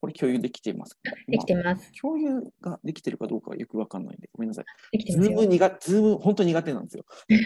[0.00, 1.00] これ共有できていますか？
[1.28, 1.92] できてます。
[2.00, 4.62] 共有ができてるかどうかはよくわかんないんで、ごめんなさ
[4.92, 5.12] い。
[5.12, 7.04] Zoom 苦 Zoom、本当に苦手なんですよ。
[7.28, 7.36] い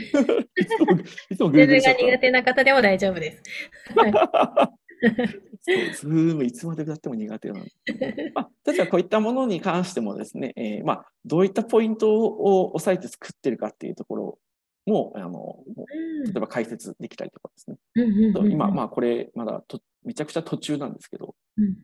[0.67, 0.99] つも、
[1.31, 3.43] いつもズー Google ムが苦手な方でも大丈夫です。
[6.01, 7.71] Zoom いつまでやっても苦手なんで。
[8.35, 14.39] まあ、例えばこういったものに関してもですね、えーまあ、どういったポイントを押さえて作ってるかっていうところ
[14.87, 15.59] も、あの、
[16.27, 17.77] 例えば解説できたりとかですね。
[18.51, 21.77] 今、まあこれまだとめちゃくちゃ途中なんですけど、うん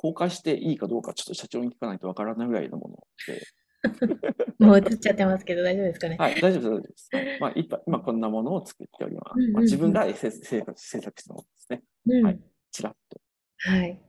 [0.00, 2.96] 公開していいかどうかちょっと社長に聞かないとわからないぐらいのもの
[3.34, 3.46] で、
[4.58, 6.16] もう映っちゃってますけど大丈夫ですかね。
[6.18, 7.40] はい、大丈夫です、大丈夫です。
[7.42, 9.36] まあ、今今こんなものを作っております。
[9.36, 11.82] うんうんうんまあ、自分が制制作制作したものですね。
[12.06, 12.40] うんはい
[12.70, 13.20] ちらっと。
[13.58, 14.00] はい。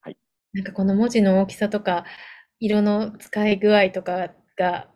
[0.00, 0.16] はい
[0.52, 2.04] なんかこの文字の大きさとか、
[2.58, 4.90] 色の使い具合とかが、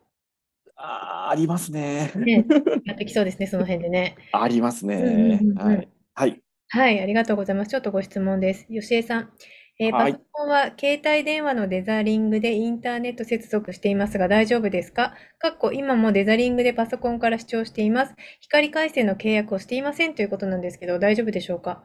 [0.77, 2.12] あーありますね。
[2.16, 2.45] ね、
[2.85, 4.16] やってきそうですね、その辺でね。
[4.33, 4.97] ありますね。
[4.97, 5.89] うんうんうんうんはい。
[6.12, 6.43] はい。
[6.69, 7.71] はい、ありがとうございます。
[7.71, 8.66] ちょっとご質問です。
[8.66, 9.33] 吉江さん。
[9.78, 10.12] えーはい。
[10.14, 15.14] パソコンは携帯電話のデザリングでインターネット接続していますが大丈夫ですか？
[15.38, 18.14] かっこ今もデザリングでパソコンから視聴しています。
[18.40, 21.82] 光回線の契約をしていませんということなんですけど、大丈夫でしょうか？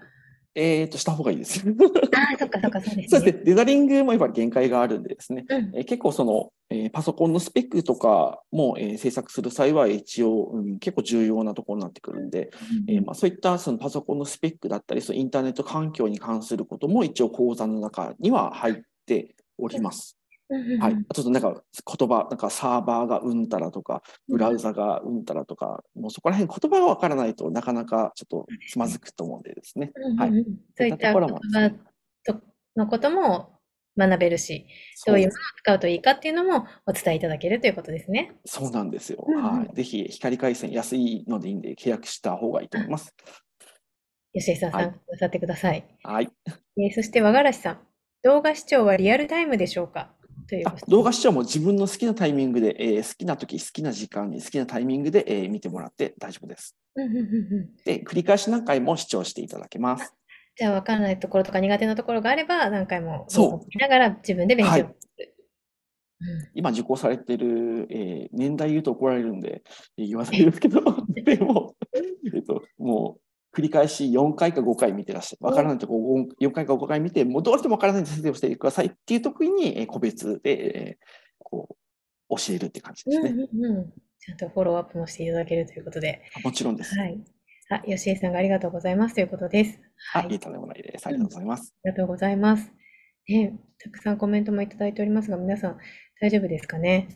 [0.56, 1.64] えっと、した方がいいです。
[1.68, 3.08] ああ、そっかそっか、そうですね。
[3.10, 3.44] そうですね。
[3.46, 5.46] デザリングもやっぱり限界があるんでですね。
[5.48, 12.50] うんえー結構その、えーパソコンのスペックとかも、えー制作する際は一応、うん結構重要なところになってくるんで、
[12.88, 20.19] えーまあ、そういったそのパソコンのスペックだったり、そのインターネット環境に関することも一応講座の中には入っております。
[20.80, 21.06] はい。
[21.08, 21.64] あとなんか
[21.98, 29.92] 言葉、なんかサーバーがうんたらとか、ブラウザがうんたらとか、もうそこら辺言葉がわからないとなかなかちょっとつまずくと思うんでですね。
[30.18, 30.32] はい
[30.76, 31.72] そういった言葉
[32.26, 32.42] と
[32.76, 33.60] のことも
[33.98, 34.66] 学べるし、
[35.06, 38.34] どういうものを使うといいかっていうのもお伝えいただけるということですね。
[38.46, 39.24] そうなんですよ。
[39.28, 39.76] うんうんはい。
[39.76, 43.14] ぜひ光回線安いのでいいんで契約した方がいいと思います。
[44.34, 45.84] 吉江さん、はい参加なさってください。
[46.04, 46.30] はい。
[46.48, 47.80] えーそして和がらしさん、
[48.24, 50.16] 動画視聴はリアルタイムでしょうか？
[50.88, 56.76] 動画視聴も自分の好きなタイミングで、えー好きな時、好きな時間に、好きなタイミングで、えー見てもらって大丈夫です。
[57.86, 60.14] で、繰り返し何回も視聴していただけます。
[60.56, 64.86] じゃあ分からないところとか苦手なところがあれば何回もそうながら自分で勉強する。
[64.86, 64.94] うん
[66.54, 69.64] 今受講されてる、えー年代言うと怒られるんで、
[69.98, 70.82] えー言わないですけど、
[71.24, 71.76] でも、
[72.36, 73.22] えっと、もう、
[73.56, 75.46] 繰り返し4回か5回見てらっしゃる。
[75.46, 75.96] わからないとこ
[76.40, 80.52] 4回か5回見て、もうどうしてもわからないんで先生をしてくださいっていう時に、えー個別で、
[80.92, 81.06] えー
[81.40, 81.76] こ
[82.30, 83.30] う、教えるって感じですね。
[83.32, 86.22] うんうんうんちゃんとフォローアップもしていただけるということで。
[86.44, 86.94] もちろんです。
[87.00, 87.24] はい。
[87.70, 89.80] あ、吉江さんがありがとうございますということです。
[90.14, 91.08] あ、はいいいとんでもないです。
[91.08, 91.74] ありがとうございます。
[91.86, 92.70] ありがとうございます。
[93.30, 95.78] ね、たくさんコメントもいただいておりますが、皆さん
[96.20, 97.08] 大丈夫ですかね？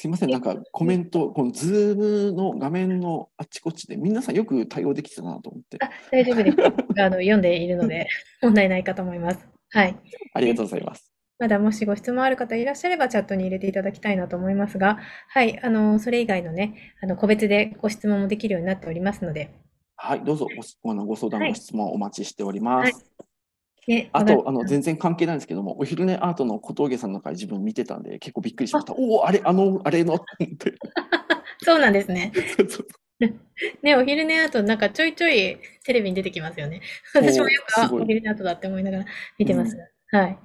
[0.00, 6.56] すいません、なんかコメント、このズームの画面のあっちこっちで、皆さんよく対応できてたなと思って、あ、大丈夫です。
[7.02, 8.06] あの読んでいるので
[8.40, 9.44] 問題ないかと思います。
[9.70, 9.96] はい。
[10.34, 11.12] ありがとうございます。
[11.40, 15.00] まだもしご質問ある方いらっしゃればチャットに入れていただきたいなと思いますが、
[15.30, 19.50] はい、あの、それ以外のね、あの、個別でご質問もできるようになっておりますので、
[19.96, 20.46] はい、どうぞ
[20.84, 22.92] ごご相談、はいご質問お待ちしております。
[22.92, 23.27] ね、あわ
[24.12, 28.94] がと、あの、全然関係ないんですけども、お昼寝アートの小峠さんの回自分見てたんで、結構びっくりしました。
[28.94, 30.18] おお、あれ、あの、あれの、っ
[30.58, 30.74] て。
[31.62, 32.32] そうなんですね。
[33.82, 36.80] ね、お昼寝後、なんかちょいちょいテレビに出てきますよね。
[37.14, 39.04] 私もよく、お昼寝後だって思いながら
[39.38, 39.76] 見てます。
[40.12, 40.30] はい。
[40.30, 40.38] あ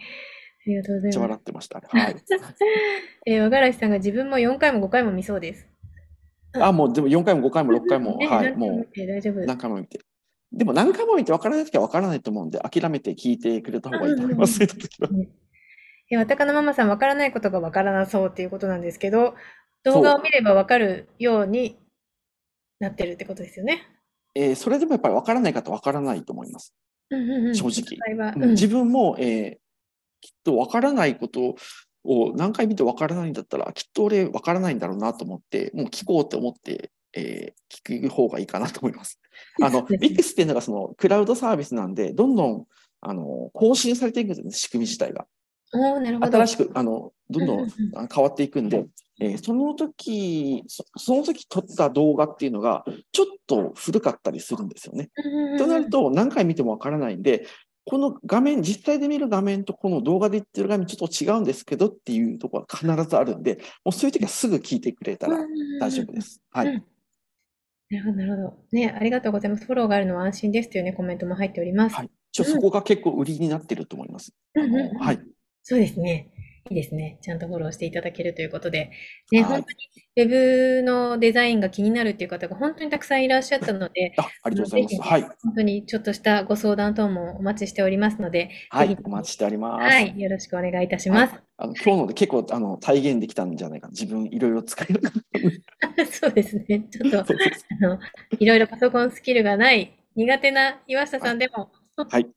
[0.65, 1.19] りがとうございます。
[1.19, 1.81] 笑ってました。
[1.85, 2.15] はい。
[3.25, 5.67] えー、和がらしさんが自分も4回も5回も見そうです。
[6.53, 9.41] あ、もう、でも4回も5回も6回も、ねはい、も何回も見て大丈夫？
[9.41, 9.99] う何回も見て。
[10.53, 14.61] でも何回も見て分からないときは分からないと思うんで、諦めて聞いてくれた方がいいと思います。
[14.61, 15.09] いった時は。
[16.11, 19.35] えー、わたかのママさん、わからないことがわからなそうっていうことなんですけど、
[19.83, 21.77] 動画を見ればわかるように
[22.79, 23.87] なってるってことですよね。
[24.35, 26.73] えーそれでもやっぱり分からない方は分からないと思います。
[27.09, 29.63] うんうんうん正直うん自分も、えー
[30.23, 31.55] きっと分からないこと
[32.05, 39.19] を何回見て分からないんだったら、きっと俺分からないんだろうなと思って、もう聞こうと思って、えー聞く方がいいかなと思います。
[39.61, 42.67] あの、そうですね VIX っていうのがそのクラウドサービスなんで、どんどん
[43.01, 45.25] あの更新されていくんですね、仕組み自体が。
[46.27, 47.67] 新しく、あの、どんどん
[48.13, 48.85] 変わっていくんで、
[49.19, 55.09] えーその時、そその時撮った動画っていうのが、ちょっと古かったりするんですよね。
[55.57, 57.47] となると、何回見てもわからないんで、
[57.85, 65.37] この画面、実際で見る画面とこの動画で言ってる画面ちょっと違うんですけどっていうところが必ずあるんで、もうそういう時はすぐ聞いてくれたら
[65.79, 66.41] 大丈夫です。
[66.51, 66.83] はい。
[67.91, 68.57] うんなるほど、なるほど。
[68.71, 69.65] ね、ありがとうございます。
[69.65, 71.95] フォローがあるのは安心ですというね、コメントも入っております。
[71.95, 72.09] はい。
[72.31, 74.33] ちょそこが結構売りになってると思います。
[74.57, 75.19] あうんうんうんのはい。
[75.61, 76.29] そうですね。
[76.69, 77.19] いいですね。
[77.21, 78.89] ちゃんとフォローしていただけるということで。
[79.31, 79.75] ね、本当に
[80.15, 85.01] ウェブのデザインが気になるっていう方が本当にたくさんいらっしゃったので、あありがとうございます。
[85.01, 85.21] はい。
[85.21, 89.83] 本当にちょっとしたご相談等もお待ちしておりますので、はい、お待ちしております。
[89.83, 91.33] はい、よろしくお願いいたします。
[91.63, 95.01] あの今日ので結構あの体現できたんじゃないか自分いろいろ使える
[96.11, 96.81] そうですね。
[96.91, 97.25] ちょっと、あ
[97.79, 97.99] の、
[98.37, 102.27] いろいろパソコンスキルがない苦手な岩下さんでも、はい。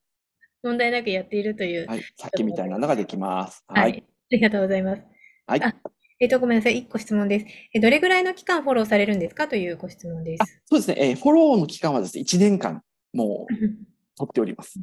[0.62, 1.86] 問題なくやっているという。
[1.88, 3.64] はい、さっきみたいなのができます。
[3.66, 4.04] はい。
[4.04, 5.02] ありがとうございます。
[5.46, 5.62] はい。
[5.62, 5.74] あ
[6.20, 6.82] えっ、と、ごめんなさい。
[6.84, 7.46] 1個質問です。
[7.74, 10.62] えどれぐらいの期間フォローされるんですかというご質問です。
[10.66, 10.96] そうですね。
[10.98, 12.82] えー、フォローの期間はですね、1年間、
[13.12, 13.54] もう、
[14.16, 14.78] 取っております。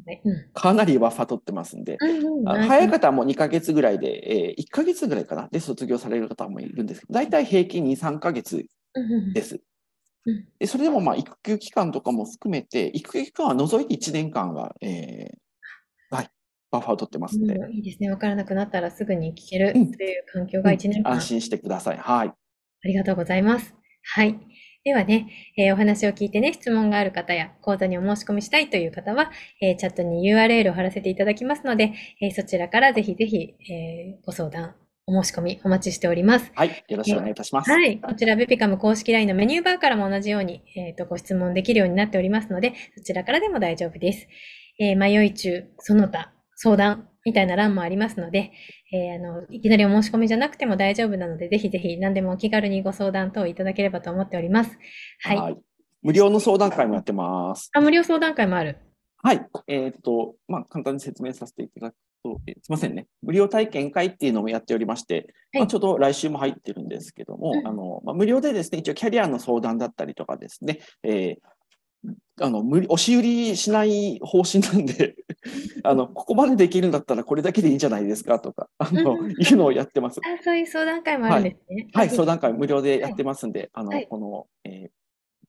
[0.52, 1.98] かなりワッファ取ってますんで、
[2.46, 8.64] 早い方はもう2ヶ月ぐらいで、えー、1ヶ月ぐらいかな、で卒業される方もいるんですけど、大体平均2、3ヶ月
[9.34, 9.60] です。
[10.58, 16.30] でそれでもまあ育休期間とかも含めて、育休期間は除いて1年間は、えー、はい、
[16.70, 17.72] バッファーを取ってますんで、うん。
[17.72, 18.10] いいですね。
[18.10, 21.98] わからなくなったらすぐに聞けるという環境が1年間、うん、安心してください。
[21.98, 22.28] はい。
[22.28, 22.34] あ
[22.88, 23.74] りがとうございます。
[24.02, 24.38] はい。
[24.84, 29.30] ではね、えー、お話を聞いてね、質問がある方や講座にお申し込みしたいという方は、
[29.62, 34.74] えー、チャットに URL を貼らせていただきますので、えー、そちらからぜひぜひ、えご相談
[35.06, 36.52] お申し込みお待ちしております。
[36.54, 36.84] はい。
[36.88, 37.70] よろしくお願いいたします。
[37.70, 37.98] はい。
[37.98, 44.28] こちら、ベピカム公式 LINE のメニューバーからも同じように、えっ、ー、と、ご質問できるようになっておりますので、そちらからでも大丈夫です。
[44.78, 48.52] えー、迷い中、その他、相談みたいな欄もありますので、
[48.92, 54.78] えー、あの、いきなりお申し込みじゃなくても大丈夫なので、ぜひぜひ何でもお気軽にご相談等いただければと思っております。
[55.22, 55.36] はい。
[55.38, 55.56] はい
[56.04, 57.70] 無料の相談会もやってます。
[57.72, 58.76] あ、無料相談会もある。
[59.22, 59.46] はい。
[59.66, 63.06] えっ、ー、と、まあ、簡単に説明させていただくと、えすみませんね。
[63.22, 65.26] 無料体験会っていうのもやっておりまして、はい、
[65.60, 71.48] まあ、ちょうど来週も入ってるんですけども、うん、あの、まあ、無料でですね、一応キャリアの相談だったりとかですね、えー、
[72.40, 75.14] あの、無理、押し売りしない方針なんで
[75.84, 80.20] あの、ここまでできるんだったらこれだけでいいんじゃないですかとか、あの、うん、いうのをやってます。
[80.24, 81.88] あそういう相談会もあるんですね。
[81.92, 84.90] はい、はい、相談会無料でやってますんで、はい、あの、この、えー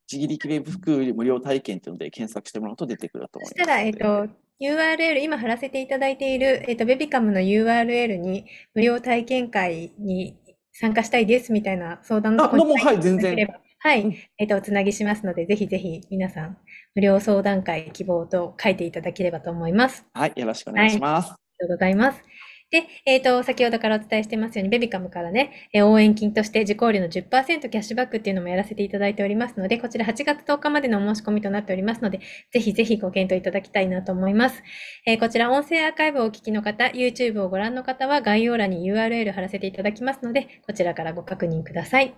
[0.07, 3.57] ちぎりきウェブ服無料体験というので検索してもらうと出てくると思います。
[3.57, 4.27] そしたら、えっ、と、
[4.61, 10.37] URL、今貼らせていただいている、えっ、と、ベビカムの URL に無料体験会に
[10.71, 13.47] 参加したいですみたいな相談のところに、はい、全然。
[13.85, 16.57] はい、えっ、と、おつなぎしますので、ぜひぜひ皆さん、
[16.95, 20.07] 無料相談会希望と書いていただければと思います。
[20.15, 21.27] はい、よろしくお願いします。
[21.29, 22.23] はい、ありがとうございます。
[22.71, 32.21] で、えっ、ー、と、先ほどからお伝えしてますように、ベビカムからね、え応援金として受講料の10%キャッシュバックっていうのもやらせていただいておりますので、こちら8月10日までのお申し込みとなっておりますので、
[32.51, 34.63] ぜひぜひご検討いただきたいなと思います。
[35.05, 42.15] えー、こちら音声アーカイブをお聞きの方、YouTube をご覧の方は概要欄に URL 貼らせていただきますので、こちらからご確認ください。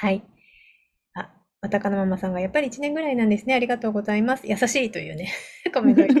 [0.00, 0.22] はい。
[1.62, 3.54] あ、またかのママさんがやっぱり1年ぐらいなんですね。
[3.54, 4.46] ありがとうございます。
[4.46, 5.32] 優しいというね、
[5.72, 6.14] コメント あり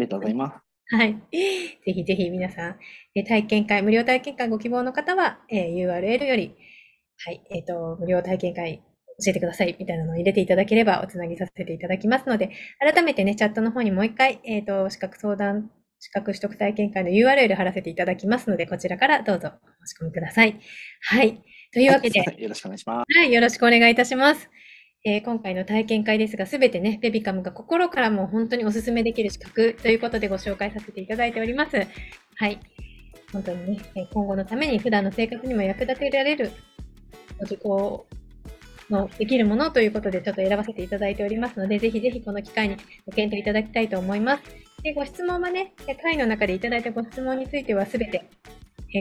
[0.00, 0.94] がとうございます。
[0.94, 1.14] はい。
[1.32, 2.78] ぜひぜひ皆さん、
[3.14, 6.54] え体験会、無料体験会ご希望の方は、え URL より、
[7.24, 8.82] はい、えっ、ー、と、無料体験会
[9.24, 20.60] 教えてくださいみたいなのを入れていただければおつなぎさせていただきますので、改めてね、チャットの方にもう一回、えっ、ー、と、資格相談、資格取得体験会の URL 貼らせていただきますので、こちらからどうぞお申し込みください。
[21.00, 21.42] はい。
[21.72, 23.18] というわけで、はい、よろしくお願いします。
[23.18, 24.50] はい、よろしくお願いいたします。
[25.08, 31.76] えー、今回の体験会ですが、すべてね、ベビカムが心からも本当にお勧めできる資格ということでご紹介させていただいております。
[31.76, 32.58] はい。
[33.32, 36.50] 本当にね、今後のために普段の生活にも役立てられる
[37.40, 38.08] 受講
[38.90, 42.76] のできるものということでちょっと選ばせていただいておりますので、ぜひぜひこの機会に
[43.06, 44.42] ご検討いただきたいと思います。
[44.82, 45.72] で、ご質問はね、
[46.02, 48.28] 会の中でいただいたご質問についてはすべて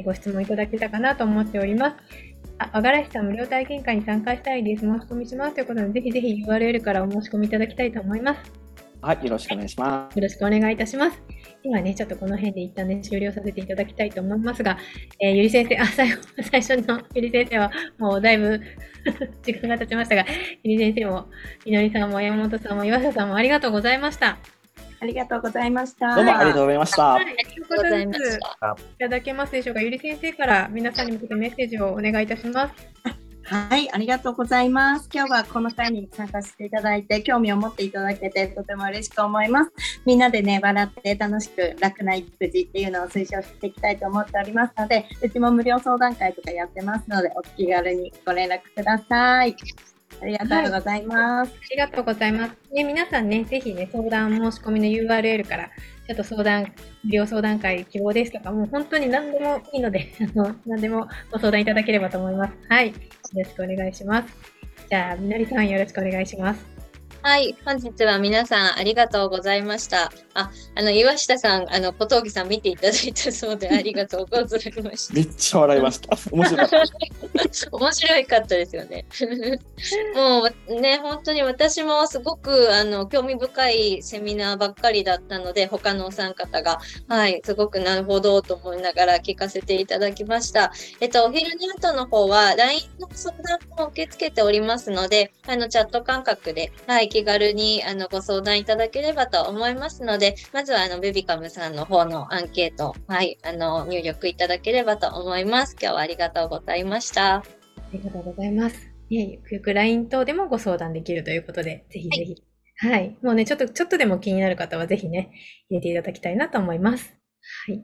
[0.03, 2.34] ご質問いただけたかなと思っております。
[2.57, 4.81] あ、和がらしさん無料体験会に参加したいです。
[4.81, 8.65] 申し込みしますということで、ぜひぜひ URL からお申し込みいただきたいと思います。
[9.01, 10.15] はい、よろしくお願いします。
[10.15, 11.21] よろしくお願いいたします。
[11.63, 14.77] 今ね、ちょっとこの辺で一旦ね、終了させていただきたいと思いますが、
[15.19, 18.59] えー、ゆり先生、あ、最後、最初のゆり先生は、もうだいぶ
[19.43, 20.25] 時間が経ちましたが、
[20.63, 21.27] ゆり先生も、
[21.65, 24.39] みのりさんも、山本さんも、岩佐さんもありがとうございました。
[25.05, 26.15] ありがとうございました。
[26.15, 27.13] どうもありがとうございました。
[27.13, 28.75] ありがとうございました。
[28.75, 29.81] いただけますでしょうか？
[29.81, 32.73] ゆり先生から皆さんに向けてメッセージをお願いいたします。
[33.43, 35.07] はい、ありがとうございます。
[35.13, 39.71] 今日はこの会に参加していただいて、興味を持っていただけてとても嬉しく思います。
[40.07, 49.55] みんなでね、笑って楽しく楽な育児っていうのを推奨していきたいと思っておりますので、うちも無料相談会とかやってますので、お気軽にご連絡ください。
[50.21, 51.51] ありがとうございます。
[51.51, 52.73] はい、ありがとうございます。
[52.73, 55.69] ね、皆さんね、ぜひね、相談申し込みの URL から
[56.07, 56.73] ちょっと相談、
[57.03, 62.53] 無料相談会希望ですとか、もう本当に何でもいいので、 あの何でもご相談いただければと思います。
[62.69, 62.89] はい。
[62.89, 62.93] よ
[63.33, 64.33] ろしくお願いします。
[64.89, 66.74] じゃあ、みのりさんよろしくお願いします。
[67.25, 70.11] はい、本日は皆さんありがとうございました。
[70.35, 75.13] あ、あの、岩下さん、あの、小峠さん見ていただいたそうでありがとうございました。
[75.15, 76.15] めっちゃ笑いました。
[76.31, 76.83] 面白かった。
[77.71, 79.05] 面白かったですよね。
[80.13, 90.71] もうね、本当に私もすごく、あの、興味深いセミナーばっかりだったので、他のお三方が、はい、すごくなるほどと思いながら聞かせていただきました。
[90.99, 105.77] えっと、お昼寝後の方は、LINE の相談も受け付けておりますので、あの、チャット感覚で、はい、気軽にあのご相談いただければと思いますので、まずはあのベビカムさんの方のアンケート、はい、あの入力いただければと思います。
[105.81, 107.35] 今日はありがとうございました。
[107.35, 107.43] あ
[107.93, 108.91] りがとうございます。
[109.09, 112.43] いえ、よくよく LINE 等でもご相談できるということで、ぜひぜひ。
[112.79, 113.17] はい、はい。
[113.21, 115.31] もうね、ちょっと、ちょっとでも気になる方はぜひね、
[115.69, 117.15] 入れていただきたいなと思います。
[117.67, 117.81] はい。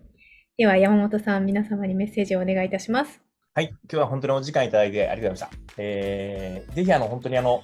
[0.58, 3.22] では、山本さん、皆様にメッセージをお願いいたします。
[3.54, 3.70] はい。
[3.70, 5.74] 今日は本当にお時間いただいてありがとうございました。
[5.78, 7.64] えー、ぜひ、あの、本当にあの、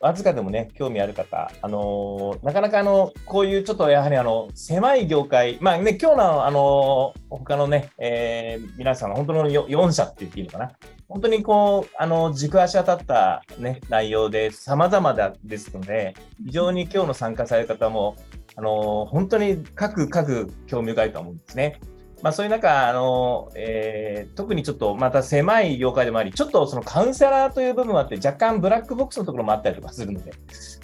[0.00, 10.72] わずかでもね、興味ある方、あのー、なかなかあの、こういうちょっとやはりあの、狭い業界、まあね、今日のあのー、他のね、えー、皆さん、本当の4社って言っていいのかな。
[11.08, 16.14] 本当にこう、あの、軸足当たったね、内容で様々ですので、
[16.44, 18.14] 非常に今日の参加される方も、
[18.54, 21.80] あの本当に各、各興味深いと思うんですね。
[22.22, 30.32] まあ、そういう中、あのえー、特にちょっとまた狭い業界でもあり、ちょっとそのカウンセラーという部分もあって、若干ブラックボックスのところもあったりとかするので、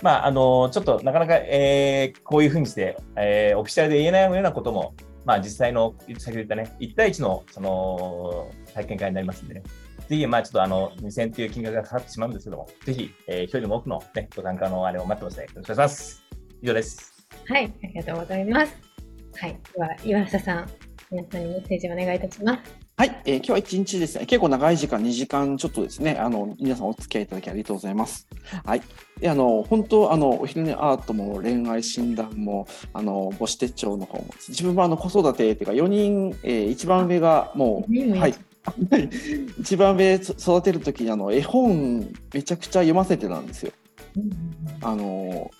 [0.02, 4.94] まあ、あのちょっとなかなか、えー、こういうふうにして、えー、オフィシャルで言えないようなことも、
[5.24, 9.62] まあ、実際の、先ほど言ったね、1対1のその体験会になりますんでね、
[10.08, 16.24] ぜひ、まあ、ちょっとあの、2000という金額がかかってしまうんですけども、ぜひ、えー、一人でも多くの、ね、ご参加のあれを待ってますので、よろしくお願いします。
[16.62, 17.26] 以上です。
[17.46, 18.74] はい、ありがとうございます。
[19.36, 20.70] はい、では、岩下さん、
[21.10, 22.84] 皆さんにメッセージお願いいたします。
[22.96, 28.26] はい、えー、今日は一日ですね、結構長い時間、2時間ちょっとですね、あの、皆さんお付き合いいただきありがとうございます。
[28.64, 28.82] はい。
[29.20, 38.34] で、あの、本当、あの、お昼寝アートも恋愛診断も、あの、母子手帳の方も、自分はあの、子育てっていうか、4人、えー、一番上がもう、はい。
[39.58, 43.72] 一番上育てる時にあの絵本めちゃくちゃ読ませてたんですよ。
[44.80, 45.50] あの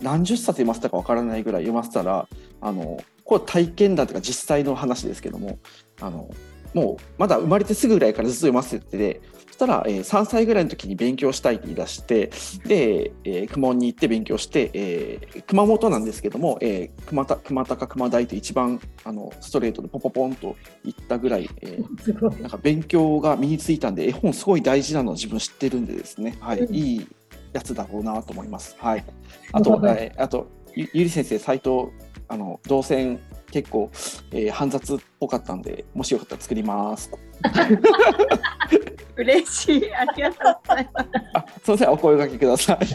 [0.00, 2.26] 何十冊読ませたかわからないぐらい読ませたら
[2.60, 5.58] あのこれ体験談というか実際の話ですけども
[6.00, 6.30] あの
[6.74, 12.32] もうまだ生まれてすぐぐらいからずっと読ませててそしたら、えー、3歳ぐらいの時に勉強したいって言い出して
[12.66, 27.06] で、えー、熊本に行って勉強して、えー、熊本なんですけども、えー、熊た熊高熊大って一番あのストレートでポポポンと行ったぐらい、えー、なんか勉強が身についたんで絵本すごい大事なのを自分知ってるんでですね、はい、うん、いい
[27.52, 28.74] やつだろうなと思います。
[28.80, 29.04] はい、
[29.52, 31.90] あと、えー、あとゆゆり先生、斎藤
[32.34, 33.20] あの動線
[33.52, 33.90] 結構、
[34.32, 37.12] えー、煩雑っぽかったんで、もしよかったら作ります。
[39.16, 41.08] 嬉しい、ありがとうございます。
[41.34, 42.86] あ、すみません、お声掛けください。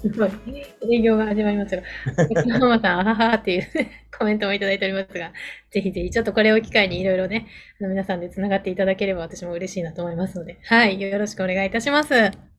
[0.00, 0.30] すごい、
[0.92, 1.82] 営業が始まりますが、
[2.60, 3.66] ママさん、あははっていう
[4.16, 5.32] コメントもいただいておりますが、
[5.72, 7.48] ぜひぜひ、ちょっとこれを機会にいろいろね、
[7.80, 12.55] あの皆さんでつながっていただければ私も嬉しいなと思いますので、はい、よろしくお願いいたします。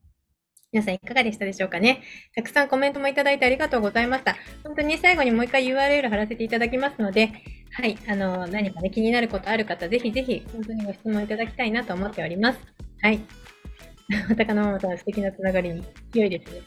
[0.72, 2.02] 皆さんいかがでしたでしょうかね？
[2.35, 4.35] たくさんコメントもいただいてありがとうございました。
[4.64, 7.31] 本当に最後にもう一回 URL 貼らせていただきますので、
[7.72, 12.60] はい、あの、何かね、気になることある方、ぜひぜひ、本当にご質問いただきたいなと思っております。
[13.02, 13.22] はい。
[14.30, 15.84] またかのままとは、素敵なつながりに
[16.14, 16.61] 良いですね。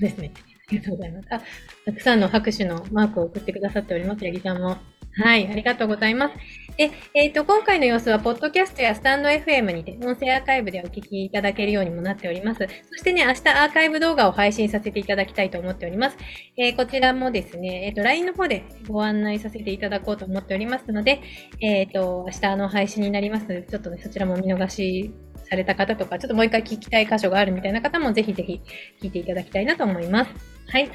[0.00, 0.32] ですね。
[0.68, 1.28] ありがとうございます。
[1.30, 1.40] あ、
[1.84, 4.76] たくさんの拍手のマークを送ってくださっております、八木さんも。
[5.18, 6.34] はい、ありがとうございます。
[6.76, 12.66] で、えっ、ー、と、今回の様子は、ポッドキャストやスタンド FM にて、音声アーカイブでお聞きいただけるようにもなっております。
[12.90, 16.18] そしてね、明日アーカイブ動画を配信させていただきたいと思っております。
[16.58, 21.22] えー、こちらもですね、えっ、ー、と、LINE の方でご案内させていただこうと思っておりますので、
[21.60, 25.14] えっ、と、明日の配信になりますので、ちょっとね、そちらも見逃し
[25.48, 28.60] された方とか、ちょっともう一回聞きたい箇所があるみたいな方も、ぜひぜひ
[29.02, 30.30] 聞いていただきたいなと思います。
[30.68, 30.90] はい。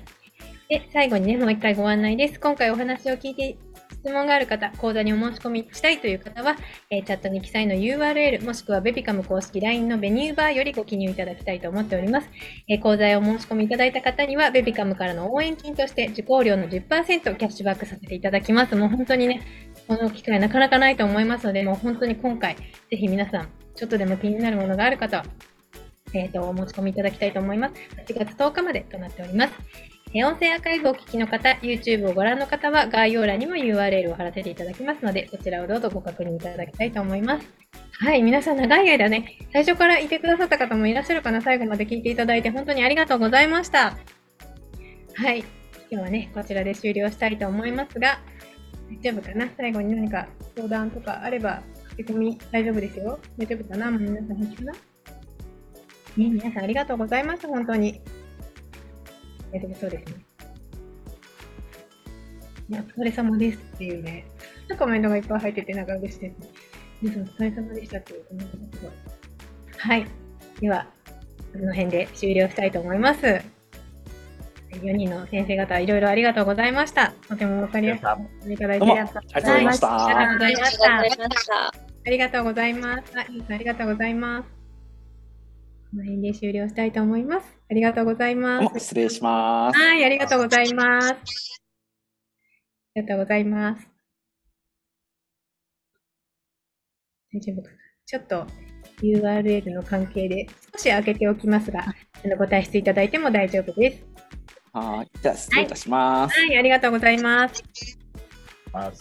[0.69, 2.40] で、最後にね、もう一回ご案内です。
[2.40, 3.57] 今回お話を聞いて
[3.91, 6.56] 質問がある方、講座にお申し込みしたいという方は、
[6.90, 12.30] えー、チャットに記載の URL、もしくはベビカム公式 LINE のベニューバーよりご記入いただきたいと思っております。
[12.68, 18.76] えー、講座へお申し込みいただいた方には、ベビカムからの応援金として受講料の10%キャッシュバックさせていただきます。
[18.76, 19.41] もう本当にね、
[19.88, 25.26] この機会なかなかないと思いますので、もう本当に今回、ぜひ皆さん、ちょっとでも気になるものがある方は、
[26.14, 27.73] えーと、お申し込みいただきたいと思います。
[28.07, 29.53] 8月10日までとなっております。
[30.14, 37.48] 音声アーカイブをお聞きの方、YouTube をご覧の方は概要欄にも URL を貼らせていただきますので、そちらをどうぞご確認いただきたいと思います。
[37.99, 43.95] はい、皆さん長い間ね、最初からいてくださった方もいらっしゃるかな、最後まで聞いていただいて本当にありがとうございました。
[45.15, 45.48] はい、今
[45.89, 48.19] 日はね、こちらで終了したいと思いますが、
[48.89, 49.48] 大丈夫かな？
[49.56, 50.27] 最後に何か
[50.57, 51.61] 相談とかあれば、
[51.91, 53.19] 書き込み大丈夫ですよ。
[53.38, 54.80] 大丈夫かな皆さん、かなね、
[56.15, 58.01] 皆さんありがとうございます、本当に。
[59.51, 60.26] 大丈夫そうですね。
[62.69, 64.26] いや、お疲れ様ですっていうね、
[64.77, 66.47] コメントがいっぱい入ってて、なんか嬉しいですね。
[67.01, 68.91] 皆さんお疲れ様でしたっていうコメントがすごい。
[69.77, 70.05] はい。
[70.59, 70.88] では、
[71.51, 73.60] この辺で終了したいと思います。
[74.72, 77.14] 4人の先生方、いろいろありがとうございました。
[77.27, 80.06] とてもわかりやすくいただいてありがとうございました。
[80.06, 81.68] ありがとうございました。
[82.03, 83.14] ありがとうございます。
[83.19, 83.23] あ
[83.57, 84.49] りがとうございます。
[85.91, 87.57] この辺で終了したいと思います。
[87.69, 88.80] ありがとうございます。
[88.80, 89.77] 失礼します。
[89.77, 91.11] はい、ありがとうございます。
[91.11, 91.18] あ
[92.95, 93.88] りがとうございます。
[97.34, 97.76] 大丈夫かな
[98.06, 98.48] ちょっと
[99.02, 101.85] URL の関係で少し開けておきますが、
[102.38, 104.10] ご退出いただいても大丈夫です。
[104.73, 105.11] はい。
[105.22, 106.38] じゃあ、失礼いたします。
[106.38, 107.64] はい、はい、ありがとうございます。
[108.73, 108.91] あ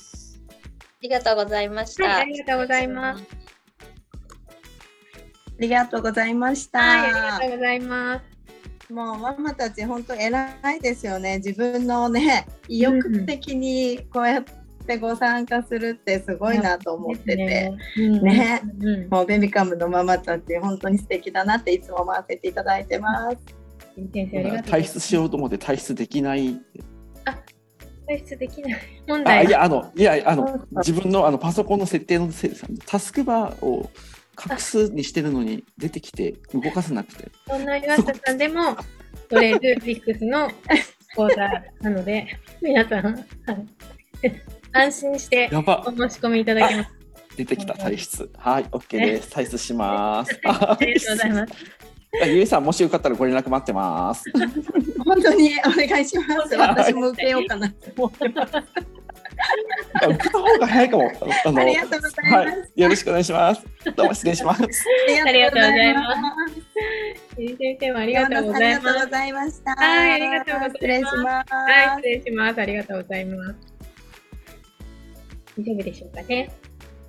[1.03, 2.23] りがとうございました、はい。
[2.23, 3.25] ありがとうございます。
[5.61, 6.79] ありがとうございました。
[6.79, 8.93] はい、ありがとうございます。
[8.93, 11.37] もうママたち本当偉いですよね。
[11.37, 14.45] 自分のね意欲的にこうやっ
[14.87, 23.60] てご参加するってすごいなと思ってて、ね、ねうん、もうベビカムのママたち本当に素敵だなっていつも思わせていただいてます。
[24.13, 26.61] 先生ありがとう退出しようと思って退出できない。
[27.25, 27.39] あ、
[28.09, 29.39] 退出できない問題。
[29.39, 32.53] あいやあのいやあの自分のあのパソコンの設定のせい
[32.87, 33.91] タスクバーを
[34.51, 37.31] 隠すにしてるのに出てきて動かせなくて。
[37.49, 38.77] そんな岩下さんでも
[39.29, 40.51] 取れるビックスの
[41.15, 41.37] 講座
[41.81, 42.27] なので
[42.63, 43.27] 皆さん。
[44.73, 46.91] 安心してお申し込みいただけます。
[47.37, 48.31] 出てきた体質。
[48.37, 49.31] はい、OK です。
[49.33, 50.39] 退出します。
[50.45, 51.90] ありがとうございます。
[52.27, 54.25] ゆいさん、もしよかったらご連絡待ってます。
[55.05, 56.57] 本当にお願いします。
[56.57, 57.67] 私も受けようかな。
[57.69, 58.19] 受
[60.19, 61.13] けた方が早いかも。
[61.45, 62.81] あのありがとうございます、はい。
[62.81, 63.65] よろしくお願いします。
[63.97, 64.63] どうも失礼します。
[64.63, 64.67] あ
[65.31, 67.47] りがとうございます。
[67.59, 68.71] 先生もありがとうござ
[69.27, 69.75] いました。
[69.77, 70.73] はい、ありがとうございます。
[70.75, 71.55] 失礼します。
[71.55, 72.61] はい、失礼します。
[72.61, 73.57] ありがとうございます。
[75.59, 76.51] 大丈夫でしょうかね。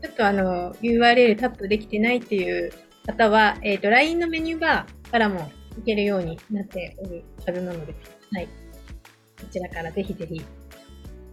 [0.03, 2.71] ちょっとあの、URL タップできてないっていう
[3.05, 7.95] 方は、えっ、ー、と、LINE のメニューバーからもいけるようになっておるはずなので、
[8.33, 8.47] はい。
[8.47, 10.41] こちらからぜひぜひ、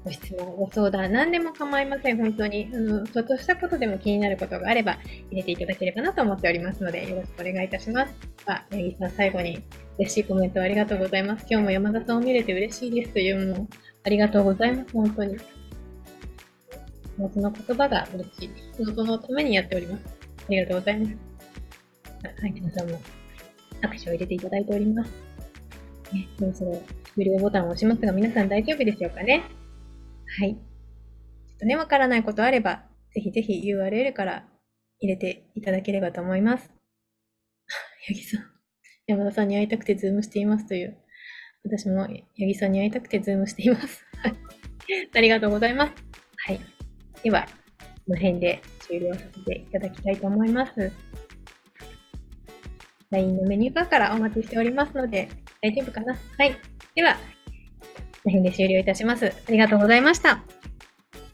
[0.04, 2.16] ご質問、ご相談、何でも構いません。
[2.16, 2.70] 本当に。
[2.72, 4.98] あの、ちょっとしたことでも気になることがあれば、
[5.30, 8.14] 入れていただければなと思っておりますので、よろしくお願いいたします。
[8.46, 9.62] あ、八木さん、最後に
[9.98, 11.46] 嬉しいコメントありがとうございます。
[11.50, 13.68] 今日も山田さんを見れて嬉しいですという、もう、
[14.04, 14.92] ありがとうございます。
[14.92, 15.36] 本当に。
[17.34, 18.50] その言葉が嬉しい。
[18.94, 20.04] そのためにやっております。
[20.06, 21.27] ありがとうございます。
[22.22, 23.00] はい、皆さんも
[23.80, 25.10] 拍手を入れていただいております。
[26.12, 26.82] ね、そろそろ
[27.14, 29.44] 終了ボタンを押しますが、皆さん大丈夫でしょうかね
[30.38, 30.54] はい。
[30.54, 30.58] ちょ
[31.56, 32.82] っとね、わからないことあれば、
[33.14, 34.44] ぜひぜひ URL から
[35.00, 36.70] 入れていただければと思います。
[38.08, 38.44] 八木さん、
[39.06, 40.96] 山田さんに会いたくて Zoom していますという。
[41.64, 44.04] 私も八木さんに会いたくて Zoom しています。
[44.22, 44.34] はい。
[45.14, 45.92] ありがとうございます。
[46.46, 46.60] はい。
[47.22, 47.46] では、
[48.06, 50.92] この辺で終了させていただきたいと思います。
[53.10, 55.28] LINE のメニューバーからお待ちしておりますので、
[55.62, 56.14] 大丈夫かな？
[56.39, 56.56] はい。
[56.94, 57.20] では、こ
[58.26, 59.26] の辺で終了いたします。
[59.26, 60.32] ありがとうございました。
[60.32, 60.43] あ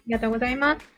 [0.07, 0.94] りがとうございます。